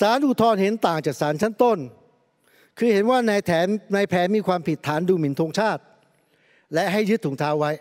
[0.00, 1.78] ศาลอุทธรณ์เห็นต่างจากศาลชั้นต้น
[2.78, 5.82] คือเห็นว่านายแผนนายแผนมีความผิดฐานดูหมิ่นธงชาติ
[6.74, 7.72] และให้ยึดถุงเท้าไว้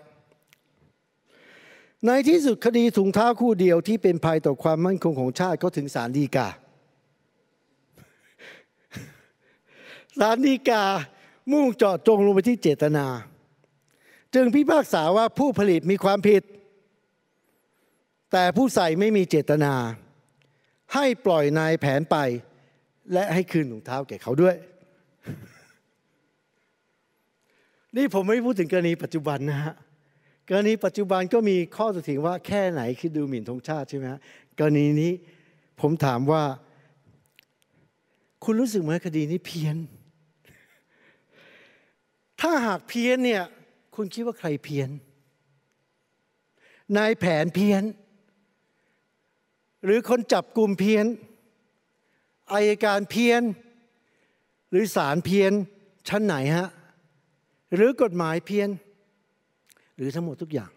[2.05, 6.47] ในที่สุดคดีถุงเท้าคู่เดียวที่เป็นภัยต่อความมั่นคงของชาติก็ถึงศาลฎีกา
[10.19, 10.83] ศาลฎีกา
[11.51, 13.05] มุ่งเจาะจงลงไปที่เจตนา
[14.33, 16.43] จึงพิพากษาว่าผู้ผลิตมีความผิด
[18.31, 19.73] แต่ผู้ใส่ไม่มีเจตนา
[20.93, 22.17] ให้ปล่อยนายแผนไป
[23.13, 24.55] และให้คืนถุงเท้าแก่เขาด้วย
[27.97, 29.73] นี่ผมไม่พูดถึงกรณีปัจจุบันนะฮะ
[30.49, 34.21] กรณีปัจจุบันก็มีข้อตัดสินว่าแค่ไหนคือดูหมิ่นธงชาติใช่ไหมฮะ
[34.59, 35.11] กรณีนี้
[35.81, 36.43] ผมถามว่า
[38.43, 39.75] คุณรู้สึกเหมือนคดีนี้เพี้ยน
[42.41, 43.43] ถ้าหากเพี้ยนเนี่ย
[43.95, 44.89] คุณคิดว่าใครเพี้ยน
[46.97, 47.83] นายแผนเพี้ยน
[49.85, 51.05] หรือคนจับกลุ่มเพี้ยน
[52.53, 53.41] อายการเพี้ยน
[54.71, 55.51] หรือศาลเพี้ยน
[56.09, 56.69] ชั้นไหนฮะ
[57.75, 58.69] หรือกฎหมายเพี้ยน
[59.97, 60.71] หรือทั้งหมดทุกอย่าง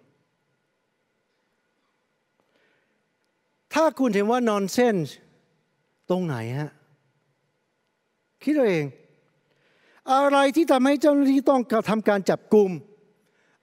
[3.75, 4.97] ถ้าคุณเห็นว่านอนเซน
[6.11, 6.71] ตรงไหนฮะ
[8.43, 8.87] คิดเอาเอง
[10.13, 11.61] อะไรที่ทำให้เจ้าหน้าที่ต้อง
[11.91, 12.71] ทำการจับกลุ่ม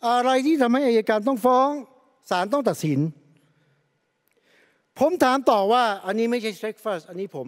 [0.10, 1.70] อะไรที่ทำให้อายการต้องฟ้อง
[2.30, 3.00] ศาลต้องตัดสิน
[5.00, 7.48] ผมถามต่อว่า อันนี้ไม่ใช่เซ็กฟัสอันนี้ผม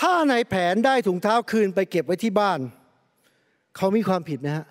[0.00, 2.60] ถ้าในแผนได้ถุงเท้าคืนไปเก็บไว้ที่บ้าน
[3.78, 4.66] เขามีความผิดไหมฮะ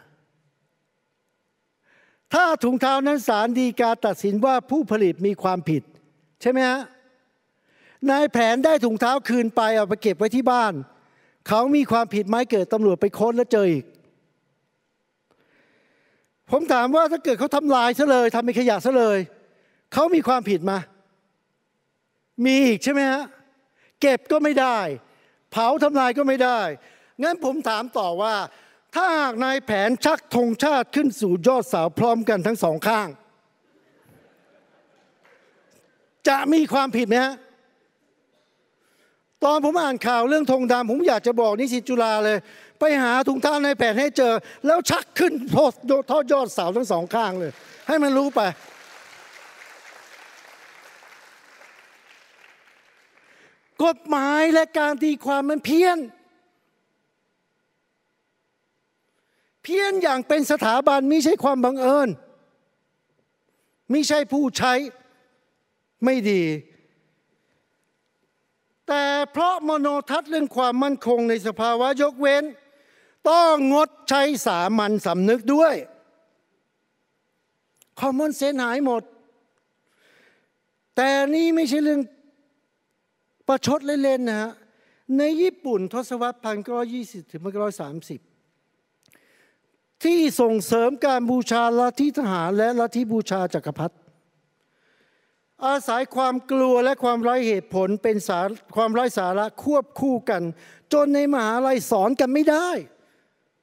[2.33, 5.83] ถ้าถุงเท้านั้นศาลดีกาตัดสินว่าผู้ผลิตมีความผิด
[6.41, 6.79] ใช่ไหมฮะ
[8.09, 10.73] นายแผนได้ถุงเท้าคืนไปเอาไปเก็บไว้ที่บ้าน
[11.47, 13.85] เขามีความผิดไหมเกิดตำรวจไปค้นแล้วเจออีก
[16.51, 19.19] ผมถามว่าถ้าเกิดเขาทำลายซะเลยทำเป็นขยะซะเลย
[19.93, 20.77] เขามีความผิดมา
[22.45, 23.23] มีอีกใช่ไหมฮะ
[24.01, 24.77] เก็บก็ไม่ได้
[25.51, 26.59] เผาทำลายก็ไม่ได้
[27.23, 28.33] งั้นผมถามต่อว่า
[28.95, 33.07] ถ้าหากนายแผนชักธงชาติขึ้นสู่ยอดเสาพร้อมกันทั้งสองข้าง
[36.27, 37.35] จะมีความผิดไหมฮะ
[39.43, 42.37] ตอนผมอ่านข่าวเรื่องธงดำผมอยากจะบอกนิสิตจุฬาเลย
[42.79, 44.33] ไปหาถุงเท้าในแผนให้เจอ
[44.65, 45.73] แล้วชักขึ้นโทษ
[46.11, 47.51] ทอดยอดเสาทั้งสองข้างเลย
[47.87, 48.41] ให้มันรู้ไป
[53.85, 55.97] กฎหมายและการตีความมันเพี้ยน
[59.69, 62.09] เพี้ยนอย่างเป็นสถาบันไม่ใช่ความบังเอิญ
[63.91, 64.73] ไม่ใช่ผู้ใช้
[66.05, 66.43] ไม่ดี
[68.87, 72.43] แต่เพราะมโนทัศน์เรื่องความมั่นคงในสภาวะยกเว้น
[73.29, 75.75] ต้องงดใช้สามัญสำนึกด้วย
[77.99, 79.03] คอมมอนเซนหายหมด
[80.95, 82.01] แต่นี่ไม่ใช่เรื่อง
[83.47, 84.51] ประชดเล่นๆนะฮะ
[85.17, 88.21] ในญี่ปุ่นทศวรรษพันเก้ายี่สิบถึงพันเก้าสามสิบ
[90.03, 93.95] ที่ส่งเสริมการบูชาลัทธิทหารและลัทธิบูชาจักรพรรดิ
[95.65, 100.41] อาศัยความกลัวและความไร้เหตุผลเป็นสารความไร้สาระควบคู่กัน
[100.93, 102.69] จนในมหาลัยสอนกันไม่ได้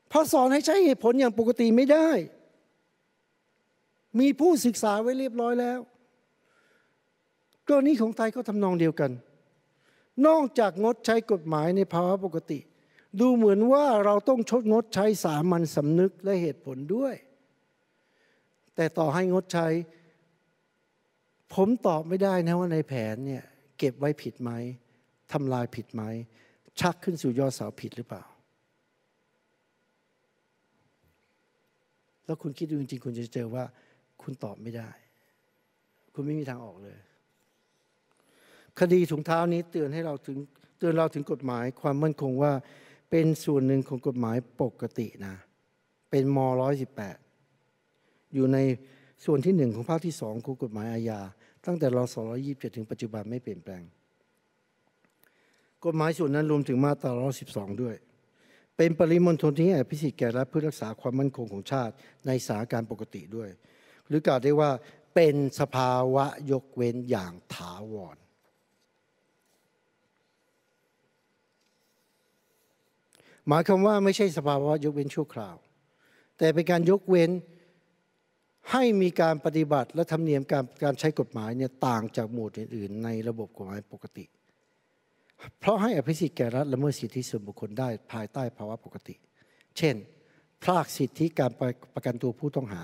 [0.08, 2.08] เพราะสอนให้ใช้เหตุผลอย่างปกติไม่ได้
[4.20, 5.80] มีผู้ศึกษาไว้เรียบร้อยแล้ว
[7.68, 9.10] กรณีของไทยก็ทำนองเดียวกัน
[10.26, 12.58] นอกจากงดใช้กฎหมายในภาวะปกติ
[13.20, 17.14] ดูเหมือนว่าเราต้องชดงดใช้สามัญสำนึกและเหตุผลด้วย
[18.76, 19.66] แต่ต่อให้งดใช้
[21.54, 23.44] ผมตอบไม่ได้นะว่าในแผนเนี่ย
[23.78, 24.50] เก็บไว้ผิดไหม
[25.32, 26.02] ทำลายผิดไหม
[26.80, 28.24] ชักขึ้นสู่ยอดเสาผิดหรือเปล่า
[32.24, 33.64] แล้วคุณคิดดูจริงๆ คุณจะเจอว่า
[34.22, 34.90] คุณตอบไม่ได้
[36.14, 36.98] คุณไม่มีทางออกเลย
[38.80, 40.38] คดีถุงเท้านี้เตือนให้เราถึง
[40.78, 42.52] เตือนเราถึงกฎหมายความมั่นคงว่า
[43.16, 45.34] เป็นส่วนหนึ่งของกฎหมายปกตินะ
[46.10, 46.38] เป็นม
[47.56, 48.58] 118 อยู่ใน
[49.24, 51.20] ส่วนที่หนึ่งของภาคที่สองของกฎหมายอาญา
[51.66, 52.04] ตั้งแต่รอ
[52.40, 53.82] 227 ถึงปัจจุบันไม่เปลี่ยนแปลง
[55.84, 57.12] กฎหมายส่วนนั้นรวมถึงมาตรา
[57.46, 57.96] 112 ด้วย
[58.76, 61.94] เป็นปริมณฑลที่ให้อภิสิทธิ์แก่รัฐเพื่อรักษาความมั่นคงของชาติ
[62.26, 63.48] ในสถานการณ์ปกติด้วย
[64.08, 64.70] หรือกล่าวได้ว่า
[65.14, 68.16] เป็นสภาวะยกเว้นอย่างถาวร
[73.48, 75.56] หมายความว่าไม่ใช่สภาวะยกเว้นชั่วคราว
[76.38, 77.30] แต่เป็นการยกเว้น
[78.72, 84.24] ให้มีการปฏิบัติและธรรมเนียมการการใช้กฎหมายเนี่ยต่างจากหมวดอื่น ๆ ในระบบกฎหมายปกติ
[85.60, 89.14] เพราะให้อภิสิทธิ์แก่รัฐละเมิดสิทธิส่วนบุคคลได้ภายใต้ภาวะปกติ
[89.78, 89.94] เช่น
[90.62, 91.52] พรากสิทธิการ
[91.94, 92.82] ประกันตัวผู้ต้องหา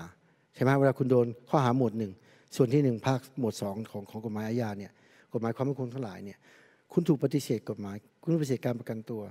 [0.53, 2.11] ใช่ไหมเวลาคุณโดนข้อหาหมวดหนึ่ง
[2.55, 4.91] ส่วนที่หนึ่งภาคหมวดสองของของกฎหมายอาญาเนี่ย
[5.33, 6.37] กฎหมายความมั่นคงทั้งหลายเนี่ย
[6.93, 9.21] คุณถูกปฏิเสธกฎหมาย คุณปฏิเสธการประกันตัว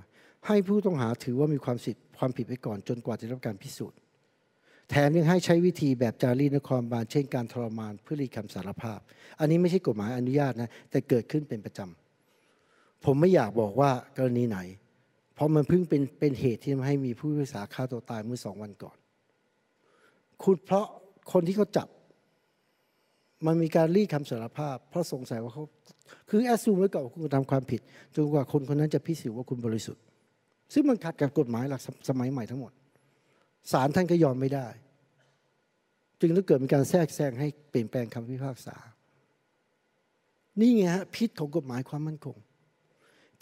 [0.47, 3.97] ให้ผู้ต้องหาถือว่ามีความสิทธิความผิดไปก่อนจนกว่าจะรับการพิสูจน์
[4.89, 8.99] แถมยังให้ใช้วิธีแบบจารีนครบาลเช่นการทรมานเพื่อรีคำสารภาพ
[9.39, 14.59] อันนี้ไม่ใช่กฎหมายอนุญาตนะแต่เกิดขึ้นเป็นประจำผมไม่อยากบอกว่ากรณีไหน
[15.35, 18.97] เพราะมันเพิ่งเป็นเป็นเหตุที่ทำให้มีผู้พิพากษาฆ่าตัวตายเมื่อสองวันก่อน
[20.43, 20.85] คุณเพราะ
[21.31, 21.87] คนที่เขาจับ
[23.45, 25.63] มันมีการรีคำสารภาพ เพราะสงสัยว่าเขา
[26.29, 27.81] คือแอสซูมไว้ก่อนว่าคุณทำความผิด
[28.15, 30.03] จนกว่าคนคนนั้นจะพิสูจน์ว่าคุณบริสุทธิ์
[30.73, 32.71] ซึ่งมันขัดกับกฎหมายหลักสมัยใหม่ทั้งหมด
[33.71, 34.67] ศาลท่านก็ยอมไม่ได้
[36.19, 38.75] จึงต้องเกิดมีการแทรกแซงให้เปลี่ยนแปลงคำพิพากษา
[40.59, 42.37] นี่ไงฮะพิษของกฎหมายความมั่นคง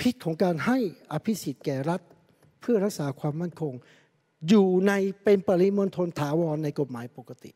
[0.02, 0.78] พิษของการให้
[1.12, 2.02] อภิสิทธิ์แก่รัฐ
[2.62, 3.74] เพื่อรักษาความมั่นคง
[4.50, 4.92] อยู่ใน
[5.24, 7.52] เป็นปริมณฑลถาวรในกฎหมายปกติ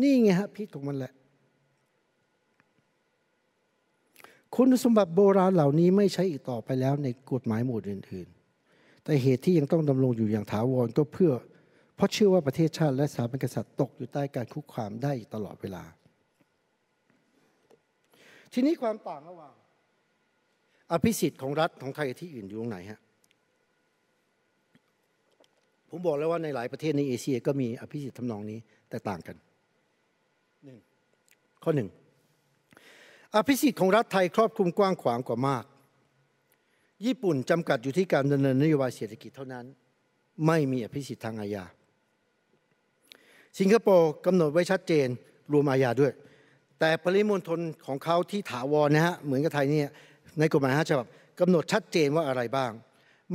[0.00, 1.12] นี่ไงฮะพิษของมันแหละ
[4.54, 8.28] คุณสมบัติโบราณเหล่านี้ไม่ใช้อีกต่อไปแล้วในกฎหมายหมวดอื่น
[9.06, 11.32] แต่เหตุที่ยังต้องดำรงอยู่อย่างถาวรก็เพื่อ
[11.96, 15.84] เพราะเชื่อว่าประเทศชาติและสถาบันกษัตริย์ตกอยู่ใต้การคุกคามได้ตลอดเวลา
[18.52, 19.54] ทีนี้ความต่างระหว่าง
[20.92, 23.00] อภิสิทธิ์ของรัฐของไทยที่อื่นอยู่ตรงไหนฮะ
[25.90, 28.58] ผมบอกแล้วว่าในหลายประเทศในเอเชียก็มีอภิสิทธิ์ทำนองนี้
[28.90, 29.36] แต่ต่างกัน
[30.64, 30.78] หนึ่ง
[31.62, 31.88] ข้อหนึ่ง
[33.34, 35.64] อภิสิทธิ์ของรัฐไทยครอบคลุมกว้างขวางกว่ามาก
[37.04, 39.64] ญี่ปุ่นจำกัดอยู่ที่การดำเนินนโยบายเศรษฐกิจเท่านั้น
[40.46, 41.64] ไม่มีอภิสิทธิ์ทางอาญา
[43.58, 45.08] สิงคโปร์กำหนดไว้ชัดเจน
[45.52, 46.12] รวมอาญาด้วย
[46.80, 49.90] แต่ปริมณฑลของเขาที่ถาวรนะฮะเหมือนกับไทยเนี่ย
[50.38, 51.06] ในกฎหมายห้าฉบับ
[51.40, 52.72] กำหนดชัดเจนว่าอะไรบ้าง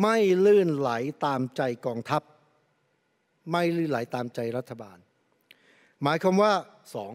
[0.02, 0.92] ไม่ลื่นไหล
[1.26, 2.22] ตามใจกองทัพ
[3.52, 4.98] ไม่ลื่นไหลตามใจรัฐบาล
[6.04, 6.54] หมายความว่า
[6.96, 7.12] สอง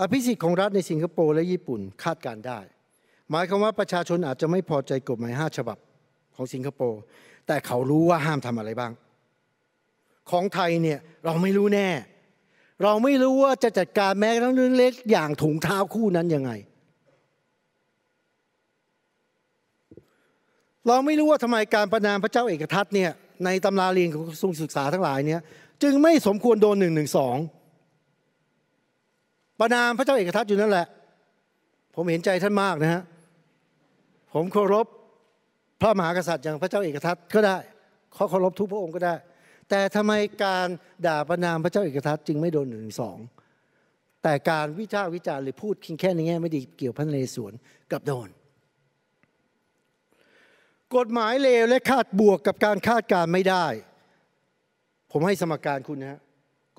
[0.00, 2.60] อภิสิทธิ์ของรัฐในสิงคโปร์และญี่ปุ่นคาดการได้
[3.30, 5.78] หมายความว่าประชาชนอาจจะไม่พอใจกฎหมายห้าฉบับ
[6.36, 7.00] ของสิงคโปร์
[7.46, 8.92] แต่เขารู้ว่าห้ามทำอะไรบ้าง
[10.30, 11.88] ของไทยเนี่ยเราไม่รู้แน่
[12.82, 16.50] เราไม่รู้ว่าจะจัดการแม้กระทั่งเรื่องเล็กอย่างถุงเท้าคู่นั้นยังไง
[20.88, 23.10] เราไม่รู้ว่าทำไมการประนามพระเจ้าเอกทัตเนี่ย
[23.44, 25.40] ในตำราเรียนของกระทรวงศึกษาทั้งหลายเนี่ย
[25.82, 27.36] จึงไม่สมควรโดนหนึ่งหนึ่งสอง
[29.60, 30.86] ประนามพระเจ้าเอกทัตอยู่นั่นแหละ
[31.94, 33.02] ผมเห็นใจท่านมากนะฮะ
[34.38, 34.86] ผมเคารพ
[35.80, 37.58] พระมหากษัตริย์อย่างพระเจ้าเอกทัตก็ได้
[38.14, 39.14] เขาเคารพทุกพระองค์ก็ได้
[39.68, 40.12] แต่ทำไม
[40.44, 40.66] การ
[41.06, 43.18] ด่าประนามพระเจ้าเอกทัตจึงไม่โดนหนึ่งสอง
[44.22, 47.52] แต่การวิจารวิจารหรือพูดคิงแค่ในแง่ไม่ดีเกี่ยวพันเลสวน
[47.92, 48.28] กับโดน
[50.96, 53.66] กฎหมายเลวและคาดบวกกับการคาดการไม่ได้
[55.12, 56.20] ผมให้สมการคุณนะ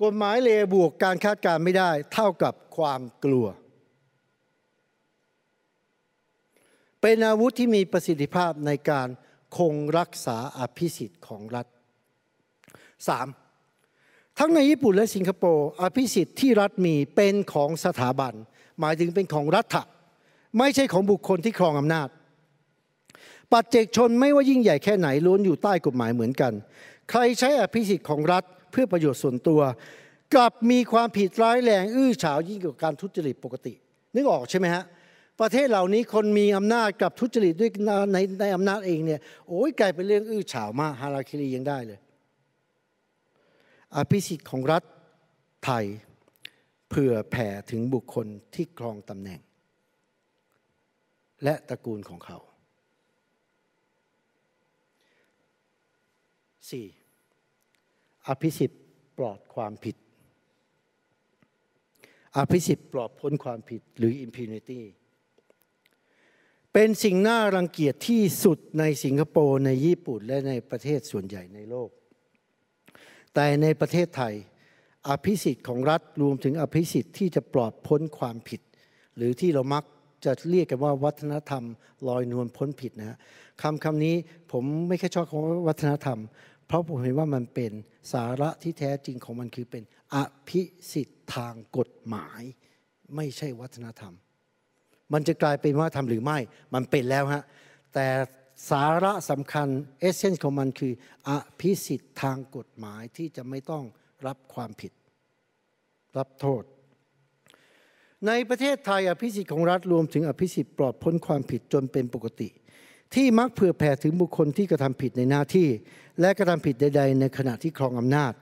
[0.02, 3.46] กฎหมายเลวบวกการคาดการไม่ได้ เท่ากับความกลัว
[7.02, 9.08] เป็นอาวุธที่มีประสิทธิภาพในการ
[9.56, 11.66] คงรักษาอภิสิทธิ์ของรัฐ
[13.08, 13.28] สาม
[14.38, 18.34] ทั้งในญี่ปุ่นและสิงคโปร์อภิสิทธิ์ที่รัฐมีเป็นของสถาบัน
[18.80, 19.76] หมายถึงเป็นของรัฐ
[20.58, 22.08] ไม่ใช่ของบุคคลที่ครองอำนาจ
[23.52, 26.52] ปัจเจกชนไม่ว่ายิ่งใหญ่แค่ไหนล้วนอยู่ใต้กฎหมายเหมือนกัน
[27.10, 29.60] ใครใช้อภิสิทธิ์ของรัฐเพื่อประโยชน์ส่วนตัว
[30.34, 33.74] กลับมีความผิดร้ายแรงอื้อฉาวยิ่งกว่าการทุจริตปกติ
[34.14, 34.84] นึกออกใช่ไหมฮะ
[35.40, 37.70] ประเทศเหล่านี้คนมีอำนาจกับทุจริตด้วย
[38.12, 42.00] ในในอำนาจเองเนี่ยโอ้ยกลายเป็นเรื่องอื้อฉาวมากฮาราคิรียังได้เลย
[43.96, 44.82] อภิสิทธิ์ของรัฐ
[45.64, 45.84] ไทย
[46.88, 49.40] เผื่อแผ่ถึงบุคคลที่ครองตำแหน่ง
[51.44, 52.38] และตระกูลของเขา
[56.72, 58.28] 4.
[58.28, 58.82] อภิสิทธิ์
[59.18, 59.96] ปลอดความผิด
[62.36, 64.80] อภิสิทธิ์ปลอดพ้นความผิดหรือ impunity
[66.72, 71.90] เป็นสิ่งน่ารังเกียจที่สุดในสิงคโปร์ในญี่ปุ่นและในประเทศส่วนใหญ่ในโลก
[73.34, 74.34] แต่ในประเทศไทย
[75.08, 78.60] อภิสิทธิ์ของรัฐรวมถึงอภิสิทธิ์ที่จะปลอดพ้นความผิด
[79.16, 79.84] หรือที่เรามัก
[80.24, 81.64] จะเรียกกันว่าวัฒนธรรม
[82.08, 83.18] ลอยนวลพ้นผิดนะฮะ
[83.62, 84.14] คำคำนี้
[84.52, 86.18] ผมไม่แค่ชอบคำว่าวัฒนธรรม
[86.66, 87.72] เพราะผมเห็นว่ามันเป็น
[88.12, 89.82] สาระที่แท้จริงของมันคือเป็น
[90.14, 90.16] อ
[90.48, 90.62] ภิ
[90.92, 92.42] สิทธิ์ทางกฎหมาย
[93.16, 94.14] ไม่ใช่วัฒนธรรม
[95.12, 96.38] มันจะกลายเป็นวัฒนธรรมหรือไม่
[96.74, 97.44] มันเป็นแล้วฮะ
[97.94, 98.06] แต่
[98.70, 99.68] สาระสำคัญ
[100.00, 100.92] เอเซนส์ของมันคือ
[101.28, 101.30] อ
[101.60, 103.84] ภิสิทธิ์ทางกฎหมายที่จะไม่ต้อง
[104.26, 104.92] รับความผิด
[106.18, 106.62] รับโทษ
[108.26, 112.48] ในประเทศไทยอภิสิทธิ์ของรัฐรวมถึงอภิสิทธิ์ปลอดพ้นความผิดจนเป็นปกติ
[113.14, 115.68] ที่มักเผื่อแผ่ถึงบุคคลที่กระทำผิดในหน้าที่
[116.20, 118.32] และกระทำผิดใด ๆ ในขณะที่ครองอำนาจ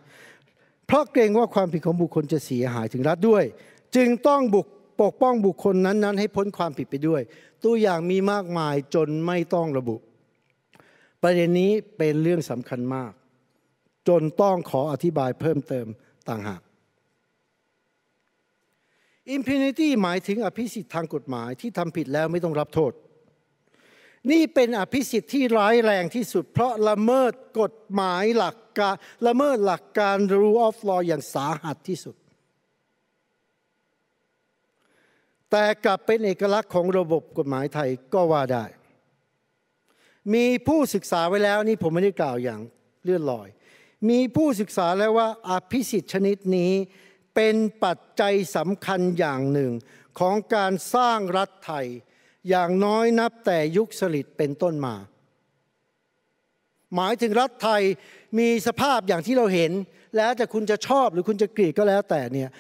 [0.86, 3.44] เพราะเกรงว่าความผิดของบุคคลจะเสียหายถึงรัฐด้วย
[3.96, 4.66] จึงต้องบุก
[5.02, 7.22] ปกป้องบุคคลนั้นๆ ให้พ้นความผิดไปด้วย
[7.64, 9.96] ตัวอย่างมีมากมายจนไม่ต้องระบุ
[11.22, 13.12] ประเด็นนี้เป็นเรื่องสำคัญมาก
[14.08, 15.86] จนต้องขออธิบายเพิ่มเติม
[16.28, 16.60] ต่างหาก
[19.36, 22.92] impunity หมายถึงอภิสิทธิ์ทางกฎหมายที่ทำผิดแล้วไม่ต้องรับโทษ
[24.30, 28.94] นี่เป็นอภิสิทธิ์ที่ร้ายแรงที่สุด เพราะละเมิดกฎหมายหลักการ
[29.26, 32.16] ละเมิดหลักการ rule of law อย่างสาหัสที่สุด
[35.50, 38.64] แต่กลับเป็นเอกลักษณ์ของระบบกฎหมายไทยก็ว่าได้
[40.34, 42.60] มีผู้ศึกษาไว้แล้วนี่ผมไม่ได้กล่าวอย่าง
[43.04, 43.48] เลื่อนลอย
[44.08, 46.72] มีผู้ศึกษาแล้วว่าอภิสิทธิ์ชนิดนี้
[47.34, 49.72] เป็นปัจจัยสำคัญอย่างหนึ่ง
[50.18, 51.86] ของการสร้างรัฐไทย
[52.48, 54.94] อย่างน้อยนับแต่ยุคสลิดเป็นต้นมา
[56.94, 57.82] หมายถึงรัฐไทย
[58.38, 59.72] มีสภาพอย่างที่เราเห็น
[60.16, 62.50] แล้วแต่คุณจะชอบหรือคุณจะเกลียดก็แล้วแต่เนี่ย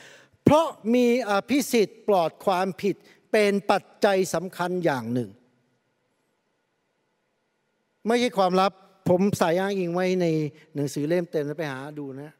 [0.46, 2.94] เพราะมีอภิสิทธิ์ปลอดความผิด
[3.32, 5.30] เป็นปัจจัยสำคัญอย่างหนึ่ง
[8.06, 8.72] ไม่ใช่ความลับ
[9.08, 10.26] ผมใส่อ้างอิงไว้ใน
[10.74, 12.30] หนังสือเล่มเต็มแล้วไปหาดูนะ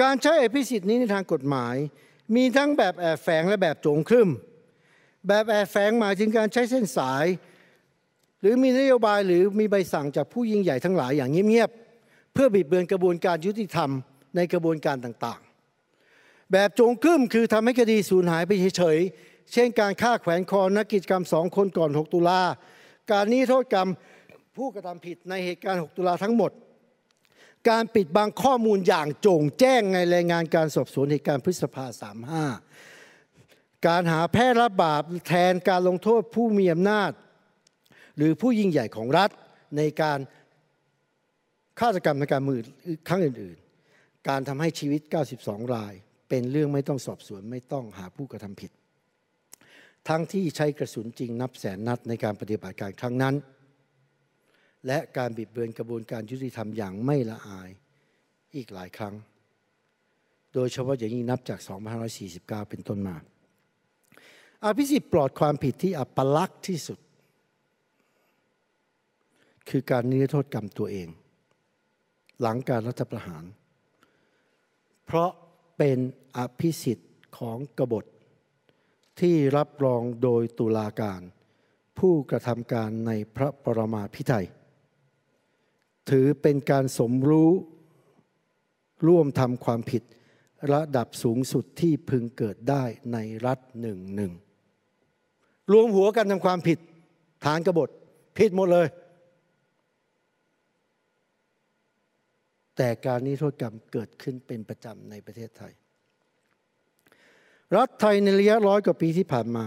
[0.00, 1.76] การใช้อภิสิทธิ์นี้ในทางกฎหมาย
[2.34, 4.30] มีทั้งแบบแอบแฝงและแบบโจงครึ่ม
[5.28, 7.26] แบบแอบแฝงหมายถึงการใช้เส้นสาย
[8.40, 13.90] หรือมีนโยบายหรือมีใบสั่งจากผู้ยิ่งใหญ่ทั้งหลายอย่างเงียบๆเพื่อบิดเบือนกระบวนการยุติธรรม
[14.36, 15.45] ในกระบวนการต่างๆ
[16.52, 22.40] แบบจงครึ่มคือทำให้คดีสูญหายไปเฉยๆ เช่นการฆ่าแขวนคอนักกิจกรรมสองคนก่อน 6 ตุลา
[23.10, 23.88] การนี้โทษกรรม
[24.56, 26.50] ผู้กระทำผิดในเหตุการณ์ 6 ตุลาทั้งหมด
[27.68, 32.44] การปิดบังข้อมูลอย่างโจงแจ้งในรายงานการสอบสวนเหตุการณ์พฤษภาสามห้า
[33.86, 37.10] การหาแพร่ระบาดแทนการลงโทษผู้มีอำนาจ
[38.16, 39.30] หรือผู้ยิ่งใหญ่ของรัฐ
[39.76, 40.18] ในการ
[41.80, 42.60] ฆาตกรรมในการมือ
[43.08, 45.00] ครั้งอื่นๆ การทำให้ชีวิต
[45.38, 45.94] 92 ราย
[46.28, 48.70] เป็นเรื่องไม่ต้องสอบสวนไม่ต้องหาผู้กระทำผิด
[50.08, 53.34] ทั้งที่ใช้กระสุนจริงนับแสนนัดในการปฏิบัติการครั้งนั้น
[54.86, 57.70] และการบิดเบือนกระบวนการยุติธรรมอย่างไม่ละอาย
[58.56, 59.14] อีกหลายครั้ง
[60.54, 61.60] โดยเฉพาะอย่างยิ่งนับจาก
[62.14, 63.16] 2549 เป็นต้นมา
[64.64, 66.98] อภิสิทธิ์ปลอดความผิดที่อัปลักษณ์ที่สุด
[69.68, 71.08] คือการนิรโทษกรรมตัวเอง
[72.40, 73.44] หลังการรัฐประหาร
[75.06, 75.30] เพราะ
[75.78, 75.98] เป็น
[76.36, 78.04] อภิสิทธิ์ของกบฏ
[79.20, 81.20] ที่รับรองโดยตุลาการ
[81.98, 84.46] ผู้กระทำการในพระปรมาภิไธย
[86.10, 87.50] ถือเป็นการสมรู้
[89.06, 90.02] ร่วมทำความผิด
[90.72, 94.32] ระดับสูงสุดที่พึงเกิดได้ในรัฐหนึ่งหนึ่ง
[95.72, 96.78] รวมหัวกันทำความผิด
[97.44, 97.88] ฐานกบฏ
[98.38, 98.86] ผิดหมดเลย
[102.76, 105.72] แต่การนิโทษกรรมเกิดขึ้นเป็นประจำในประเทศไทย
[107.76, 109.66] รัฐไทยในระยะร้อยกว่าปีที่ผ่านมา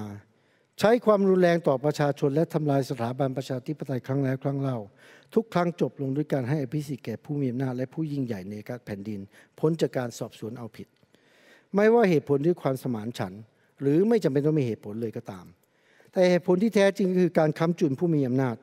[0.79, 4.77] ใช้ความรุนแรงต่อประชาชนและทำลายสถาบันประชาธิปไตยครั้งแล้วครั้งเล่า
[5.33, 9.19] ทุกครั้งจบลงด้วยการให้อภิสิทธิ์แก่ผู้มีอำนาจและผู้ยิ่งใหญ่ในการแผ่นดิน
[9.59, 10.87] พ้นจากการสอบสวนเอาผิด
[11.75, 13.33] ไม่ว่าเหตุผลด้วยความสมานฉัน
[13.81, 15.45] หรือไม่จำเป็นต้องมีเหตุผลเลยก็ตาม
[16.11, 18.55] แต่เหตุผลที่แท้จริงคือการค้ำจุนผู้มีอำนาจ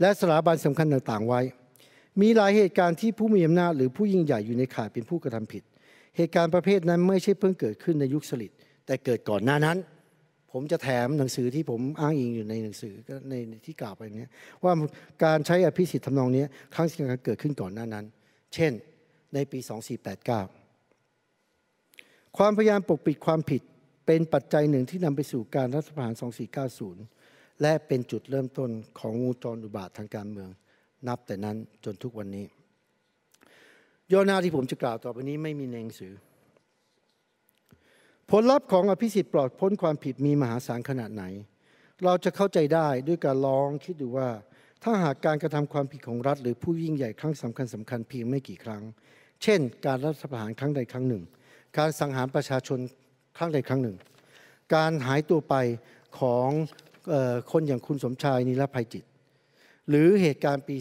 [0.00, 1.40] และสถาบันสำคัญต่างๆไว้
[2.20, 5.62] มีหลายเหตุการณ์ที่ผู้มีอำนาจหรือผู้ยิ่งใหญ่อยู่ในข่ายเป็นผู้กระทำผิด
[6.16, 8.50] เหตุการณ์ประเภทนั้นไม่ใช่เพิ่งเกิดขึ้นในยุคสลิด
[8.86, 9.78] แต่เกิดก่อนหน้านั้น
[10.52, 12.94] ผมจะแถมหนังสือที่ผมอ้างอิงอยู่ในหนังสือ
[13.30, 13.34] ใน
[13.66, 14.26] ที่กล่าวไปนี้
[14.64, 14.72] ว่า
[15.24, 16.44] การใช้อภิสิทธิ์ทำนองนี้
[16.74, 18.04] ครั้งสิ่งเกิดขึ้นก่อนหน้านั้น
[18.54, 18.72] เช่น
[19.34, 19.58] ในปี
[20.78, 23.62] 2489 ความพยายามปกปิดความผิด
[24.06, 26.14] เป็นปัจจัยหนึ่งที่นำไปสู่การรัฐประหาร
[26.86, 30.50] 2490 และเป็นจุดเริ่มต้นของวงจรอุบาททางการเมือง
[31.08, 32.46] นับแต่นั้นจนทุกวันนี้
[34.12, 36.12] ย่อหน้าที่ผมจะกล่าวต่อไปนี้ไม่มีในหนังสือ
[38.30, 41.24] ผลลัพธ์ของอภิสิทธิ์ปลอดพ้นความผิดมีมหาศาลขนาดไหน
[42.04, 44.28] เราจะเข้าใจได้ด้วยการลองคิดดูว่า
[44.82, 48.82] ถ้าหากการกระทำความผิดของรัฐ หรือผู้ยิ่งใหญ่ครั้งสำคัญสำคัญเพียงไม่กี่ครั้ง
[49.42, 51.22] เช่น การรัฐประหารครั้งใดครั้งหนึ่ง
[51.78, 52.78] การสังหารประชาชน
[53.38, 53.96] ครั้งใดครั้งหนึ่ง
[54.74, 55.54] การหายตัวไป
[56.18, 56.48] ของ
[57.12, 59.04] ออคนอย่างคุณสมชายนิรภัยจิต
[59.88, 60.76] หรือเหตุการณ์ปี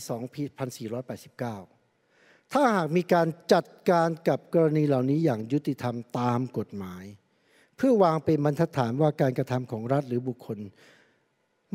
[1.60, 7.04] 2489 ถ้าหากมีการจัดการกับกรณีเหล่านี้อย่างยุติธรรมตามกฎหมาย
[7.78, 10.60] เพื่อวางเป็นบรรทัดฐานว่าการกระทำของรัฐหรือบุคคล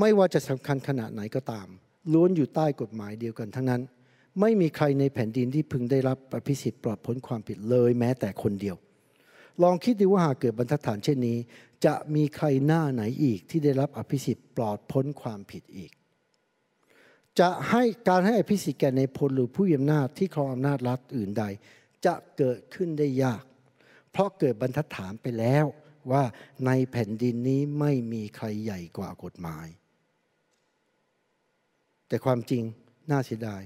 [0.00, 1.68] ไม่ว่าจะสำคัญขนาดไหนก็ตาม
[2.12, 3.82] ล้วนอยู่ใต้กฎหมายเดียวกันทั้งนั้น
[4.40, 8.76] ไม่มีใครในแผ่นดินที่พึงได้รับอภิสิทธิ์ปลอดพ้นความผิดเลยแม้แต่คนเดียว
[9.62, 11.38] ลองคิดดูว่าหากเกิดบรรทัดฐานเช่นนี้
[11.84, 15.90] จะมีใครหน้าไหนอีกที่ได้รับอภิสิทธิ์ปลอดพ้นความผิดอีก
[17.38, 21.44] จะให้การให้อภิสิทธิ์แก่ในพลหรือผู้มีอำนาจที่ครองอำนาจรัฐอื่นใด
[22.06, 23.42] จะเกิดขึ้นได้ยาก
[24.10, 25.66] เพราะเกิดบรรทัดฐานไปแล้ว
[26.12, 26.24] ว่า
[26.66, 29.66] ในแผ่นดินนี้ไม่มีใครใหญ่กว่ากฎหมาย
[32.08, 32.62] แต่ความจริง
[33.10, 33.62] น่าเสียดาย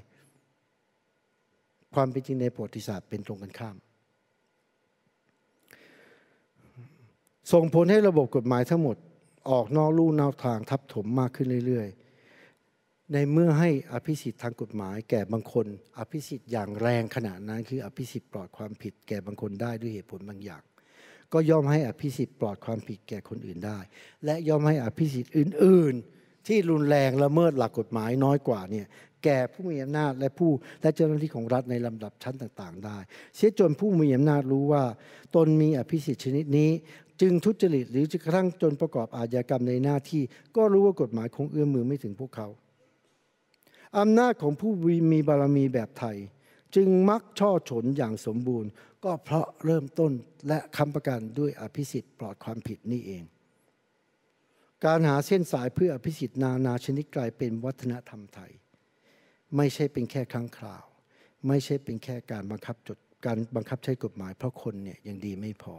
[1.94, 3.76] ความเป็นจริงในประวัติศาสตร์เป็นตรงกันข้าม
[7.52, 8.96] ส่งผลให้ระบบกฎหมายทั้งหมด
[9.50, 12.03] ออกนอกลู่นอกทางทับถมมากขึ้นเรื่อยๆ
[13.12, 15.66] ในเมื่อให้อภิสิทธิ์ทางกฎหมาย แก่บางคน
[15.98, 20.62] อภิสิทธิ์อย่างแรงขนาดนั้น คืออภิสิทธิ์ปลอดความผิด แก่บางคนได้ด้วยเหตุผลบางอย่าง
[21.32, 23.78] ก็ย่อมให้อภิสิทธิ์ปลอดความผิดแก่คนอื่นได้
[24.24, 28.86] และย่อมให้อภิสิทธิ์อื่น ๆ ที่รุนแรงละเมิดหลักกฎหมายน้อยกว่าเนี่ย
[29.24, 30.50] แก่ผู้มีอำนาจและผู้
[30.82, 32.98] และเจ้าหน้าที่ของรัฐในลำดับชั้นต่างๆ ได้
[33.36, 34.84] เสียจนผู้มีอำนาจรู้ว่า
[35.34, 36.70] ตนมีอภิสิทธิ์ชนิดนี้
[37.20, 40.22] จึงทุจริตหรือจะกระทั่งจนประกอบอาญากรรมในหน้าที่
[40.56, 42.48] ก็รู้ว่ากฎหมายคงเอื้อมมือไม่ถึงพวกเขา
[43.98, 44.72] อำนาจของผู้
[45.12, 46.16] มีบารมีแบบไทย
[46.74, 48.70] จึงมักช่อฉนอย่างสมบูรณ์
[49.04, 50.12] ก็เพราะเริ่มต้น
[50.48, 53.24] และคำประกันด้วยอภิสิทธิ์ปลอดความผิดนี่เอง
[54.84, 58.52] การหาเส้นสายเพื่ออภิสิทธิ์นานาชนิดกลายเป็นวัฒนธรรมไทย
[59.56, 60.84] ไม่ใช่เป็นแค่ครั้งคราว
[61.48, 65.76] ไม่ใช่เป็นแค่การบังคับจดการบังคับใช้กฎหมายเพราะคนเนี่ยยังดีไม่พอ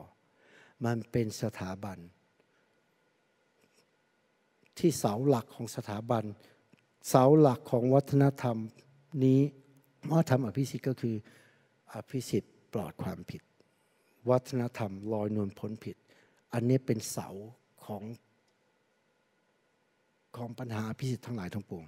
[0.86, 1.98] มันเป็นสถาบัน
[4.78, 6.24] ที่เสาหลักของสถาบัน
[7.08, 8.58] เสาหลักของวัฒนธรรม
[9.24, 9.40] นี้
[10.12, 11.16] วัฒนธรรมอภิสิทธิ์ก็คือ
[11.94, 13.42] อภิสิทธิ์ปลอดความผิด
[14.30, 15.96] วัฒนธรรมลอยนวลพ้นผิด
[16.54, 17.28] อันนี้เป็นเสา
[17.86, 18.04] ของ
[20.38, 21.86] ของปัญหาอภิสิทธิ์ทั้งหลายทั้งปวง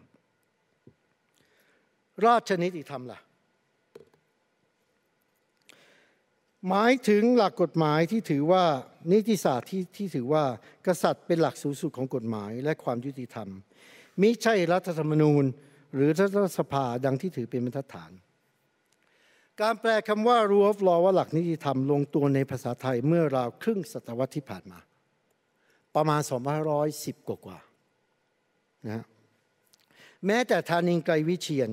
[2.26, 3.20] ราชนิติธรรมล่ะ
[6.68, 8.64] หมายถึงหลักกฎหมายที่ถือว่า
[9.12, 10.44] นิติศาสตร์ที่ที่ถือว่า
[10.88, 13.50] กษัตริย์เป็นหลักสูงสุดของกฎหมายและความยุติธรรม
[14.22, 15.44] มิใช่รัฐธรรมนูญ
[15.94, 18.12] หรือรัฐสภาดังที่ถือเป็นบรรทัดฐาน
[19.62, 24.80] การแปลคำว่า rule of law ว่าหลักนิติธรรมลงตัวในภาษาไทยเมื่อราวครึ่งศตวรรษที่ผ่านมา
[25.96, 26.22] ประมาณ
[26.74, 27.58] 2510 กว่ากว่า
[28.86, 29.06] นะฮะ
[30.26, 31.72] แม้แต่ธานินไกรวิเชียน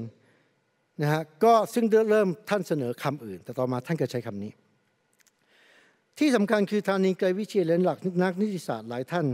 [1.03, 4.53] นะฮะก็ซึ่งเริ่มท่านเสนอคำอื่น แต่ต่อมาท่านก็ใช้คำนี้
[6.19, 9.27] ที่สำคัญคือธานินไกรวิเชียนและหลักนักนิติศาสตร์หลายท่าน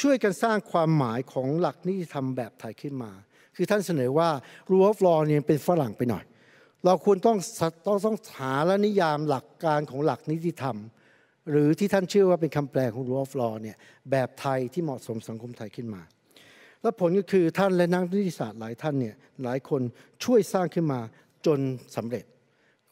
[0.00, 3.12] ช่วยกันสร้างความหมายของหลักนิติธรรมแบบไทยขึ้นมา
[3.56, 4.28] คือท่านเสนอว่า
[4.70, 6.24] rule of law เนี่ยเป็นฝรั่งไปหน่อย
[6.84, 7.38] เราควรต้อง
[7.86, 10.76] ต้องต้องหาและนิยามหลักการของหลักนิติธรรม
[11.50, 13.76] หรือที่ท่านเชื่อว่าเป็นคำแปลของ rule of law เนี่ย
[14.10, 16.02] แบบไทยที่เหมาะสมสังคมไทยขึ้นมา
[16.82, 19.14] และผลก็คือท่านและนักนิติศาสตร์หลายท่านเนี่ย
[19.44, 19.82] หลายคน
[20.24, 21.00] ช่วยสร้างขึ้นมา
[21.46, 21.58] จน
[21.96, 22.24] สำเร็จ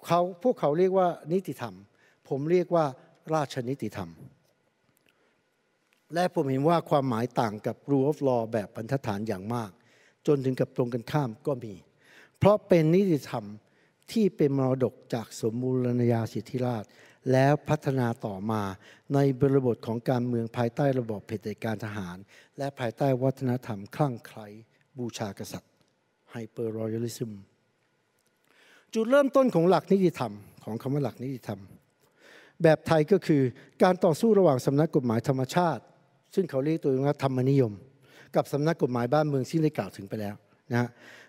[0.06, 1.74] เขาพวกเขาเรียกว่านิติธรรม
[2.28, 2.84] ผมเรียกว่า
[3.34, 4.10] ราชนิติธรรม
[6.14, 9.70] และผมเห็นว่าความหมายต่างกับ rule of law แบบบรรทัดฐานอย่างมาก
[10.26, 11.74] จนถึงกับตรงกันข้ามก็มี
[12.38, 13.44] เพราะเป็นนิติธรรม
[14.12, 16.84] ที่เป็นมรดกจากสมบูรณาญาสิทธิราช
[17.32, 18.62] แล้วพัฒนาต่อมา
[19.14, 22.16] ในบริบทของการเมืองภายใต้ระบอบเผด็จการทหาร
[22.58, 24.46] และภายใต้วัฒนธรรมคลั่งไคล้
[24.98, 25.72] บูชากษัตริย์
[26.30, 27.32] ไฮเปอร์รอยัลิซึม
[28.94, 30.32] จุดเริ่มต้นของหลักนิติธรรม
[30.64, 31.60] ของคำว่าหลักนิติธรรม
[32.62, 33.42] แบบไทยก็คือ
[33.82, 35.82] การต่อสู้ระหว่างสำนักกฎหมายธรรมชาติ
[36.34, 37.72] ซึ่งเขาเรียกตัวเองว่าธรรมนิยม
[38.36, 40.34] กับสำนักกฎหมายบ้านเมืองที่ได้กล่าวถึงไปแล้ว
[40.72, 40.88] นะฮะ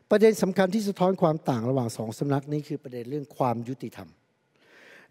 [0.10, 4.10] ประเด็นสำคัญที่สะท้อนความต่างระหว่างสองสำนักนี้คือประเด็นเรื่องความยุติธรรม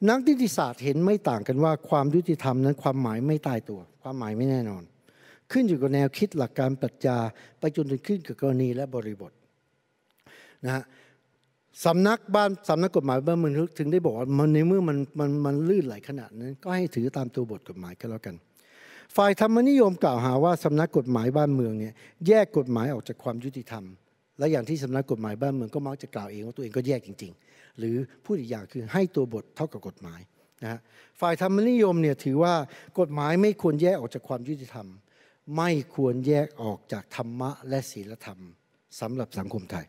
[0.09, 4.83] นักนิติศาสตร์เห็นไม่ต่างกันว่าความยุติธรรมนั้นความหมายไม่ตายตัว ความหมายไม่แน่นอน
[5.53, 7.19] ขึ้นอยู่กับแนวคิดหลักการปรัชญา
[7.61, 9.33] ไปจนถึงขึ้นกับกรณีและบริบท
[10.65, 10.85] นะฮะ
[11.85, 18.37] สำนักบ้านสำนักกฎหมายบ้านเมืองถึงได้บอกว่ามันในเมื่อมันมันมันลื่นไหลขนาดนั้น ก็ให้ถือตามตัวบทกฎหมายก็แล้วกัน
[19.17, 21.95] ฝ่ายธรรมนิยมกล่าวหาว่าสำนักกฎหมายบ้านเมืองเนี่ย
[22.27, 23.85] แยกกฎหมายออกจากความยุติธรรม
[24.39, 30.21] และอย่างที่สำนักกฎหมายบ้านเมืองก็มักจะกล่าวเองว่าตัวเองก็แยกจริง ๆ หรือพูดอีกอย่างคือให้ตัวบทเท่ากับกฎหมาย
[30.63, 30.81] นะฮะ
[31.21, 32.55] ฝ่ายธรรมนิยมเนี่ยถือว่า
[33.01, 34.87] กฎหมายไม่ควรแยกออกจากความยุติธรรม
[35.57, 38.41] ไม่ควรแยกออกจากธรรมะและศีลธรรม
[39.01, 39.87] สำหรับสังคมไทย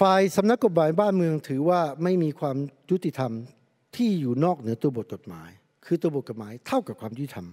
[0.00, 2.56] ฝ่ายสำนักกฎหมายบ้านเมืองถือว่าไม่มีความ
[2.90, 3.32] ยุติธรรม
[3.96, 5.50] ที่อยู่นอกเหนือตัวบทกฎหมาย
[5.88, 7.48] คือตัวบทกฎหมายเท่ากับความยุติธรรม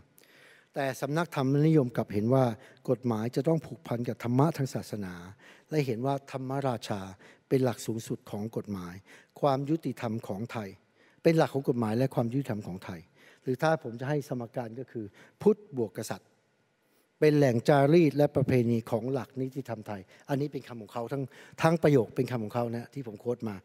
[0.74, 2.46] แต่สำนักธรรมนิยมกลับเห็นว่า
[2.90, 5.14] กฎหมายจะต้องผูกพันกับธรรมะทางศาสนา
[5.70, 7.02] และเห็นว่าธรรมราชา
[7.50, 8.94] เป็นหลักสูงสุดของกฎหมาย
[9.40, 10.70] ความยุติธรรมของไทย
[11.24, 13.00] เป็นหลักของกฎหมายและความยุติธรรมของไทย
[13.44, 15.06] หรือถ้าผมจะให้สมการก็คือ
[15.42, 16.30] พุทธบวกกษัตริย์
[17.20, 21.24] เป็นแหล่งจารีตและประเพณีของหลักนิติธรรมไทย อันนี้เป็นคำของเขาทั้ง
[21.62, 23.56] ทั้งประโยคเป็นคำของเขานะที่ผมโค้ดมา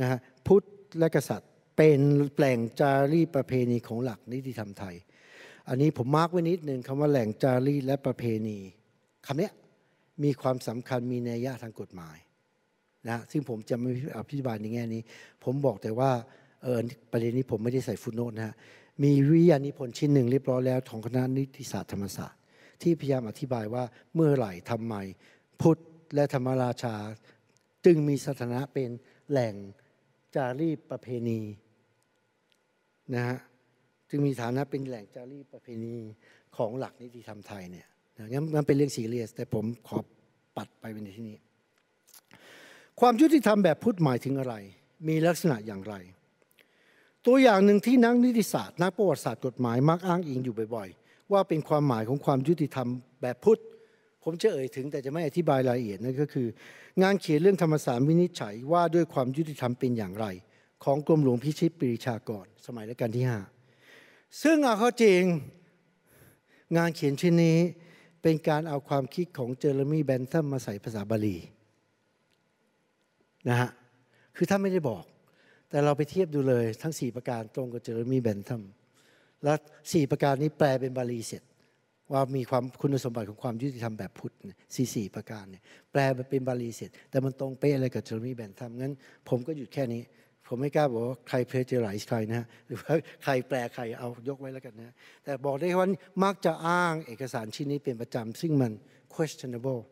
[0.00, 0.62] นะฮะพุทธ
[0.98, 2.00] และกษัตริย์ เป็น
[2.36, 4.96] แหล่งจารีตประเพณีของหลักนิติธรรมไทย
[5.68, 8.58] อันนี้ผมมาร์กไว้นิดหนึ่งคำว่าแหล่งจารีตและประเพณี
[9.26, 9.50] คำนี้
[10.22, 12.16] มีความสำคัญมีนัยยะทางกฎหมาย
[13.08, 15.02] นะซึ่งผมจะไม่อธิบายในแง่นี้
[15.44, 16.10] ผมบอกแต่ว่า
[16.62, 16.80] เออ
[17.10, 18.54] ประเด็นนี้ผมไม่ได้ใส่ฟุตโนตนะฮะ
[19.02, 22.40] มีวิทยานิพนธ์ชิ้นหนึ่งเรียบร้อยแล้วของคณะนิติศาสตร์ธรรมศาสตร์
[22.82, 23.84] ที่พยายามอธิบายว่า
[24.14, 24.94] เมื่อไหร่ทำไม
[25.60, 25.78] พุทธ
[26.14, 26.94] และธรรมราชา
[27.84, 28.90] จึงมีสถานะเป็น
[29.30, 29.54] แหล่ง
[30.34, 31.40] จารีตประเพณี
[33.14, 33.36] นะฮะ
[34.10, 35.96] จึงมีฐานะเป็นแหล่งจารีตประเพณี
[36.56, 37.86] ของหลักนิติธรรมไทยเนี่ย
[38.28, 39.98] งั้นมันเป็นเรื่องซีเรียส แต่ผมขอ
[40.56, 41.38] ปัดไปในที่นี้
[43.00, 44.54] ความยุติธรรมแบบพุทธหมายถึงอะไร
[45.08, 45.94] มีลักษณะอย่างไร
[47.26, 52.88] ตัวอย่างหนึ่งที่นักนิติศาสตร์ นักประวัติศาสตร์กฎหมายมักอ้างอิงอยู่บ่อยๆ ว่าเป็นความหมายของความยุติธรรม
[53.22, 53.60] แบบพุทธ
[54.22, 56.46] ผมจะเอ่ยถึงแต่จะไม่อธิบายรายละเอียดนั่นก็คือ
[57.02, 60.26] งานเขียนเรื่องธรรมศาสตร์วินิจฉัยว่าด้วยความยุติธรรมเป็นอย่างไร
[60.84, 63.38] ของกรมหลวงพิชิตปรีชากรสมัยรัชกาลที่ห้า
[64.42, 65.22] ซึ่งเอาเข้าจริง
[66.76, 67.58] งานเขียนชิ้นนี้
[68.22, 71.36] เป็นการเอาความคิดของ Jeremy Bentham มาใส่ภาษาบาลี
[73.48, 73.70] นะฮะ
[74.36, 75.04] คือถ้าไม่ได้บอก
[75.68, 78.62] แต่เราไปเทียบดูเลยทั้ง 4 ประการตรงกับ Jeremy Bentham
[79.44, 81.42] และ4ประการนี้แปลเป็นบาลีเสร็จ
[82.12, 84.34] ว่ามีความคุณสมบัติของความยุติธรรมแบบพุทธ
[84.74, 85.62] สี่สี่ประการเนี่ย
[85.92, 86.00] แปล
[86.30, 88.94] เป็นบาลีเสร็จ แต่มันตรงเป๊ะอะไรกับ Jeremy Bentham งั้น
[89.28, 90.02] ผมก็หยุดแค่นี้
[90.48, 92.94] ผมไม่กล้าบอกว่าใคร plagiarize ใครนะหรือว่า
[93.24, 94.94] ใครแปลใครเอายกไว้แล้วกันนะ
[95.24, 95.88] แต่บอกได้ว่า
[96.24, 98.72] มักจะอ้างเอกสารชิ้นนี้เป็นประจำซึ่งมัน
[99.14, 99.82] questionable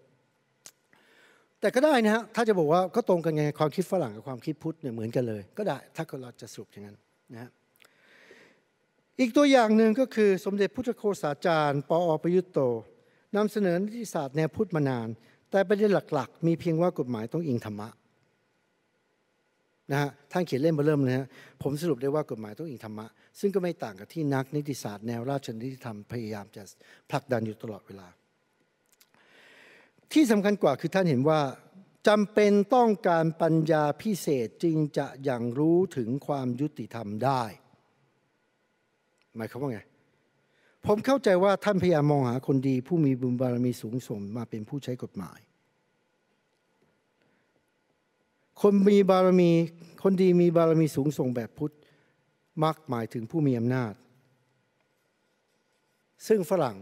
[1.61, 6.97] แต่ก็ได้นะฮะถ้าจะบอกว่าก็ตรงกันไงความคิดฝรั่งกับความคิดพุทธเนี่ยเหมือนกันเลย ก็ได้ถ้าเราจะสรุปอย่างนั้น
[7.33, 7.51] นะฮะ
[9.21, 12.61] อีกตัวอย่างหนึ่งก็คือสมเด็จพุทธโฆษาจารย์ ปอประยุตโต
[13.37, 15.09] นำเสนอนิติศาสตร์แนวพุทธมานาน
[15.51, 17.89] แต่ประเด็นหลักๆ มีเพียงว่ากฎหมายต้องอิงธรรมะ
[19.91, 21.27] นะฮะท่านเขียนเล่มมาเริ่มนะฮะ
[21.63, 23.07] ผมสรุปได้ว่ากฎหมายต้องอิงธรรมะ
[23.41, 26.63] ซึ่งก็ไม่ต่างกับที่นักนิติศาสตร์แนวราชนิติธรรมพยายามจะ
[27.11, 28.09] ผลักดันอยู่ตลอดเวลา
[30.13, 31.41] ที่สำคัญกว่าคือท่านเห็นว่า
[32.09, 37.43] จำเป็นต้องการปัญญาพิเศษจึงจะอยังรู้ถึงความยุติธรรมได้
[39.37, 39.81] หมายความว่าไง
[40.87, 45.39] ผมเข้าใจว่าท่านพยายามมองหาคนดี ผู้มีบุญบารมีสูงส่งมาเป็นผู้ใช้กฎหมาย
[48.61, 49.51] คนมีบารมี
[50.03, 51.75] คนดีมีบารมีสูงส่งแบบพุทธ
[52.65, 53.93] มักหมายถึงผู้มีอำนาจ
[56.27, 56.77] ซึ่งฝรั่ง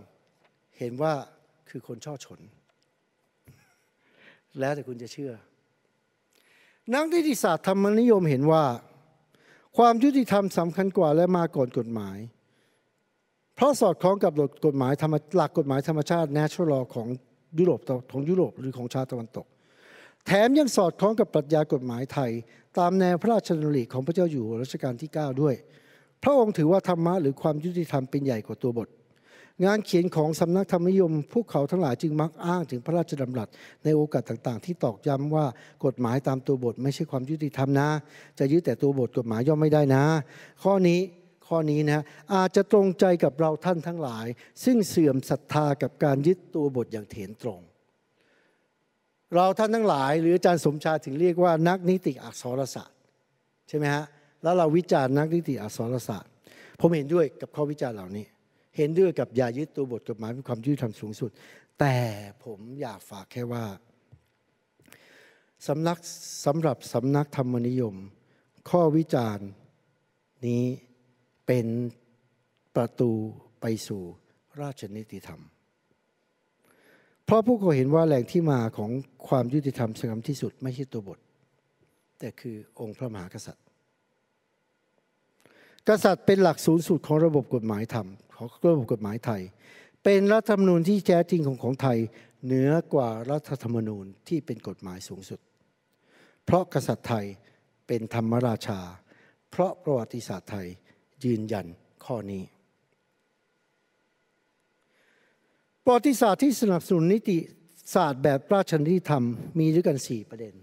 [0.78, 1.14] เห็นว่า
[1.68, 2.40] คือคนช่อชน
[4.59, 5.32] แล้วแต่คุณจะเชื่อ
[6.94, 8.64] นักนิติศาสตร์ธรรมนิยมเห็นว่า
[9.76, 12.18] ความยุติธรรมสำคัญกว่าและมาก่อนกฎหมาย
[13.55, 14.32] เพราะสอดคล้องกับ
[14.66, 14.92] กฎหมาย
[15.36, 17.09] หลักกฎหมายธรรมชาติ natural law ของ
[17.59, 17.80] ยุโรป
[18.12, 19.47] ของยุโรปหรือของชาติตะวันตก
[20.26, 22.30] แถมยังสอดคล้องกับปรัชญากฎหมายไทย
[22.78, 25.55] ตามแนวพระราชดำริของพระเจ้าอยู่หัวรัชกาลที่ 9 ด้วย
[26.22, 28.88] พระองค์ถือว่าธรรมะหรือความยุติธรรมเป็นใหญ่กว่าตัวบท
[29.64, 33.48] งานเขียนของสำนักธรรมนิยม พวกเขาทั้งหลายจึงมักอ้างถึงพระราชดำรัส
[33.84, 35.47] ในโอกาสต่างๆ ที่ตอกย้ำว่า
[35.84, 37.88] กฎหมายตามตัวบท ไม่ใช่ความยุติธรรมนะ
[38.38, 40.05] จะยึดแต่ตัวบทกฎหมายย่อมไม่ได้นะ
[40.62, 41.01] ข้อนี้
[41.47, 42.02] ข้อนี้นะ
[42.34, 44.26] อาจจะตรงใจกับเราท่านทั้งหลาย
[44.64, 47.60] ซึ่งเสื่อมศรัทธากับการยึดตัวบทอย่างเถนตรง
[49.35, 52.98] เราท่านทั้งหลายหรืออาจารย์สมชาถึงเรียกว่านักนิติอักษรศาสตร์
[53.69, 54.05] ใช่ไหมฮะ
[54.43, 56.32] แล้วเราวิจารณ์นักนิติอักษรศาสตร์
[56.81, 58.27] ผมเห็นด้วยกับข้อวิจารณ์เหล่านี้
[58.77, 61.31] เห็นด้วยกับอย่ายึดตัวบทกฎหมายเป็นความยุติธรรมสูงสุด
[61.81, 61.97] แต่
[62.44, 63.65] ผมอยากฝากแค่ว่า
[65.66, 65.98] สำนัก
[66.47, 67.94] สำหรับสำนักธรรมนิยม
[68.70, 69.48] ข้อวิจารณ์
[70.47, 70.65] นี้
[71.47, 71.66] เป็น
[72.77, 73.12] ประตู
[73.61, 74.02] ไปสู่
[74.61, 75.40] ราชนิติธรรม
[77.31, 78.90] เพราะผู้เขาเห็นว่าแหล่งที่มาของ
[79.28, 81.19] ความยุติธรรมสำคัญที่สุดไม่ใช่ตัวบท
[82.19, 83.65] แต่คือองค์พระมหากษัตริย์
[85.89, 89.43] กษัตริย์เป็นหลักสูงสุดของระบบกฎหมายธรรมของระบบกฎหมายไทย
[90.05, 91.98] เป็นรัฐธรรมนูญที่แท้จริงของของไทย
[92.44, 95.40] เหนือกว่ารัฐธรรมนูญที่เป็นกฎหมายสูงสุด
[96.44, 97.27] เพราะกษัตริย์ไทย
[97.86, 98.81] เป็นธรรมราชา
[99.51, 100.66] เพราะประวัติศาสตร์ไทย
[101.24, 101.66] ยืนยัน
[102.05, 102.43] ข้อนี้
[105.92, 107.38] ประวัติศาสตร์ที่สนับสนุนนิติ
[107.94, 109.24] ศาสตร์แบบราชนิติธรรม
[109.58, 110.54] มีด้วยกัน 4 ประเด็น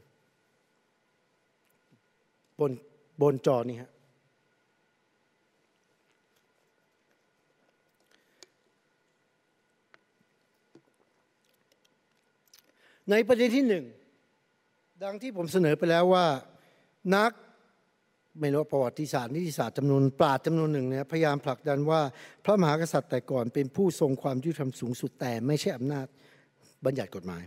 [2.59, 2.71] บน
[3.21, 3.91] บนจอนี่ฮะ
[13.11, 13.85] ในประเด็นที่หนึ่ง
[15.03, 16.25] ดังที่ผมเสนอไปแล้วว่า
[17.15, 17.31] นัก
[18.41, 22.01] ไม่รู้ประวัติศาสตร์นิติศาสตร์จำนวนปราดจำนวนหนึ่งเนี่ยพยายามผลักดันว่า
[22.45, 26.05] พระมหากษัตริย์แต่ก่อนเป็นผู้ทรงความยุติธรรมสูงสุดแต่ไม่ใช่อำนาจ
[26.85, 27.43] บัญญัติกฎหมาย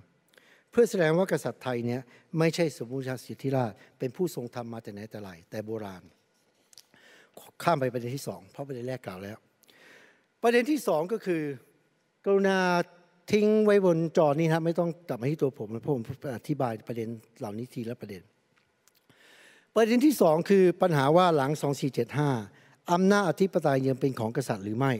[0.70, 2.00] เพื่อแสดงว่ากษัตริย์ไทยเนี่ย
[2.38, 6.02] ไม่ใช่สมมุติสิทธิราช เป็นผู้ทรงธรรมมาแต่ไหนแต่ไรแต่โบราณ
[7.62, 9.38] ข้ามไปประเด็นที่สองเพราะประเด็นแรกกล่าวแล้ว
[10.42, 11.42] ประเด็นที่สองก็คือ
[12.24, 12.58] กรุณา
[13.32, 16.02] ทิ้งไว้บนจอนี้ครับไม่ต้องกลับมาที่ตัวผมนะผม
[16.36, 17.08] อธิบายประเด็น
[17.38, 18.22] เหล่านี้ทีละประเด็น
[19.74, 21.50] ประเด็นที่สองคือปัญหาว่าหลัง
[22.20, 24.92] 2475 อำนาจอธิปไตยยังเป็นของกษัตริย์หรือไม่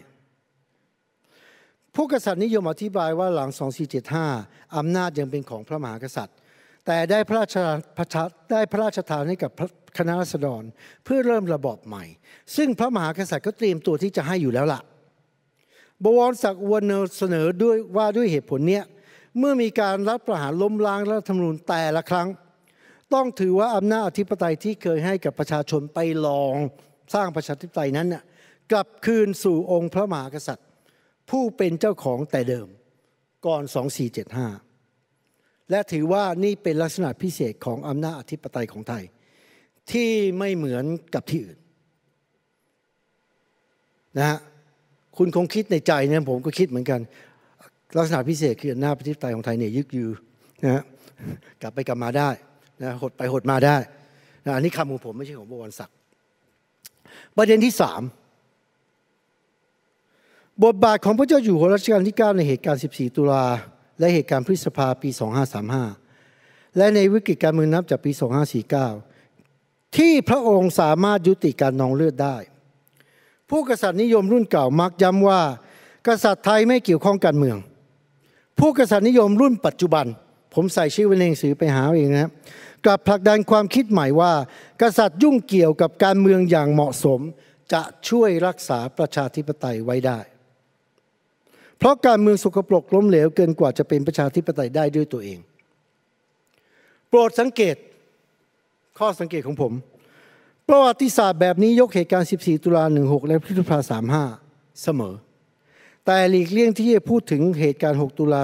[1.95, 3.51] ผู้กษัตริย์นิยมอธิบายว่าหลัง
[4.13, 6.37] 2475 อำนาจยังเป็นของพระมหากษัตริย์
[6.87, 7.57] แต่ได้พระราช
[8.53, 9.51] ได้พระราชทานให้กับ
[9.99, 10.63] คณะรัษฎร
[11.05, 12.05] เพื่อเริ่มระบอบใหม่
[12.57, 14.81] ซึ่งพระมหากษัตริย์ก็เตรียมตัวที่จะให้อยู่แล้วล่ะ
[16.05, 18.85] บวรศักดิ์วนเนเสนอด้วยว่าด้วยเหตุผลเนี้ย
[19.39, 22.29] เมื่อมีการรัฐประหารล้มล้างรัฐธรรมนูญแต่ละครั้ง
[23.15, 26.55] ต้องถือว่าอำนาจอธิปไตยที่เคยให้กับประชาชนไปลอง
[27.15, 28.23] สร้างประชาธิปไตยนั้นน่ะ
[28.73, 30.69] กลับคืนสู่องค์พระมหากษัตริย์
[31.31, 32.69] ผู้เป็นเจ้าของแต่เดิม
[33.47, 33.62] ก่อน
[34.66, 39.05] 2475 และถือว่านี่เป็นลักษณะพิเศษของอำนาจอธิปไตยของไทย
[39.93, 40.85] ที่ไม่เหมือน
[41.15, 41.59] กับที่อื่น
[44.19, 44.39] นะฮะ
[45.16, 47.01] คุณคงคิดในใจเนี่ยผมก็คิดเหมือนกัน
[47.99, 50.11] ลักษณะพิเศษคือหน้าประชาธิปไตยของไทยเนี่ยยึกยือ
[50.65, 50.82] นะฮะ
[51.62, 52.31] กลับไปกลับมาได้
[52.82, 53.77] นะหดไปหดมาได้
[54.44, 55.97] นะอันนี้คำของผมไม่ใช่ของบวรศักดิ์
[57.36, 58.02] ประเด็นที่สาม
[60.65, 63.44] บทบาทของพระเจ้าอยู่หัวรัชกาลที่ 9 ในเหตุการณ์ 14 ตุลา
[63.98, 65.09] และเหตุการณ์พฤษภาปี
[65.93, 68.11] 2535 และในวิกฤตการเมืองนับจากปี
[69.23, 72.36] 2549 ที่พระองค์สามารถยุติการนองเลือดได้
[73.51, 75.40] ผู้กษัตริย์นิยมรุ่นเก่ามักย้ำว่า
[76.07, 77.57] กษัตริย์ไทยไม่เกี่ยวข้องการเมือง
[78.59, 80.07] ผู้กษัตริย์นิยมรุ่นปัจจุบัน
[80.55, 82.31] ผมใส่ชื่อไว้ในหนังสือไปหาเองนะครับ
[82.85, 84.32] กลับผลักดันความคิดใหม่ว่า
[84.82, 87.20] กษัตริย์ยุ่งเกี่ยวกับการเมืองอย่างเหมาะสม
[87.73, 90.19] จะช่วยรักษาประชาธิปไตยไว้ได้
[91.78, 95.39] เพราะการเมืองสกปรกล้มเหลวเกินกว่าจะเป็นประชาธิปไตยได้ด้วยตัวเอง
[97.09, 97.77] โปรดสังเกต
[98.98, 99.73] ข้อสังเกตของผม
[100.69, 103.78] ประวัติศาสตร์แบบนี้ยกเหตุการณ์ 14 ตุลา 16 และพฤษภา
[104.31, 105.15] 35 เสมอ
[106.07, 108.43] แต่หลีกเลี่ยงที่จะพูดถึงเหตุการณ์ 6 ตุลา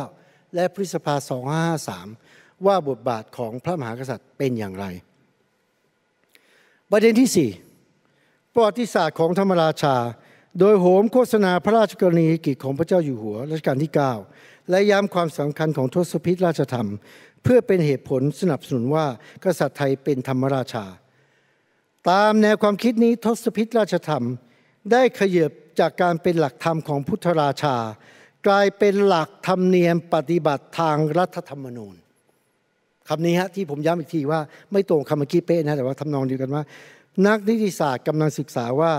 [0.00, 1.14] 2519 และพฤษภา
[1.84, 2.23] 2553
[2.66, 4.86] ว่าบทบาทของพระมหากษัตริย์เป็นอย่างไร
[6.90, 7.48] ประเด็นที่
[7.92, 9.96] 4 ประวัติศาสตร์ของธรรมราชา
[10.60, 13.92] โดยโหมโฆษณาพระราชกรณียกิจของพระเจ้าอยู่หัวรัชกาลที่
[14.30, 16.88] 9 และย้ำความสำคัญของทศพิธราชธรรม
[17.42, 19.06] เพื่อเป็นเหตุผลสนับสนุนว่า
[19.44, 20.84] กษัตริย์ไทยเป็นธรรมราชา
[22.10, 24.24] ตามแนวความคิดนี้ทศพิธราชธรรม
[24.92, 25.50] ได้ขยับ
[25.80, 27.76] จากการเป็นหลักธรรมของพุทธราชา
[28.46, 31.96] กลายเป็นหลักธรรมเนียมปฏิบัติทางรัฐธรรมนูญ
[33.08, 34.40] คำนี้ฮะที่ผมย้ำอีกทีว่า
[34.72, 36.62] ไม่ตรงคำเมื่อกี้เป๊ะนะแต่ว่าทำนองเดียวกันว่า
[37.26, 38.92] นักนิติศาสตร์กำลังศึกษาว่า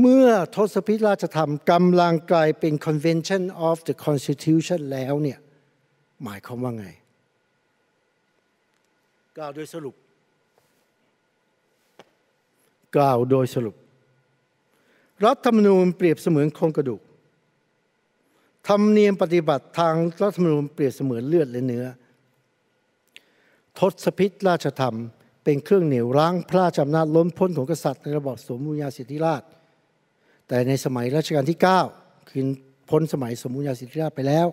[0.00, 5.38] เมื่อทศพิธราชธรรมกำลังกลายเป็น Convention of the Constitution แล้วเนี่ย
[6.24, 6.86] หมายความว่าไง
[9.36, 9.94] กล่าวโดยสรุป
[12.96, 13.76] กล่าวโดยสรุป
[15.24, 17.00] รัฐธรรมนูญเปรียบเสมือนโครงกระดูก
[18.68, 21.84] ธรรมเนียมปฏิบัติทางรัฐธรรมนูญเปรียบเสมือนเลือดและเนื้อ
[23.78, 24.96] ทศพิธราชธรรม
[25.44, 29.42] เป็นเครื่องเหนี่ยวรั้งพระราชอำนาจล้นพ้นของกษัตริย์ในระบอบสมบูรณาสิทธิราช
[30.48, 31.58] แต่ในสมัยรัชกาลที่
[31.94, 32.42] 9 คือ
[32.90, 34.46] พ้นสมัยสมบูรณาสิทธิราชไปแล้ว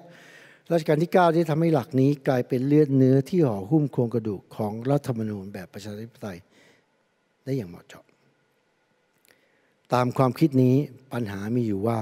[0.72, 6.38] รัชกาลที่ 9 ได้ทำให้หลักนี้กลายเป็นเลือดเนื้อที่ห่อหุ้มโครงกระดูกของรัฐธรรมนูญแบบประชาธิปไตย
[7.44, 8.06] ได้อย่างเหมาะเจาะ
[9.94, 10.76] ตามความคิดนี้
[11.14, 12.00] ปัญหามีอยู่ว่า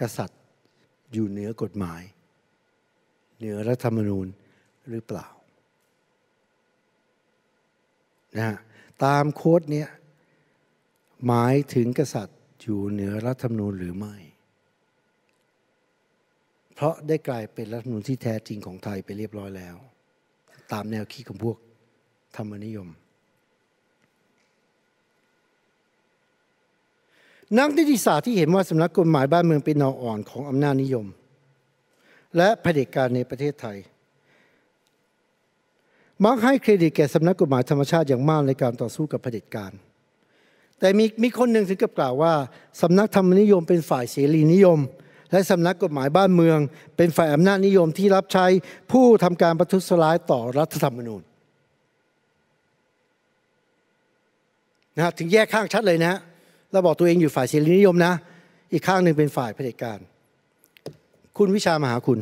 [0.00, 0.40] กษัตริย์
[1.12, 2.02] อยู่เหนือกฎหมาย
[3.44, 4.26] เหนือรัฐธรรมนูญ
[4.90, 5.26] หรือเปล่า
[8.38, 8.58] นะ
[9.04, 9.88] ตามโค้ดเนี้ย
[11.26, 14.14] หมายถึงกษัตริย์อยู่เหนือรัฐธรรมนูญหรือไม่
[16.74, 19.76] เพราะได้กลายเป็นรัฐธรรมนูญที่แท้จริงของไทยไปเรียบร้อยแล้ว
[20.72, 21.56] ตามแนวคิดของพวก
[22.36, 22.88] ธรรมนิยม
[27.58, 31.06] นักนิติศาสตร์ที่เห็นว่าสำนักกฎหมายบ้านเมืองเป็นนออ่อนของอำนาจนิยม
[32.36, 33.78] และเผด็จการในประเทศไทย
[36.24, 39.72] มักให้เครดิตแก่สำนักกฎหมายธรรมชาติอย่างมากในการต่อสู้กับเผด็จการ
[40.78, 42.32] แต่มีมีคนหนึ่งถึงกับกล่าวว่า
[42.82, 44.78] สำนักธรรมนิยมเป็นฝ่ายเสรีนิยม
[45.32, 46.58] และสำนักกฎหมายบ้านเมือง
[46.96, 48.46] เป็นฝ่ายอำนาจนิยมที่รับใช้
[48.92, 51.22] ผู้ทำการประทุษร้ายต่อรัฐธรรมนูญ
[54.96, 56.18] นะถึงแยกข้างชัดเลยนะ
[56.72, 58.14] เราบอกตัวเองอยู่ฝ่ายเสรีนิยมนะ
[58.72, 59.98] อีกข้างหนึ่งเป็นฝ่ายเผด็จการ
[61.38, 62.18] คุณวิชามหาคุณ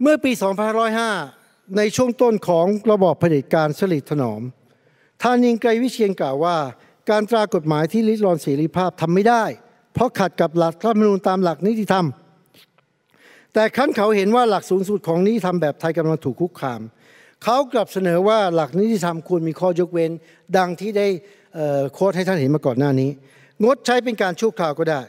[0.00, 0.32] เมื่อปี
[1.04, 4.42] 2505 ในช่วงต้นของระบอบเผด็จการสลิดถนอม
[5.22, 6.56] ท่านิงไกรวิเชียนกล่าวว่า
[7.10, 9.44] การตรากฎหมายที่ลิดรอนเสรีภาพทำไม่ได้
[9.94, 12.06] เพราะขัดกับหลักรัฐธรรมนูญตามหลักนิติธรรม
[13.54, 16.80] แต่ขั้นเขาเห็นว่าหลักสูงสุดของนิติธรรมแบบไทยกำลังถูกคุกคาม
[17.44, 20.10] เขากลับเสนอว่าหลักนิติธรรมควรมีข้อยกเว้น
[20.56, 21.06] ดังที่ได้
[21.92, 23.10] โค้ดให้ท่านเห็นมาก่อนหน้านี้
[23.64, 25.00] งดใช้เป็นการชั่วคราวก็ได้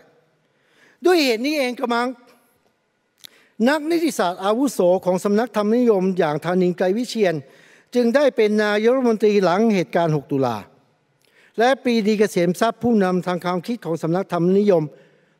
[1.05, 2.07] ด้วยเหตุนี้เองกระมัง
[3.69, 7.35] นักนิติศาสตร์อาวุโสของสำนักธรรมนิยมอย่างธานินไกรวิเชียน
[7.95, 10.57] จึงได้เป็นนายกรัฐมนตรีหลังเหตุการณ์ 6 ตุลา
[11.59, 14.83] และปรีดีเกษมทรัพย์ผู้นำทางความคิดของสำนักธรรมนิยม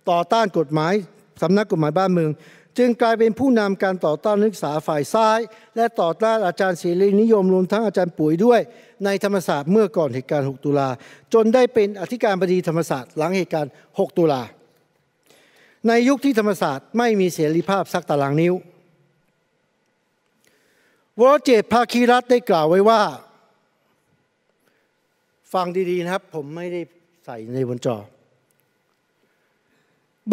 [0.10, 0.94] ต่อต้านกฎหมาย
[1.42, 2.32] สำนักกฎหมายบ้านเมือง
[2.78, 5.40] จึงกลายเป็นผู้นำการต่อต้านนักศึกษาฝ่ายซ้าย
[5.76, 8.60] และต่อต้านอาจารย์เสรีนิยมรวมทั้งอาจารย์ปุ๋ยด้วย
[9.06, 10.90] ในธรรมศาสตร์เมื่อก่อนเหตุการณ์ 6 ตุลา
[11.34, 14.42] จนได้เป็นอธิการบดีธรรมศาสตร์หลังเหตุการณ์ 6 ตุลา
[15.88, 18.54] ในยุคที่ธรรมศาสตร์ไม่มีเสรีภาพสักตารางนิ้ว
[21.20, 23.02] วรเจตภาคีรัฐได้กล่าวไว้ว่า
[25.54, 26.82] ฟังดีๆนะครับ ผมไม่ได้
[27.26, 27.98] ใส่ในบนจอ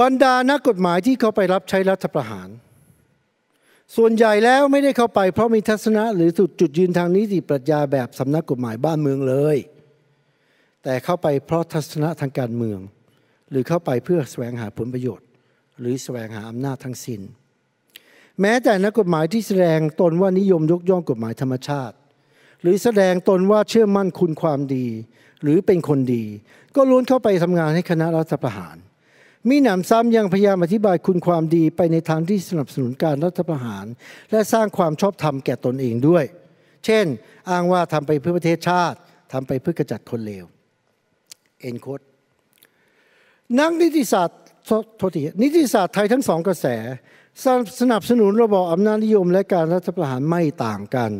[0.01, 2.49] บรรดานักกฎหมายที่เขาไปรับใช้รัฐประหาร
[3.97, 9.57] ส่วนใหญ่แล้วไม่ได้เข้าไปเพราะมีทัศนะหรือจุดยืนทางนิติปรัชญาแบบสำนักกฎหมายบ้านเมืองเลย
[10.83, 12.81] แต่เข้าไปเพราะทัศนะทางการเมือง
[13.51, 15.26] หรือเข้าไปเพื่อแสวงหาผลประโยชน์
[15.81, 17.21] หรือแสวงหาอำนาจทั้งสิน้น
[18.41, 21.97] แม้แต่นักกฎหมายที่แสดงตนว่านิยมยกย่องกฎหมายธรรมชาติ
[22.63, 24.87] หรือแสดงตนว่าเชื่อมั่นคุณความดี
[25.43, 26.25] หรือเป็นคนดี
[26.77, 28.77] ก็ล้วนเข้าไปทำงานให้คณะรัฐประหาร
[29.49, 33.87] มีหนำซ้ำยังพยายามอธิบายคุณความดีไปในทางที่สนับสนุนการรัฐประหาร
[34.31, 36.25] และสร้างความชอบธรรมแก่ตนเองด้วย
[36.85, 37.07] เช่น
[37.51, 38.99] อ้างว่าทำไปเพื่อประเทศชาติ
[39.33, 40.45] ทำไปเพื่อกระจัดคนเลว
[41.61, 42.01] เอ็นโคด
[43.59, 46.67] นักนิติศาสตร์ โทษทีนิติศาสตร์ไทยทั้งสองกระแส
[47.81, 51.11] สนับสนุนระบอบอำนาจนิยมและการรัฐประหารไม่ต่างกัน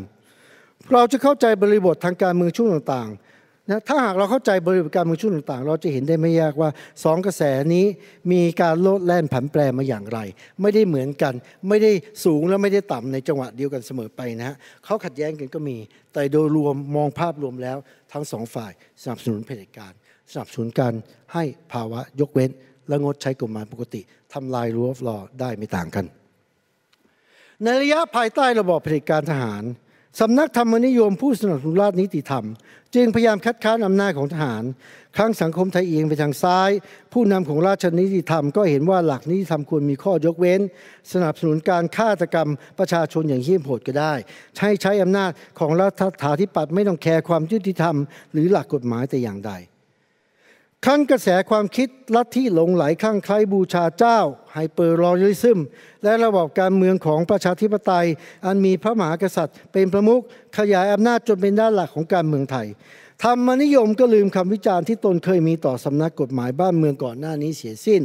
[0.93, 6.71] เราจะเข้าใจบริบททางการเมืองช่วงต่างๆนะถ้าหากเราเข้าใจบริบทการเมืองช่วงต่างๆ เราจะเห็นได้ไม่ยากว่า
[7.05, 7.43] สองกระแส
[7.75, 7.85] นี้
[8.33, 10.19] มีการโลดแล่นผันแปรมาอย่างไร
[10.63, 11.35] ไม่ได้เหมือนกัน
[11.69, 11.93] ไม่ได้
[12.25, 15.77] สูงและไม่ได้ต่ำในจังหวะเดียวกันเสมอไปนะฮะเขาขัดแย้งกันก็มี
[16.13, 17.79] แต่โดยรวมมองภาพรวมแล้ว
[18.13, 19.93] ทั้งสองฝ่ายสนับสนุนเผด็จการ
[20.33, 20.95] สนับสนุนการ
[21.35, 22.51] ให้ภาวะยกเว้น
[22.89, 24.01] และงดใช้กฎหมายปกติ
[24.33, 26.05] ทำลายรูฟลอได้ไม่ต่างกัน
[27.63, 29.63] ในระยะภายใต้ระบอบเผด็จการทหาร
[30.21, 32.45] สำนักธรรมนิยมผู้สนับสนุนราชนิติธรรม
[32.95, 34.65] จึงพยายามคัดค้านอำนาจของทหาร
[35.17, 36.71] ครั้งสังคมไทยเอียงไปทางซ้าย
[37.13, 40.61] ผู้นำของราชนิติธรรม ก็เห็นว่าหลักนิติธรรมควรมีข้อยกเว้น
[41.13, 42.49] สนับสนุนการฆาตกรรม
[42.79, 44.15] ประชาชนอย่างเหี้ยมโหดก็ได้
[44.57, 45.89] ใช้ใช้อำนาจของรั
[46.23, 47.97] ฐาธิปัตย์ไม่ต้องแคร์ความยุติธรรม
[48.33, 49.53] หรือหลักกฎหมายแต่อย่างใด
[50.85, 54.19] ครั้นกระแสความคิดลัทธิหลงไหลข้างใครบูชาเจ้า
[54.53, 55.59] ไฮเปอร์ลอริซึม
[56.03, 58.07] และระบอบการเมืองของประชาธิปไตย
[58.47, 60.21] อันมีพระมหากษัตริย์ เป็นประมุข
[60.59, 62.67] ขยายอำนาจจนเป็นด้านหลักของการเมืองไทย
[63.23, 68.03] ธรรมนิยมก็ลืมคำวิจารณ์ที่ตนเคยมีต่อสำนักกฎหมายบ้านเมืองก่อนหน้านี้เสียสิ้น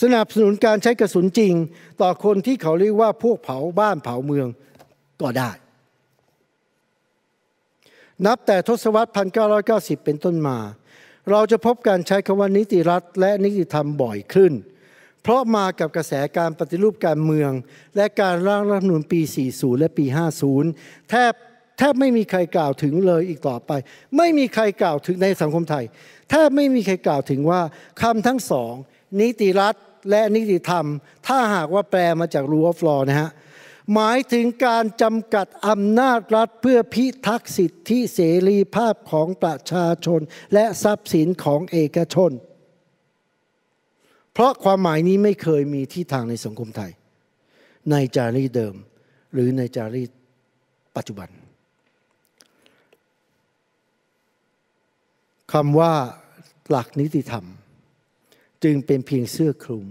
[0.00, 1.52] สนับสนุนการใช้กระสุนจริง
[2.00, 4.48] ต่อคนที่เขาเรียกว่าพวกเผาบ้านเผาเมือง
[5.20, 5.50] ก็ได้
[8.26, 9.10] นับแต่ทศวรรษ
[9.56, 10.58] 1990 เป็นต้นมา
[11.30, 14.52] เราจะพบการใช้คำว่านิติรัฐ และนิติธรรมบ่อยขึ้น
[15.22, 17.50] เพราะมากับกระแสการปฏิรูปการเมือง
[17.96, 19.20] และการร่างรัฐธรรมนูญปี
[19.50, 20.04] 40 และปี
[20.58, 21.32] 50 แทบ
[21.78, 23.70] แทบไม่มีใครกล่าวถึงเลยอีกต่อไป
[24.16, 25.84] ไม่มีใครกล่าวถึงในสังคมไทย
[26.30, 27.60] แทบไม่มีใครกล่าวถึงว่า
[28.02, 28.72] คำทั้งสอง
[29.20, 29.74] นิติรัฐ
[30.10, 30.86] และนิติธรรม
[31.26, 33.30] ถ้าหากว่าแปลมาจากรูฟลอนะฮะ
[33.94, 40.20] หมายถึงการจำกัดอำนาจรัฐเพื่อพิทักษ์สิทธิเสรีภาพของประชาชน
[40.54, 42.30] และทรัพย์สินของเอกชน
[44.32, 46.92] เพราะความหมายนี้ไม่เคยมีที่ทางในสังคมไทย
[47.90, 48.74] ในจารีตเดิม
[49.32, 50.10] หรือในจารีต
[50.96, 51.28] ปัจจุบัน
[55.52, 55.92] คำว่า
[56.70, 57.44] หลักนิติธรรม
[58.64, 59.86] จึงเป็นเพียงเสื้อคลุม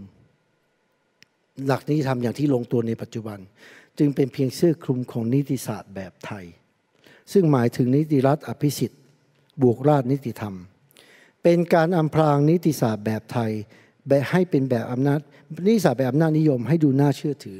[1.67, 3.39] หลักนิติธรรมอย่างที่ลงตัวในปัจจุบัน
[3.99, 6.45] จึงเป็นเพียงเสื้อคลุมของนิติศาสตร์แบบไทย
[7.33, 9.01] ซึ่งหมายถึงนิติรัฐอภิสิทธิ์
[9.61, 10.55] บวกราชนิติธรรม
[11.43, 13.51] เป็นการอำพรางนิติศาสตร์แบบไทย
[14.07, 15.19] แบบให้เป็นแบบอำนาจ
[15.65, 17.59] นิติศาสตร์แบบอำนาจนิยมให้ดูน่าเชื่อถือ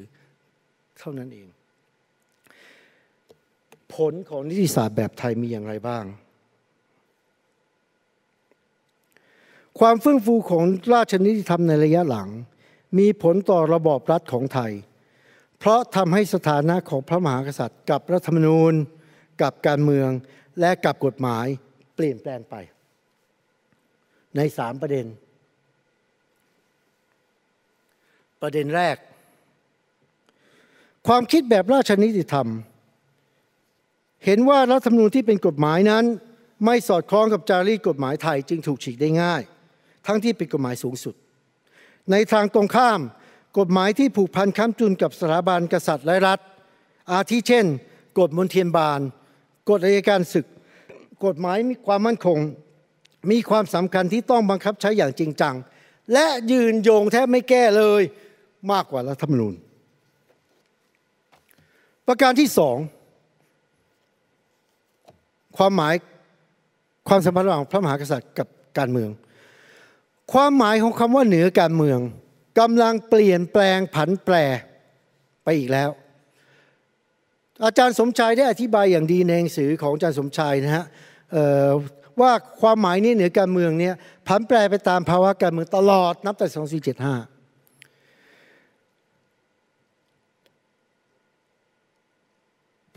[0.99, 1.47] เท่านั้นเอง
[3.93, 6.05] ผลของนิติศาสตร์แบบไทยมีอย่างไรบ้าง
[9.79, 10.63] ความเฟื่องฟูของ
[10.93, 12.29] ราชนิติธรรมในระยะหลัง
[12.97, 14.71] มีผลต่อระบอบรัฐของไทย
[15.67, 18.73] เพราะทำให้สถานะของพระมหากษัตริย์ กับรัฐธรรมนูญ
[19.41, 20.09] กับการเมือง
[20.59, 21.45] และกับกฎหมาย
[21.95, 22.55] เปลี่ยนแปลงไป
[24.37, 25.05] ในสามประเด็น
[28.41, 28.97] ประเด็นแรก
[31.07, 32.47] ความคิดแบบราชนิติธรรม
[34.25, 36.05] เห็นว่ารัฐธรรมนูญที่เป็นกฎหมายนั้น
[36.65, 39.41] ไม่สอดคล้องกับจารีตกฎหมายไทยจึงถูกฉีกได้ง่าย
[40.07, 41.15] ทั้งที่เป็นกฎหมายสูงสุด
[42.11, 43.01] ในทางตรงข้าม
[43.57, 46.39] กฎหมายที่ผูกพันค้ำจุนกับสถาบันกษัตริย์และรัฐ
[47.11, 47.65] อาทิเช่น
[48.19, 49.01] กฎมนเทียนบาน
[49.69, 50.45] กฎอัยการศึก
[51.25, 52.39] กฎหมายมีความมั่นคง
[53.31, 55.55] มีความสำคัญที่ต้องบังคับใช้อย่างจริงจัง
[56.13, 58.01] และยืนโยงแทบไม่แก้เลย
[58.71, 59.53] มากกว่ารัฐธรรมนูญ
[62.07, 62.77] ประการที่สอง
[65.57, 65.93] ความหมาย
[67.07, 69.09] ความสัมพันธ์ระหว่างพระมหากษัตริย์กับการเมือง
[70.33, 71.99] ความหมายของคำว่าเหนือการเมือง
[72.59, 74.35] กำลังเปลี่ยนแปลงผันแปร
[75.43, 75.89] ไปอีกแล้ว
[77.63, 80.85] อาจารย์สมชายได้อธิบายอย่างดีในหนังสือของอาจารย์สมชายนะฮะ
[82.21, 83.95] ว่าความหมายนี้เหนือการเมืองเนี่ย
[84.27, 86.47] ผันแปรไปตามภาวะการเมืองตลอดนับแต่
[86.93, 86.97] 2475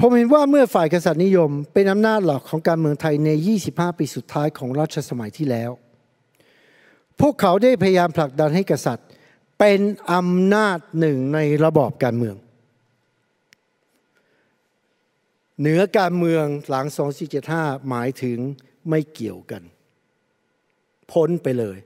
[0.01, 3.30] ผมเห็นว่าเมื่อฝ่ายกษัตริย์นิยม เป็นอำนาจหลักของการเมืองไทยใน
[3.64, 5.70] 25 ปีสุดท้ายของรัชสมัยที่แล้ว
[7.20, 9.07] พวกเขาได้พยายามผลักดันให้กษัตริย์
[9.59, 9.80] เป็น
[10.12, 12.36] อำนาจหนึ่งในระบอบการเมือง
[15.60, 16.86] เหนือการเมืองหลัง
[17.36, 18.39] 2475 หมายถึง
[18.89, 19.62] ไม่เกี่ยวกัน
[21.12, 21.78] พ้นไปเลย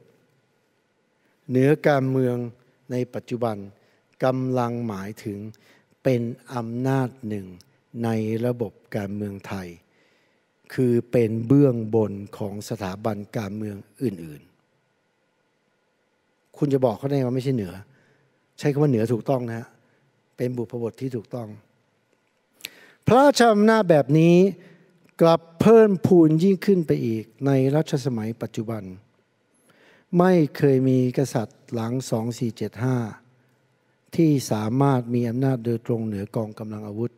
[1.49, 2.37] เหนือการเมือง
[2.91, 3.57] ในปัจจุบัน
[4.25, 5.39] กำลังหมายถึง
[6.03, 6.23] เป็น
[6.55, 7.47] อำนาจหนึ่ง
[8.05, 8.09] ใน
[8.47, 9.69] ระบบการเมืองไทย
[10.75, 14.52] คือเป็นเบื้องบนของสถาบันการเมืองอื่น ๆ
[16.59, 17.75] คุณจะบอกเขาได้ว่าไม่ใช่เหนือ
[18.59, 19.67] ใช้คำว่าเหนือถูกต้องนะฮะ
[20.37, 21.49] เป็นบุพบทที่ถูกต้อง
[23.07, 24.37] พระราชอำนาจแบบนี้
[25.21, 28.83] กลับเพิ่มพูนยิ่งขึ้นไปอีกในรัชสมัยปัจจุบัน
[30.19, 31.93] ไม่เคยมีกษัตริย์หลัง
[33.25, 37.13] 2475 ที่สามารถมีอำนาจโดยตรงเหนือกองกำลังอาวุธ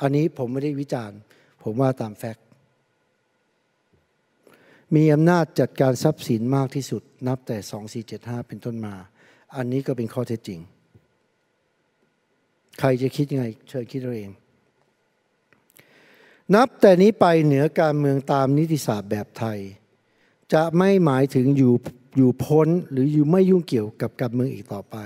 [0.00, 1.18] อันนี้ผมไม่ได้วิจารณ์
[1.62, 2.44] ผมว่าตามแฟกต์
[4.94, 7.56] มีอำนาจจัดการทรัพย์สินมากที่สุด นับแต่
[8.08, 8.94] 2475 เป็นต้นมา
[9.56, 10.60] อันนี้ก็เป็นข้อเท็จจริง
[12.78, 14.30] ใครจะคิดยังไง เชิญคิดเอาเอง
[16.54, 19.58] นับแต่นี้ไปเหนือการเมืองตามนิติศาสตร์แบบไทย
[20.54, 21.74] จะไม่หมายถึงอยู่
[22.16, 24.96] อยู่พ้นหรืออยู่ไม่ยุ่งเกี่ยวกับการเมืองอีกต่อไป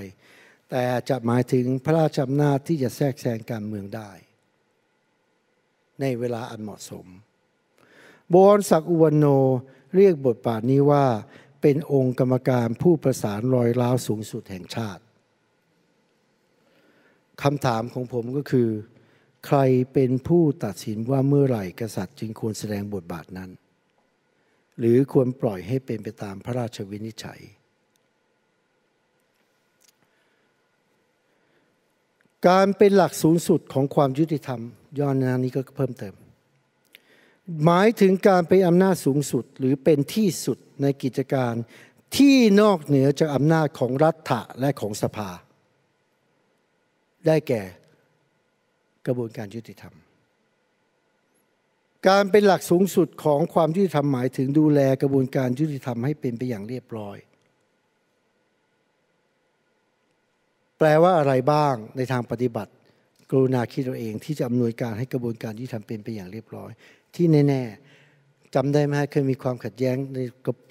[0.71, 4.11] แต่จะหมายถึงพระราชอำนาจที่จะแทรกแซงการเมืองได้
[6.01, 7.07] ในเวลาอันเหมาะสม
[8.33, 9.27] บวรศักอุวันโน
[9.97, 11.05] เรียกบทบาทนี้ว่า
[11.63, 15.03] เป็นองค์กรรมการผู้ประสานรอยร้าวสูงสุดแห่งชาติ
[17.43, 18.69] คำถามของผมก็คือ
[19.47, 19.59] ใคร
[19.93, 23.51] เป็นผู้ตัดสินว่าเมื่อไหร่กษัตริย์จึงควรแสดงบทบาทนั้น
[24.79, 27.41] หรือควรปล่อยให้เป็นไปตามพระราชวินิจฉัย
[32.49, 34.61] การเป็นหลักสูงสุดของความยุติธรรม
[34.99, 36.15] ย้อนนานี้ก็เพิ่มเติม
[37.65, 41.55] หมายถึงการเป็นอำนาจสูงสุดหรือเป็นที่สุดในกิจการ
[42.17, 45.31] ที่นอกเหนือจากอำนาจของรัฐะและของสภา
[47.27, 47.63] ได้แก่
[49.07, 49.95] กระบวนการยุติธรรม
[52.09, 57.17] การเป็นหลักสูงสุดของความยุติธรรมหมายถึงดูแลกระบวนการยุติธรรมให้เป็นไปอย่างเรียบร้อย
[60.79, 62.73] แปลว่าอะไรบ้างในทางปฏิบัติ
[63.31, 66.71] กรุณาคิดเราเองที่จะอำนวยการให้กระบวนการที่ทำเป็นไปอย่างเรียบร้อย
[67.15, 70.19] ที่แน่ๆจำได้ไหมเคยมีความขัดแย้งใน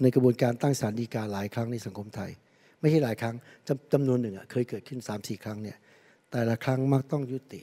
[0.02, 2.32] ในกระบวนการตั้งศาลฎีกาหลายครั้งในสังคมไทย
[2.80, 3.36] ไม่ใช่หลายครั้ง
[3.68, 5.78] จำจำนวนหนึ่งเคยเกิดขึ้น3าสี่ครั้งเนี่ย
[6.32, 7.62] แต่ละครั้งมักต้องยุติ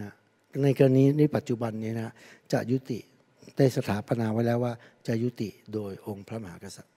[0.00, 0.12] นะ
[0.62, 2.12] ในกรณีในปัจจุบันนี้นะ
[2.52, 2.98] จะยุติ
[3.56, 4.72] ได้สถาปนาไว้แล้วว่า
[5.06, 6.94] จะยุติโดยองค์พระมหากษัตริย์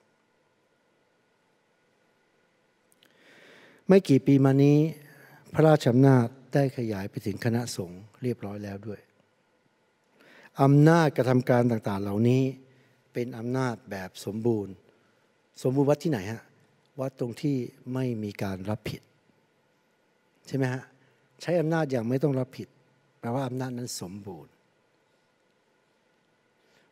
[3.88, 4.78] ไม่กี่ปีมานี้
[5.54, 9.00] พระราชอำนาจได้ขยายไปถึงคณะสงฆ์เรียบร้อยแล้วด้วย
[10.62, 12.42] อำนาจกระทำการต่างๆ เหล่านี้
[13.12, 14.72] เป็นอำนาจแบบสมบูรณ์
[15.62, 16.42] สมบูรณ์วัดที่ไหนฮะ
[17.00, 17.56] วัดตรงที่
[17.94, 19.02] ไม่มีการรับผิด
[20.46, 20.82] ใช่ไหมฮะ
[21.42, 22.68] ใช้อำนาจอย่างไม่ต้องรับผิด
[23.20, 24.52] แปลว่าอำนาจนั้นสมบูรณ์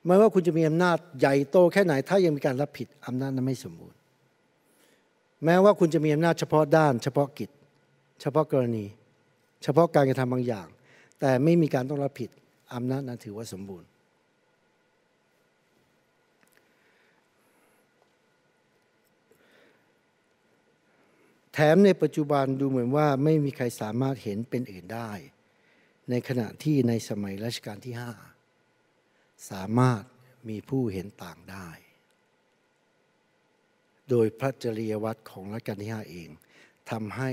[0.04, 3.98] ไม่ว่าคุณจะมีอำนาจใหญ่โตแค่ไหน ถ้ายังมีการรับผิดอำนาจนั้นไม่สมบูรณ์
[5.44, 7.50] แม้ว่าคุณจะมีอำนาจเฉพาะด้าน เฉพาะกิจ
[8.20, 8.84] เฉพาะกรณี
[9.62, 10.66] เฉพาะการกระทำบางอย่าง
[11.20, 12.30] แต่ไม่มีการต้องรับผิด
[12.74, 13.88] อำนาจนั้นถือว่าสมบูรณ์
[21.58, 25.10] แถมในปัจจุบันดูเหมือนว่าไม่มีใครสามารถเห็นเป็นอื่นได้
[26.10, 27.94] ในขณะที่ในสมัยรัชกาลที่
[28.70, 30.02] 5 สามารถ
[30.48, 31.68] มีผู้เห็นต่างได้
[34.10, 36.28] โดยพระจริยวัตรของรัชกาลที่ 5 เอง
[36.90, 37.30] ทำให้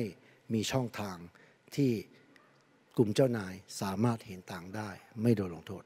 [0.54, 1.18] มีช่องทาง
[1.76, 1.92] ที่
[2.98, 4.90] กลุ่มเจ้านายสามารถเห็นต่างได้
[5.22, 5.84] ไม่โดนลงโทษ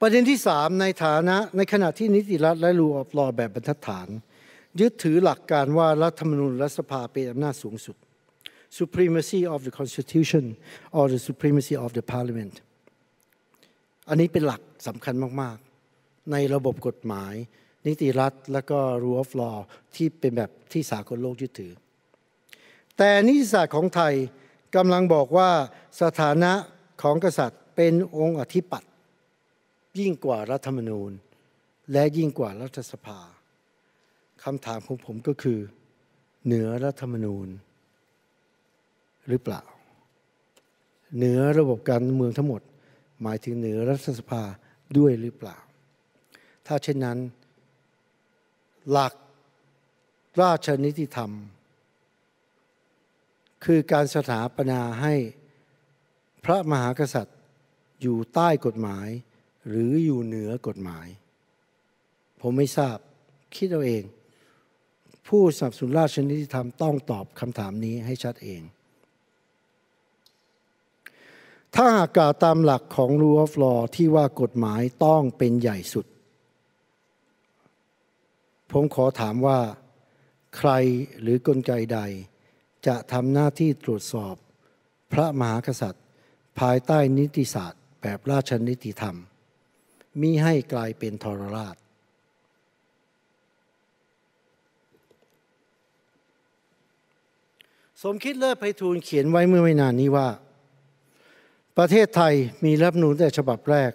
[0.00, 4.08] ประเด็นที่สามในฐานะในขณะที่นิติรัฐและรูออฟลอแบบบรรทัดฐาน
[4.80, 7.96] ยึดถือหลักการว่ารัฐธรรมนูญรัฐสภาเป็นอำนาจสูงสุด
[8.78, 10.44] supremacy of the constitution
[10.96, 12.54] or the supremacy of the parliament
[14.08, 15.56] อันนี้เป็นหลักสำคัญมาก
[15.94, 17.34] ๆ ในระบบกฎหมาย
[17.86, 19.58] นิติรัฐและก็ rule of law
[19.96, 21.72] ที่เป็นแบบที่สากลโลกยึดถือ
[22.96, 24.14] แต่นิติศาสตร์ของไทย
[24.76, 25.50] กำลังบอกว่า
[26.02, 26.52] สถานะ
[27.02, 28.90] ของกษัตริย์เป็นองค์อธิปัตย์
[29.98, 31.10] ยิ่งกว่ารัฐธรรมนูญ
[31.92, 33.20] และยิ่งกว่ารัฐสภา
[34.44, 35.58] คำถามของผมก็คือ
[36.44, 37.48] เหนือรัฐธรรมนูญ
[39.28, 39.62] หรือเปล่า
[41.16, 42.62] เหนือระบบการเมืองทั้งหมด
[43.22, 44.42] หมายถึงเหนือรัฐสภา
[44.98, 45.56] ด้วยหรือเปล่า
[46.66, 47.18] ถ้าเช่นนั้น
[48.90, 49.14] หลัก
[50.40, 51.30] ราชนิติธรรม
[53.64, 55.14] คือการสถาปนาให้
[56.44, 57.38] พระมหากษัตริย์
[58.02, 59.08] อยู่ใต้กฎหมาย
[59.68, 61.06] หรืออยู่เหนือกฎหมาย
[62.40, 62.96] ผมไม่ทราบ
[63.56, 64.04] คิดเอาเอง
[65.26, 68.62] ผู้สับสุนราชนิติธรรมต้องตอบคำถามนี้ให้ชัดเอง
[71.74, 76.06] ถ้าหากกล่าวตามหลักของ rule of law ที่ว่ากฎหมายต้องเป็นใหญ่สุด
[78.72, 79.58] ผมขอถามว่า
[80.56, 80.70] ใคร
[81.20, 82.00] หรือกลไกใด
[82.88, 84.34] จะทำหน้าที่ตรวจสอบ
[85.12, 86.04] พระมหากษัตริย์
[86.60, 89.16] ภายใต้นิติศาสตร์ แบบราชนิติธรรม
[90.20, 91.76] มิให้กลายเป็นทรราช
[98.02, 100.28] สมคิดเลิศไพฑูรย์เขียนไว้เมื่อไม่นานนี้ว่า
[101.78, 102.34] ประเทศไทย
[102.64, 103.92] มีรัฐนูญแต่ฉบับแรก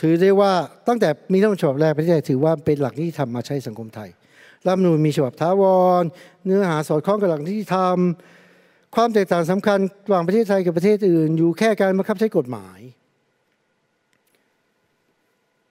[0.00, 0.52] ถือได้ว่า
[0.88, 4.10] ตั้งแต่มีรัฐนูญฉบับแรกประเทศไทยถือว่าเป็นหลักนิติธรรมมาใช้สังคมไทย
[4.64, 5.62] รัฐมนูญมีฉบับท้าว
[6.02, 6.04] ร
[6.44, 7.98] เนื้อหาสอดคล้องกับหลักนิติธรรม
[8.94, 12.78] ความแตกต่างสำคัญระหว่างประเทศไทยกับประเทศอื่น อยู่แค่การบังคับใช้กฎหมาย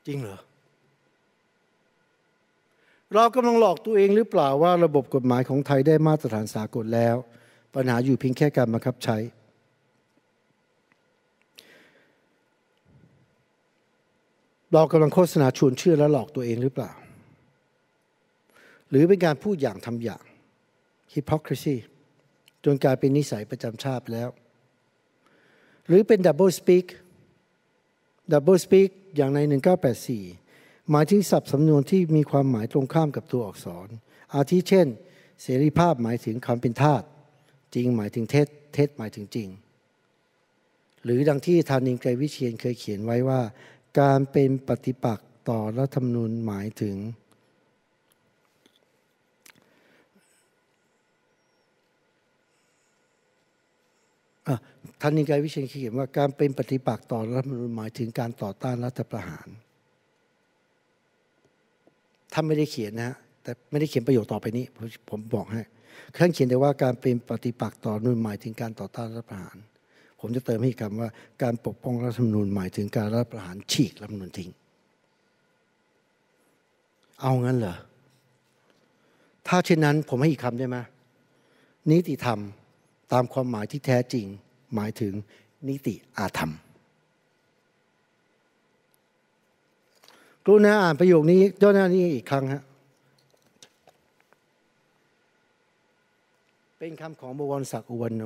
[0.07, 0.39] จริงเหรอ
[3.13, 7.15] เรากำลังหลอกตัวเองหรือเปล่าว่าระบบกฎหมายของไทยได้มาตรฐานสากลแล้ว
[7.75, 9.17] ปัญหาอยู่เพียงแค่การบังคับใช้
[14.73, 16.91] เรากำลังโฆษณาชวนเชื่อและหลอกตัวเองหรือเปล่า
[18.89, 20.23] หรือเป็นการพูดอย่างทำอย่าง
[21.13, 21.75] hypocrisy
[22.65, 24.29] จนกลายเป็นนิสัยประจำชาติแล้ว
[25.87, 26.85] หรือเป็น double speak
[28.33, 29.39] double speak อย่างใน
[30.15, 33.87] 1984 หมายถึงศัพท์สำนวนที่มีความหมายตรงข้ามกับตัวอักษร
[34.35, 34.87] อาทิเช่น
[35.41, 37.03] เสรีภาพหมายถึงความเป็นทาส
[37.75, 39.49] จริงหมายถึงเท็จเท็จหมายถึงจริง
[41.03, 43.41] หรือดังที่ธานินไกรวิเชียนเคยเขียนไว้ว่า
[43.99, 46.95] การเป็นปฏิปักษ์ต่อรัฐธรรมนูญหมายถึง
[55.01, 59.47] ท่านนิกายวิเชียนเขียนว่าการเป็นปฏิปักษ์ต่อรัฐธรรมนูญหมายถึงการต่อต้านรัฐประหาร
[62.33, 64.65] ท่านไม่ได้เขียนนะฮะแต่ไม่ได้เขียนประโยคต่อไปนี้
[65.09, 65.61] ผมบอกให้
[66.17, 69.57] ท่านเขียนแต่ว่าการเป็นปฏิปักษ์ต่อรัฐธรรมนูญหมายถึงการต่อต้านรัฐประหาร
[70.19, 71.09] ผมจะเติมให้คำว่า
[71.43, 74.49] การปกป้องรัฐธรรมนูญหมายถึงการรัฐประหารฉีกรัฐธรรมนูญทิ้ง
[77.21, 77.75] เอางั้นเหรอ
[79.47, 80.77] ถ้าเช่นนั้นผมให้อีกคำได้ไหม
[81.89, 82.39] นิติธรรม
[83.11, 84.25] ตามความหมายที่แท้จริง
[84.75, 85.13] หมายถึง
[85.67, 86.51] นิติอาธรรม
[90.45, 92.63] กรุณาอ่านประโยคนี้ย้อหน้านี้อีกครั้งฮะ
[96.77, 98.23] เป็นคำของบวรศักดิ์อุวันโน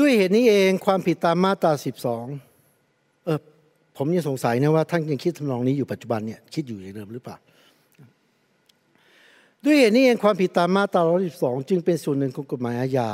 [0.00, 1.72] ด้วยเหตุนี้เองความผิดตามมาตรา
[2.48, 3.38] 12 เออ
[3.96, 7.36] ผมยังสงสัยนะว่าท่านยังคิดทำนองนี้อยู่ปัจจุบันเนี่ยคิดอยู่อย่างเดิมหรือเปล่า
[9.64, 11.02] ด้วยเหตุนี้เองความผิดตามมาตรา
[11.36, 13.10] 112 จึงเป็นส่วนหนึ่งของกฎหมายอาญา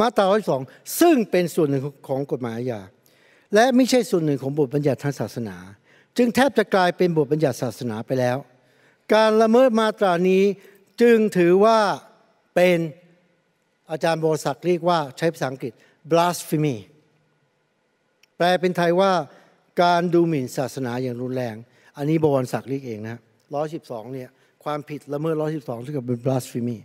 [0.00, 0.24] มาตรา
[0.62, 2.80] 112 ซึ่งเป็นส่วนหนึ่งของกฎหมายอาญา
[3.54, 5.56] และไม่ใช่ส่วนหนึ่งของบทบัญญัติทางศาสนา
[6.16, 8.38] จึงแทบจะกลายเป็นบทบัญญัติศาสนาไปแล้ว
[9.14, 10.42] การละเมิดมาตรานี้
[11.00, 11.78] จึงถือว่า
[12.54, 12.78] เป็น
[13.90, 15.72] อาจารย์โบศักเรียกว่าใช้ภาษาอังกฤษ
[16.10, 16.76] blasphemy
[18.36, 19.12] แปลเป็นไทยว่า
[19.82, 21.56] การดูหมิ่นศาสนาอย่างรุนแรง
[21.96, 23.16] อันนี้บวรศักดิ์เรียกเองนะ
[23.54, 24.28] ร้อยสิบสองเนี่ย
[24.64, 26.78] ความผิดละเมิด112ที่กับเป็น blasphemy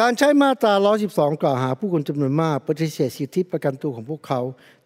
[0.00, 0.72] การใช้มาตรา
[1.08, 4.40] 112 กล่าวหาผู้คนจำนวนมากปฏิเสธสิทธิประกันตัวของพวกเขา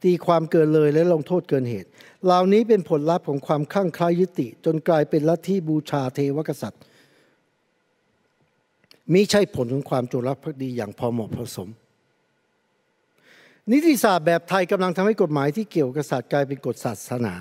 [0.05, 1.89] ตีความเกินเลยและลงโทษเกินเหตุ
[2.25, 6.83] เหล่านี้เป็นผลลัพธ์ของความข้างคล้ายยุติ จนกลายเป็นลัทธิบูชาเทวกษัตริย์
[9.13, 11.69] มิใช่ผลของความจงรักภักดีอย่างพอเหมาะพอสม
[13.71, 17.35] นิติศาสตร์แบบไทยกำลังทำให้กฎหมายที่เกี่ยวกับศาสตร์กลายเป็นกฎศาสนา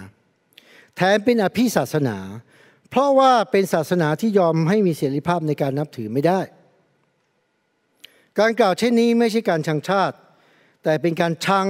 [0.96, 2.18] แถมเป็นอภิศาสนา
[2.90, 6.40] เพราะว่าเป็นศาสนาที่ยอมให้มีเสรีภาพในการนับถือไม่ได้
[8.40, 10.18] การกล่าวเช่นนี้ไม่ใช่การชังชาติ
[10.84, 11.68] แต่เป็นการชัง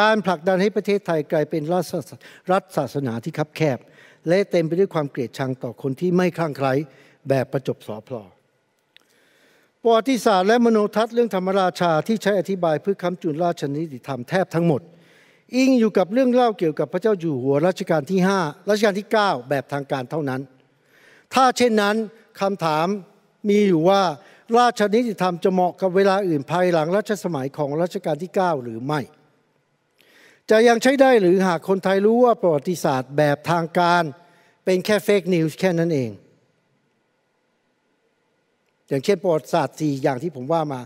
[0.00, 3.78] การผลักดันให้ประเทศไทยกลายเป็นรัฐศาสนาที่คับแคบ
[4.28, 6.72] และเต็มไปด้วยความเกลียดชังต่อคนที่ไม่คลั่งไคล้
[7.28, 8.22] แบบประจบสอพลอ
[9.84, 14.80] ประวัติศาสตร์และมโนทัศน์เรื่องธรรมราชาที่ใช้อธิบายเพื่อคำจุนราชนิติธรรมแทบทั้งหมด
[15.54, 20.40] อิงอยู่กับเรื่องเล่าเกี่ยวกับพระเจ้าอยู่หัวรัชกาลที่ 5 รัชกาลที่ 9 แบบทางการเท่านั้น
[21.34, 21.96] ถ้าเช่นนั้น
[22.40, 22.86] คำถาม
[23.48, 24.02] มีอยู่ว่า
[24.58, 29.00] ราชนิติธรรมจะเหมาะกับเวลาอื่นภายหลังรัชสมัยของรัชกาลที่ 9 หรือไม่
[30.50, 34.02] จะยังใช้ได้หรือหากคนไทยรู้ว่าประวัติศาสตร์แบบทางการ
[34.64, 36.10] เป็นแค่เฟกนิวส์แค่นั้นเอง
[38.92, 40.80] อย่างเช่นประวัติศาสตร์สี่อย่างที่ผมว่ามา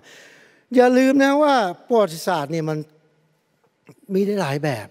[0.75, 1.55] อย่าลืมนะว่า
[1.89, 2.79] ประวัติศาสตร์เนี่ยมัน
[4.15, 4.89] มีได้หลายแบบ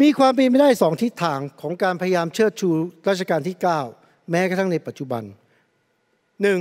[0.00, 2.68] มีความเป็นไปได้สองทิศทางของการพยายามเชิดชู
[3.08, 3.56] รัชกาลที่
[3.92, 5.22] 9 แม้กระทั่งในปัจจุบัน
[6.42, 6.58] หนึ่ง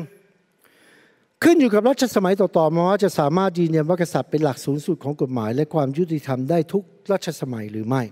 [1.44, 8.03] ขึ้นอยู่กับรัชสมัยต่อๆมาว่าจะสามารถยืนยันว่ากษัตริย์เป็นหลักสูงสุดของกฎหมาย และความยุติธรรมได้ทุกรัชสมัยหรือไม่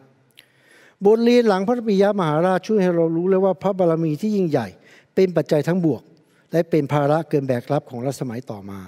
[1.05, 4.67] บทเรียนหลังพระปิยมหาราชช่วยให้เรารู้เลยว่าพระบารมีที่ยิ่งใหญ่
[5.15, 6.03] เป็นปัจจัยทั้งบวก
[6.51, 8.79] และเป็นภาระเกินแบกรับของรัชสมัยต่อมา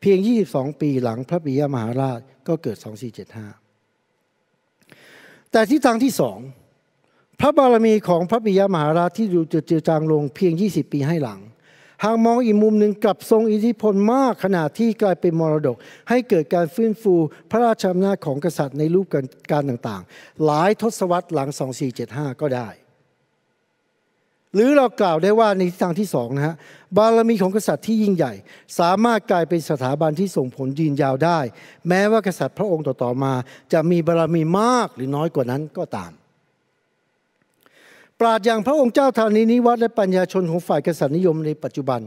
[0.00, 0.18] เพียง
[0.50, 2.76] 22 ปีหลังพระปิยมหาราชก็เกิด
[3.94, 6.38] 2475 แต่ที่ทางที่สอง
[7.40, 11.40] พระบารมีของพระปิยมหาราชที่ดูจะเจือจางลงเพียง 20 ปีให้หลัง
[12.04, 15.76] หากมองอีกมุมหนึ่งกลับทรงอิทธิพลมากขนาดที่กลายเป็นมรดก
[16.08, 17.14] ให้เกิดการฟื้นฟู
[17.50, 19.06] พระราชอำนาจของกษัตริย์ในรูป
[19.52, 21.48] การต่างๆ หลายทศวรรษหลัง
[21.94, 22.68] 2475 ก็ได้
[24.54, 26.54] หรือเรากล่าวได้ว่าในทิศทางที่สองนะฮะ
[26.96, 28.32] บารมีของกษัตริย์ที่ยิ่งใหญ่
[28.78, 31.38] สามารถกลายเป็นสถาบันที่ส่งผลยืนยาวได้
[31.88, 33.32] แม้ว่ากษัตริย์พระองค์ต่อๆมา
[33.72, 36.12] จะมีบารมีมากหรือน้อยกว่านั้นก็ตาม
[38.20, 42.00] ปราดอย่างพระองค์เจ้าธานีนิวัตและปัญญาชนของฝ่ายกษัตริย์นิยมในปัจจุบัน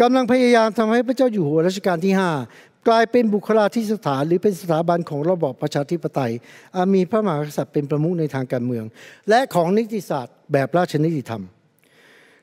[0.00, 2.12] กำลังพยายามทำให้พระเจ้าอยู่หัวรัชกาลที่
[2.50, 6.32] 5 กลายเป็นบุคลาธิสถานหรือเป็นสถาบันของระบอบประชาธิปไตย
[6.76, 8.84] อมีพระมหากษัตริย์เป็นประมุขในทางการเมือง
[9.28, 11.42] และของนิติศาสตร์แบบราชนิติธรรม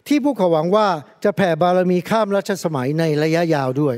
[0.08, 0.88] ที่พวกเขาหวังว่า
[1.24, 3.96] จะแผ่บารมีข้ามรัชสมัยในระยะยาวด้วย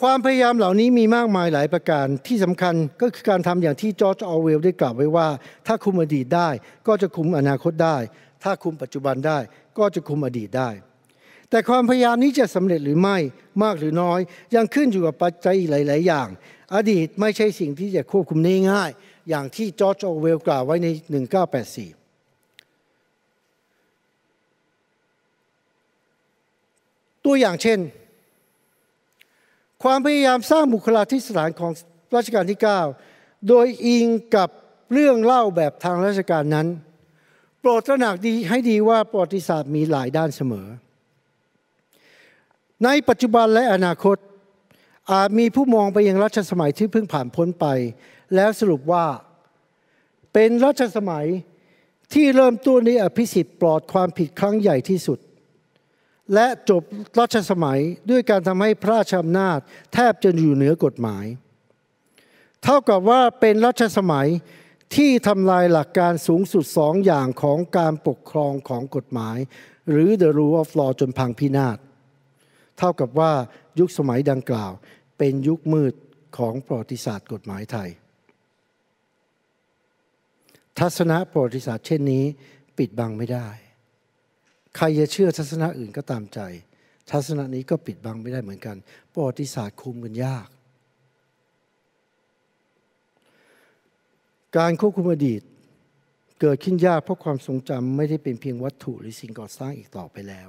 [0.00, 5.28] ความพยายามเหล่านี้มีมากมายหลายประการที่สำคัญก็คือการทำอย่างที่จอร์จออเวลได้กล่าวไว้ว่า
[5.66, 6.48] ถ้าคุมอดีตได้
[6.86, 7.96] ก็จะคุมอนาคตได้
[8.42, 9.38] ถ้าคุมปัจจุบันได้
[9.78, 10.70] ก็จะคุมอดีตได้
[11.50, 13.16] แต่ความพยายามนี้จะสำเร็จหรือไม่
[13.62, 14.20] มากหรือน้อย
[14.54, 16.28] ยังขึ้นอยู่กับปัจจัยหลาย ๆ อย่าง
[16.74, 18.90] อดีตไม่ใช่สิ่งที่จะควบคุมได้ง่าย
[19.28, 21.04] อย่างที่จอร์จออเวลกล่าวไว้ใน 1984
[27.24, 27.78] ตัวอย่างเช่น
[29.82, 31.72] ความพยายามสร้างบุคลาธิสถานของ
[32.16, 32.60] รัชกาลที่
[33.04, 34.06] 9 โดยอิง
[34.36, 34.48] กับ
[34.92, 36.66] เรื่องเล่าแบบทางราชการนั้น
[37.60, 40.66] โปรดตระหนักดีให้ดีว่าประวัติศาสตร์มีหลายด้านเสมอ
[42.84, 44.16] ในปัจจุบันและอนาคต
[45.12, 47.66] อาจมีผู้มองไปยังรัชสมัยที่เพิ่งผ่านพ้นไป
[48.34, 49.04] แล้วสรุปว่า
[50.32, 51.26] เป็นรัชสมัย
[52.14, 55.18] ที่เริ่มต้นในอภิสิทธิ์ปลอดความผิดครั้งใหญ่ที่สุด
[56.34, 56.82] และจบ
[57.18, 57.80] รัชสมัย
[58.10, 59.58] ด้วยการทำให้พระราชอำนาจ
[59.94, 61.24] แทบจะอยู่เหนือกฎหมาย
[62.62, 64.28] เท่ากับว่าเป็นรัชสมัย
[64.96, 69.38] ที่ทำลายหลักการสูงสุดสองอย่างของการปกครองของกฎหมาย
[69.90, 71.78] หรือ the rule of law จนพังพินาศ
[72.78, 73.32] เท่ากับว่า
[73.78, 74.72] ยุคสมัยดังกล่าว
[75.18, 75.94] เป็นยุคมืด
[76.38, 77.90] ของประวัติศาสตร์กฎหมายไทย
[80.78, 82.24] ทัศนะประวัติศาสตร์เช่นนี้
[82.78, 83.48] ปิดบังไม่ได้
[84.80, 86.40] ใครจะเชื่อทัศนะอื่นก็ตามใจ
[87.10, 88.76] ทัศนะนี้ก็ปิดบังไม่ได้เหมือนกัน
[89.12, 90.48] ประวัติศาสตร์คุมกันยาก
[94.56, 95.42] การควบคุมอดีต
[96.40, 100.48] เกิดขึ้นยากเพราะความทรงจำไม่ได้เป็นเพียงวัตถุหรือสิ่งก่อสร้างอีกต่อไปแล้ว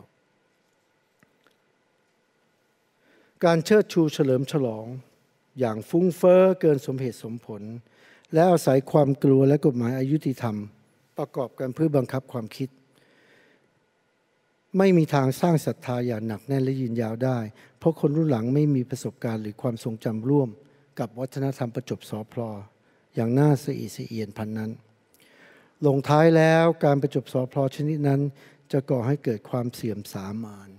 [3.46, 4.86] การเชิดชูเฉลิมฉลอง
[5.60, 7.62] อย่างฟุ้งเฟ้อเกินสมเหตุสมผล
[8.34, 10.56] และอาศัยความกลัวและกฎหมายอายุติธรรม
[11.18, 12.70] ประกอบกันเพื่อบังคับความคิด
[14.78, 17.38] ไม่มีทางสร้างศรัทธาอย่างหนักแน่นและยืนยาวได้
[17.80, 20.50] เพราะคนรุ่นหลังไม่มีประสบการณ์หรือความทรงจำร่วม
[21.00, 22.50] กับวัฒนธรรมประจบสอพลอ
[23.16, 24.72] อย่างน่าสะอิดสะเอียนพันนั้น
[25.86, 28.22] ลงท้ายแล้วการประจบสอพลอชนิดนั้น
[28.72, 30.70] จะก่อให้เกิดความเสื่อมสามาน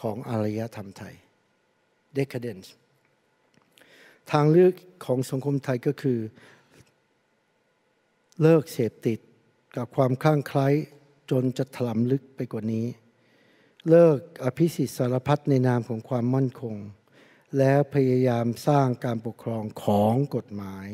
[0.00, 1.14] ของอารยธรรมไทย
[2.18, 2.68] decadence
[4.32, 4.72] ทางเลือก
[5.04, 6.18] ของสังคมไทยก็คือ
[8.42, 9.18] เลิกเสพติด
[9.76, 10.68] กับความคลั่งไคล้
[11.30, 12.86] จนจะถลำลึกไปกว่านี้
[13.90, 16.76] เลิกอภิสิทธิสารพัดในนามของความมั่นคง
[17.58, 20.86] แล้วพยายามสร้างการปกครองของกฎหมาย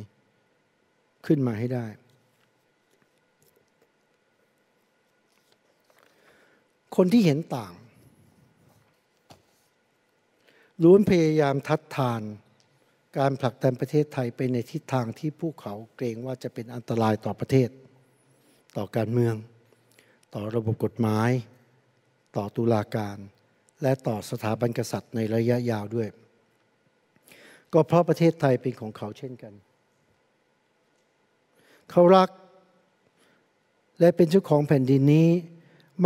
[1.27, 1.87] ขึ้นมาให้ได้
[6.97, 7.73] คนที่เห็นต่าง
[10.83, 12.23] ล้วนพยายามทัดทาน
[13.19, 17.69] การผลักดันประเทศไทยไปในทิศทางที่ผู้เขาเกรงว่าจะเป็นอันตรายต่อประเทศ
[18.77, 19.35] ต่อการเมือง
[20.35, 21.31] ต่อระบบกฎหมาย
[22.37, 23.17] ต่อตุลาการ
[23.83, 26.09] และต่อสถาบันกษัตริย์ในระยะยาวด้วย
[27.73, 29.53] ก็เพราะประเทศไทยเป็นของเขาเช่นกัน
[31.91, 32.29] เขารัก
[34.01, 35.29] และเป็นเจ้าของแผ่นดินนี้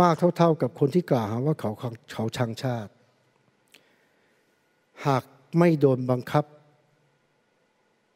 [0.01, 1.71] มากเท่าๆกับคนที่กล่าวหาว่าเขา
[2.13, 2.91] เขาชังชาติ
[5.07, 5.23] หาก
[5.59, 6.45] ไม่โดนบังคับ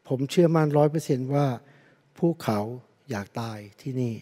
[0.07, 1.47] ผมเชื่อมั่นร้อยเปอร์เซนต์ว่า
[2.19, 2.59] พวกเขา
[3.09, 4.13] อยากตายที่นี่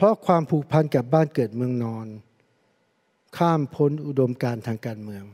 [0.00, 2.06] เพราะความผูกพันกับบ้านเกิดเมืองนอน
[3.36, 5.24] ข้ามพ้นอุดมการทางการเมือง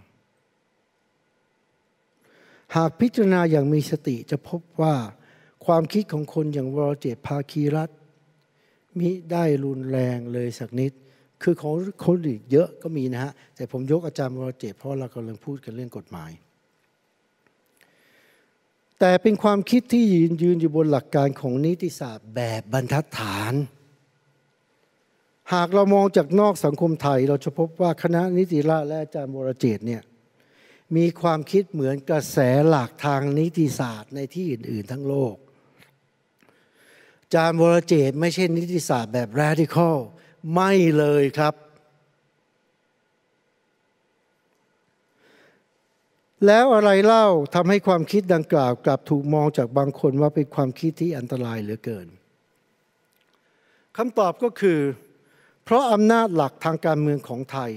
[2.76, 4.94] หากพิจารณาอย่างมีสติจะพบว่า
[5.66, 7.90] ความคิดของคนอย่างวรเจตภาคีรัฐ
[8.98, 10.93] มิได้รุนแรงเลยสักนิด
[11.43, 11.74] คือของ
[12.05, 16.30] คนอีกเยอะก็มีนะฮะ แต่ผมยกอาจารย์วรเจตเพราะเรากำลังพูดกันเรื่องกฎหมาย
[19.01, 23.55] แต่เป็นความคิดที่ยืนยืนอยู่บนหลักการของนิติศาสตร์แบบบรรทัดฐาน
[25.55, 30.02] หากเรามองจากนอกสังคมไทย เราจะพบว่าคณะนิติราษฎร์และอาจารย์บรเจตเนี่ย
[30.97, 35.35] มีความคิดเหมือนกระแสหลักทางนิติศาสตร์ในที่อื่น ๆ ทั้งโลก
[37.23, 39.97] อาจารย์บรเจตไม่ใช่นิติศาสตร์แบบ radical
[40.55, 41.55] ไม่เลยครับ
[46.47, 52.09] แล้วอะไรเล่าทำให้ความคิดดังกล่าวกลับถูกมองจากบางคนว่าเป็นความคิดที่อันตรายเหลือเกิน
[53.97, 54.81] คำตอบก็คือ
[55.68, 57.72] เพราะอำนาจหลักทางการเมืองของไทย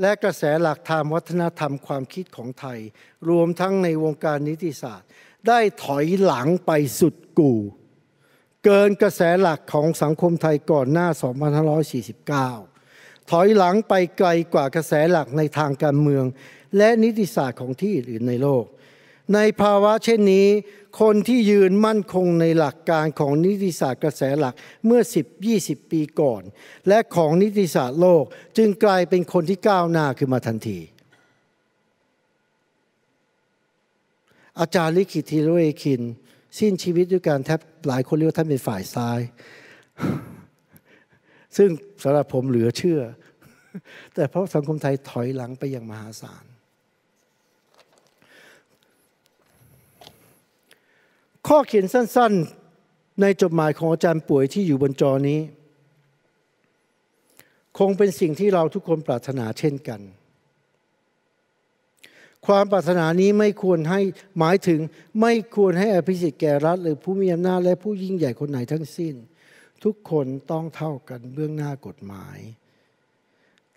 [0.00, 2.78] และกระแสหลักทางวัฒนธรรมความคิดของไทย
[3.28, 5.08] รวมทั้งในวงการนิติศาสตร์
[5.48, 7.60] ได้ถอยหลังไปสุดกู่
[8.64, 11.08] เกินกระแสหลักของสังคมไทยก่อนหน้า
[12.54, 16.24] 2549 ถอยหลังไปไกลกว่ากระแสหลักในทางการเมือง
[16.76, 18.64] และนิติศาสตร์ของที่อื่นในโลก
[19.34, 20.46] ในภาวะเช่นนี้
[21.00, 24.54] คนที่ยืนมั่นคงในหลักการของนิติศาสตร์กระแสหลัก
[24.86, 25.00] เมื่อ
[25.46, 26.42] 10-20 ปีก่อน
[26.88, 28.24] และของนิติศาสตร์โลก
[28.56, 30.78] จึงกลายเป็นคนที่ก้าวหน้าขึ้นมาทันที
[34.60, 36.02] อาจารย์ลิขิตทีโรเอคิน
[36.58, 39.20] สิ้นชีวิตด้วยการแทบหลายคนเรียกว่าท่านเป็นฝ่ายซ้าย
[41.56, 41.70] ซึ่ง
[42.02, 43.00] สำหรับผมเหลือเชื่อ
[44.14, 46.45] แต่เพราะสังคมไทยถอยหลังไปอย่างมหาศาล
[51.46, 55.40] ข้อเขียนสั้นๆ ในจดหมายของอาจารย์ป่วยที่อยู่บนจอนี้
[57.78, 60.00] คงเป็นสิ่งที่เราทุกคนปรารถนาเช่นกัน
[62.46, 64.00] ความปรารถนานี้ไม่ควรให้
[64.38, 64.80] หมายถึง
[65.20, 69.14] ไม่ควรให้อภิสิทธิ์แก่รัฐ หรือผู้มีอำนาจและผู้ยิ่งใหญ่คนไหนทั้งสิ้น
[69.84, 72.38] ทุกคนต้องเท่ากันเบื้องหน้ากฎหมาย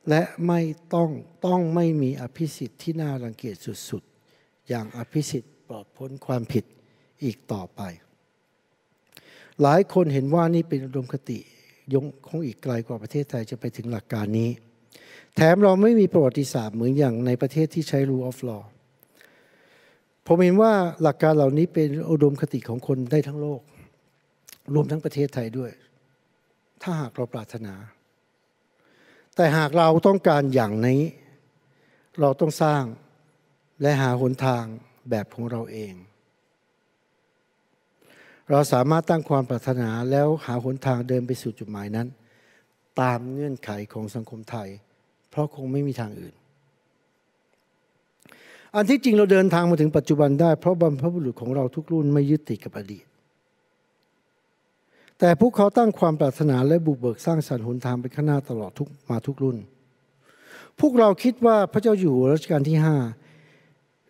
[0.09, 0.61] และไม่
[0.95, 1.09] ต้อง
[1.45, 3.55] ต้องไม่มีอภิสิทธิ์ที่น่ารังเกียจ
[3.89, 6.65] สุดๆ อย่างอภิสิทธิ์ปลอดพ้นความผิด
[7.23, 7.81] อีกต่อไป
[9.61, 11.39] หลายคนเห็นว่านี่เป็นอุดมคติ
[11.93, 14.49] ยงคงอีกไกลกว่าประเทศไทยจะไปถึงหลักการนี้
[15.35, 18.63] แถมเราไม่มีประวัติศาสตร์เหมือนอย่างในประเทศที่ใช้ rule of law
[20.27, 23.61] ผมเห็นว่าหลักการเหล่านี้เป็นอุดมคติของคนได้ทั้งโลก
[24.73, 25.71] รวมทั้งประเทศไทยด้วย
[26.81, 27.75] ถ้าหากเราปรารถนา
[29.35, 31.01] แต่หากเราต้องการอย่างนี้
[32.19, 32.83] เราต้องสร้าง
[33.81, 34.63] และหาหนทาง
[35.09, 35.93] แบบของเราเอง
[38.51, 42.07] เราสามารถตั้งความปรารถนาแล้วหาหนทางเดินไปสู่จุดหมายนั้น
[43.01, 44.69] ตามเงื่อนไขของสังคมไทย
[45.29, 46.33] เพราะคงไม่มีทางอื่น
[48.75, 53.05] อันที่จริงเราเดินทางมาถึงปัจจุบันได้ เพราะบรรพบุรุษของเราทุกรุ่นไม่ยึดติดกับอดีต
[55.19, 59.57] แต่พวกเขาตั้งความปรารถนาและบุกเบิกสร้างสรรค์หนทางไปข้างหน้าตลอดทุกมาทุกรุ่น
[60.79, 62.95] พวกเราคิดว่าพระเจ้าอยู่หัวรัชกาลที่ห้า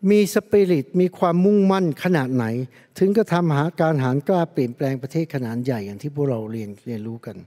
[0.10, 2.46] มีสปิริตมีความมุ่งมั่นขนาดไหน
[3.00, 7.38] ถึงก็ทำหาการหารกล้าเปลี่ยนแปลงประเทศขนาดใหญ่อย่างที่พวกเราเรียนเรียนรู้กัน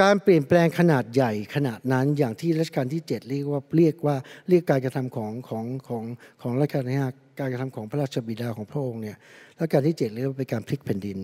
[0.00, 4.16] การเปลี่ยนแปลงขนาดใหญ่ขนาดนั้นอย่างที่รัชกาลที่ 7 เรียกว่าเรียกว่า
[4.48, 6.04] เรียกการกระทำของของของ
[6.42, 9.16] ของรัชกาลที่ห้าการกระทำของพระราชบิดาของพระองค์เนี่ย
[9.58, 11.18] รัชกาลที่ 7 เรียกว่าเป็นการพลิกแผ่นดิน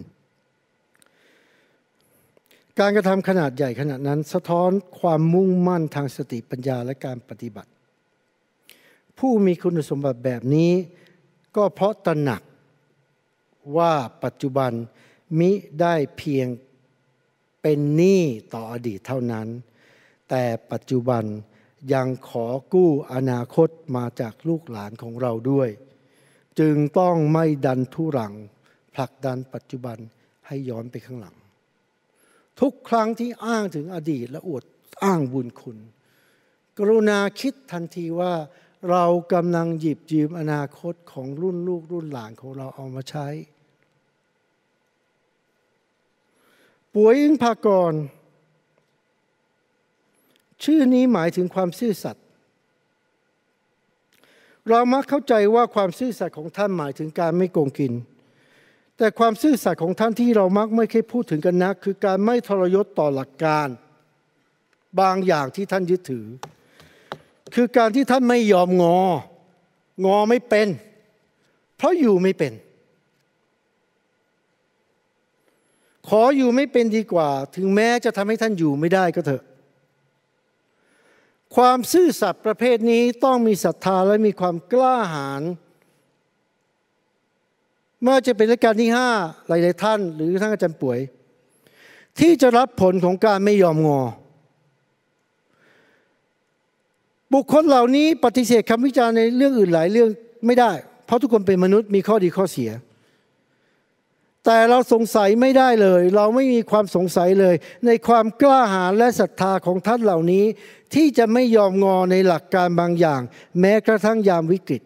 [2.81, 7.71] การกระทำขนาดใหญ่ขนาดนั้น สะท้อนความมุ่งมั่นทางสติปัญญาและการปฏิบัติ
[9.19, 10.73] ผู้มีคุณสมบัติแบบนี้
[11.57, 12.43] ก็เพราะตระหนัก
[13.77, 13.93] ว่า
[14.25, 14.73] ปัจจุบัน
[15.39, 16.47] มิได้เพียง
[17.63, 18.23] เป็นหนี้
[18.55, 19.49] ต่ออดีตเท่านั้น
[20.29, 21.25] แต่ปัจจุบัน
[21.95, 25.69] ยังขอกู้อนาคตมาจากลูกหลานของเราด้วย
[26.61, 28.35] จึงต้องไม่ดันทุรัง
[28.95, 29.99] ผลักดันปัจจุบัน
[30.47, 31.37] ให้ย้อนไปข้างหลัง
[32.61, 34.65] ทุกครั้งที่อ้างถึงอดีตและอวด
[35.05, 35.79] อ้างบุญคุณ
[36.79, 38.33] กรุณาคิดทันทีว่า
[38.91, 43.29] เรากำลังหยิบยืมอนาคตของรุ่นลูกรุ่นหลานของเราเอามาใช้
[46.95, 47.93] ป่วยอิงพากร
[50.65, 52.25] ชื่อนี้หมายถึงความซื่อสัตย์
[54.69, 57.93] เรามักเข้าใจว่าความซื่อสัตย์ของท่านหมายถึงการไม่โกงกิน
[58.97, 63.69] แต่ความซื่อสัตย์ของท่านที่เรามักไม่เคยพูดถึงกันนัก คือการไม่ทรยศต่อหลักการ
[65.01, 66.27] บางอย่างที่ท่านยึดถือ
[67.55, 68.99] คือการที่ท่านไม่ยอมงอ
[70.05, 70.69] งอไม่เป็น
[71.77, 72.53] เพราะอยู่ไม่เป็น
[76.09, 79.43] ขออยู่ไม่เป็นดีกว่า ถึงแม้จะทำให้ท่านอยู่ไม่ได้ก็เถอะ
[81.57, 85.43] ความซื่อสัตย์ประเภทนี้ต้องมีศรัทธาและมีความกล้าหาญ
[88.03, 89.11] เมื่อจะเป็นรายการที่ห้า
[89.49, 90.99] หลาย ๆ ท่าน หรือท่านอาจารย์ป่วย
[92.19, 94.01] ที่จะรับผลของการไม่ยอมงอ
[97.33, 100.09] บุคคลเหล่านี้ปฏิเสธคำวิจารณ์ในเรื่องอื่นหลายเรื่อง
[100.47, 100.73] ไม่ได้
[101.07, 102.71] เพราะทุกคนเป็นมนุษย์มีข้อดีข้อเสีย
[104.45, 107.55] แต่เราสงสัยไม่ได้เลย เราไม่มีความสงสัยเลย
[107.87, 110.45] ในความกล้าหาญและศรัทธาของท่านเหล่านี้
[110.95, 113.21] ที่จะไม่ยอมงอในหลักการบางอย่าง
[113.61, 114.83] แม้กระทั่งยามวิกฤต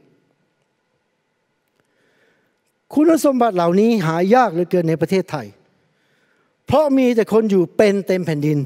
[2.95, 5.47] คุณสมบัติเหล่านี้หายากเหลือเกินในประเทศไทย
[6.67, 8.59] เพราะมีแต่คนอยู่เป็นเต็มแผ่นดิน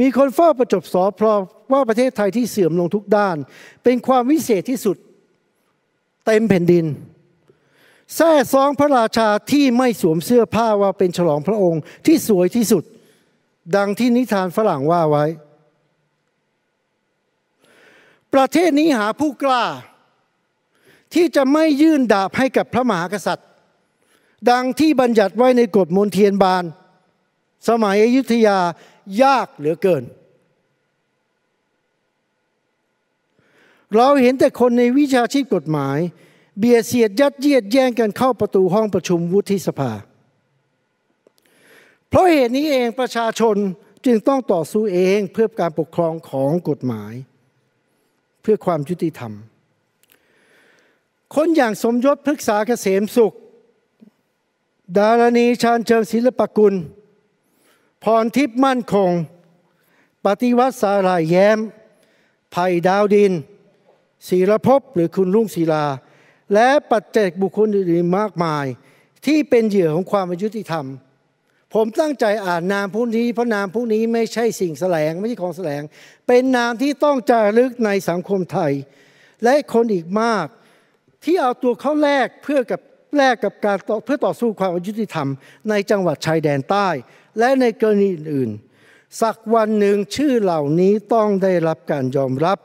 [0.00, 1.26] มีคนเฝ้าประจบสอพร
[1.72, 3.36] ว่าประเทศไทยที่เสื่อมลงทุกด้าน
[3.84, 4.96] เป็นความวิเศษที่สุด
[6.26, 6.86] เต็มแผ่นดิน
[8.14, 12.84] แท้ซองพระราชาที่ไม่สวมเสื้อผ้าว่าเป็นฉลองพระองค์ที่สวยที่สุด
[13.76, 15.24] ดังที่นิทานฝรั่งว่าไว้
[18.34, 19.64] ประเทศนี้หาผู้กล้า
[21.14, 23.48] ที่จะไม่ยื่นดาบให้กับพระมหากษัตริย์
[24.50, 26.64] ดังที่บัญญัติไว้ในกฎมนเทียนบาน
[27.68, 28.58] สมัยอยุธยา
[29.22, 30.04] ยากเหลือเกิน
[33.94, 35.98] เราเห็นแต่คนในวิชาชีพกฎหมาย
[36.58, 39.92] เบียดเสียดยัดเยียดแย่งกันเข้าประตูห้องประชุมวุฒิสภา
[42.08, 43.56] เพราะเหตุนี้เองประชาชน
[44.04, 47.12] จึงต้องต่อสู้เองเพื่อการปกครองของกฎหมาย
[48.42, 49.32] เพื่อความยุติธรรม
[51.34, 53.34] คนอย่างสมยศพฤกษาเกษมสุข
[54.96, 56.74] ดารณีชาญเชิงศิลปกุล
[58.04, 59.10] พรทิพย์มั่นคง
[60.24, 61.58] ปฏิวัติสาลายแย้ม
[62.52, 63.32] ไผ่ดาวดิน
[64.28, 65.86] ศิรภพหรือคุณลุงศิลา
[66.54, 68.66] และปัจเจกบุคคลอื่นๆมากมาย
[69.26, 70.86] ที่เป็นเหยื่อของความอายุติธรรม
[71.74, 75.82] ผมตั้งใจอ่านนามผู้นี้เพราะนามผู้นี้ไม่ใช่สิ่งแสลงไม่ใช่ของแสลง
[76.26, 78.72] เป็นนามที่ต้องจารึกในสังคมไทย
[79.44, 80.46] และคนอีกมาก
[81.24, 82.80] ที่เอาตัวเขาแลกเพื่อกับ
[83.16, 85.28] แลกกับการเพื่อต่อสู้ความอายุติธรรม
[85.70, 86.88] ในจังหวัดชายแดนใต้
[87.38, 92.58] และในกรณีอื่นๆสักวันหนึ่งชื่อเหล่านี้ต้องได้รับการยอมรับ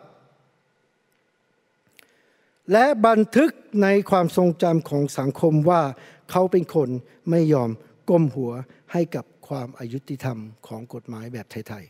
[2.72, 3.52] และบันทึก
[3.84, 5.82] ในความทรงจำของสังคมว่า
[6.32, 6.90] เขาเป็นคน
[7.30, 7.70] ไม่ยอม
[8.10, 8.52] ก้มหัว
[8.92, 10.38] ให้กับความอายุติธรรม
[10.68, 11.86] ของกฎหมายแบบไทย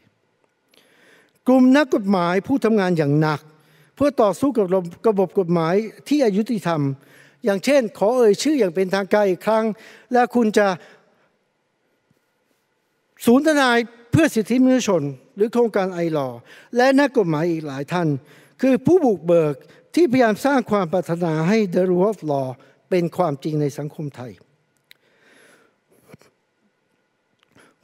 [0.70, 3.42] ๆ กลุ่มนักกฎหมายผู้ทำงานอย่างหนัก
[3.96, 4.66] เพื่อต่อสู้กับ
[5.08, 5.76] ระบบกฎหมาย
[6.08, 6.82] ที่อายุติธรรม
[7.46, 9.66] อย่างเช่น ขอเอ่ยชื่ออย่างเป็นทางการอีกครั้ง
[10.14, 10.68] และคุณจะ
[13.26, 13.78] ศูนย์ทนาย
[14.12, 15.04] เพื่อสิทธิมนุษยชน
[15.36, 16.30] หรือโครงการไอรอ
[16.78, 18.08] และนักกฎหมายอีกหลายท่าน
[18.62, 19.56] คือผู้บุกเบิก
[19.96, 22.48] ที่พยายามสร้างความปรารถนาให้ the rule of law
[22.90, 24.32] เป็นความจริงในสังคมไทย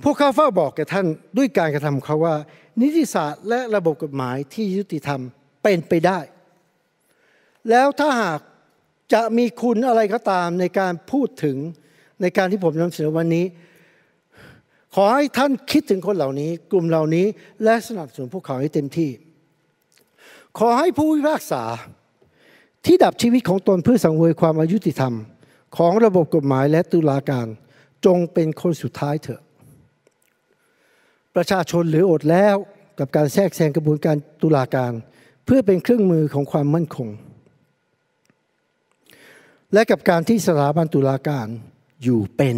[0.03, 1.05] พวกเขาเฝ้าบอกแก่ท่าน
[1.38, 2.35] ด้วยการกระทำเขาว่า
[2.81, 5.21] นิติศาสตร์และระบบกฎหมายที่ยุติธรรม
[5.63, 6.19] เป็นไปได้
[7.69, 8.41] แล้วถ้าหาก
[9.13, 11.57] จะมีคุณอะไรก็ตามในการพูดถึง
[12.21, 13.45] ในการที่ผมนำเสนอวันนี้
[14.95, 17.25] ขอให้ท่านคิดถึงคนเหล่านี้ กลุ่มเหล่านี้
[17.63, 19.09] และสนับสนุนพวกเขาให้เต็มที่
[20.57, 21.63] ขอให้ผู้พิพากษา
[22.85, 25.15] ที่ดับชีวิตของตนเพื่อสังเวยความอายุติธรรม
[25.77, 27.47] ของระบบกฎหมายและตุลาการ
[28.05, 29.41] จงเป็นคนสุดท้ายเถอะ
[31.35, 32.55] ประชาชนเหลืออดแล้ว
[32.99, 34.93] กับการแทรกแซงกระบวนการตุลาการ
[35.45, 37.09] เพื่อเป็นเครื่องมือของความมั่นคง
[39.73, 41.47] และกับการที่สถาบันตุลาการ
[42.03, 42.57] อยู่เป็น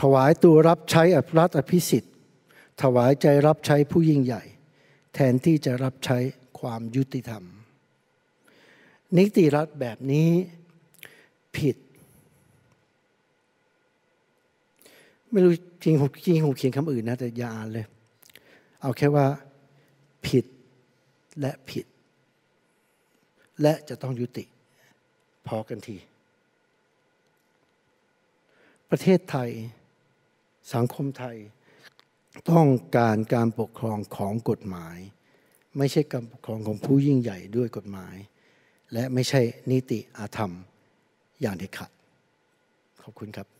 [0.00, 2.14] ถวายตัวรับใช้อรัฐอภิสิทธิ์
[2.82, 4.42] ถวายใจรับใช้ผู้ยิ่งใหญ่
[5.14, 6.18] แทนที่จะรับใช้
[6.60, 7.44] ความยุติธรรม
[9.16, 10.30] นิติรัฐแบบนี้
[11.56, 11.76] ผิด
[15.30, 15.52] ไม่รู้
[15.84, 17.86] จริงผมจริงผมเขียนคำอื่นนะ แต่อย่าอ่านเลย
[18.80, 19.26] เอาแค่ว่า
[20.26, 20.44] ผิด
[21.40, 21.86] และผิด
[23.62, 24.44] และจะต้องยุติ
[25.46, 25.96] พอกันที
[28.90, 29.50] ประเทศไทย
[30.74, 31.36] สังคมไทย
[32.50, 34.98] ต้องการการปกครองของกฎหมาย
[35.78, 38.16] ไม่ใช่การปกครองของผู้ยิ่งใหญ่ด้วยกฎหมาย
[38.92, 39.40] และไม่ใช่
[39.70, 40.52] นิติอาธรรม
[41.40, 41.90] อย่างเด็ดขาด
[43.02, 43.55] ขอบคุณครับ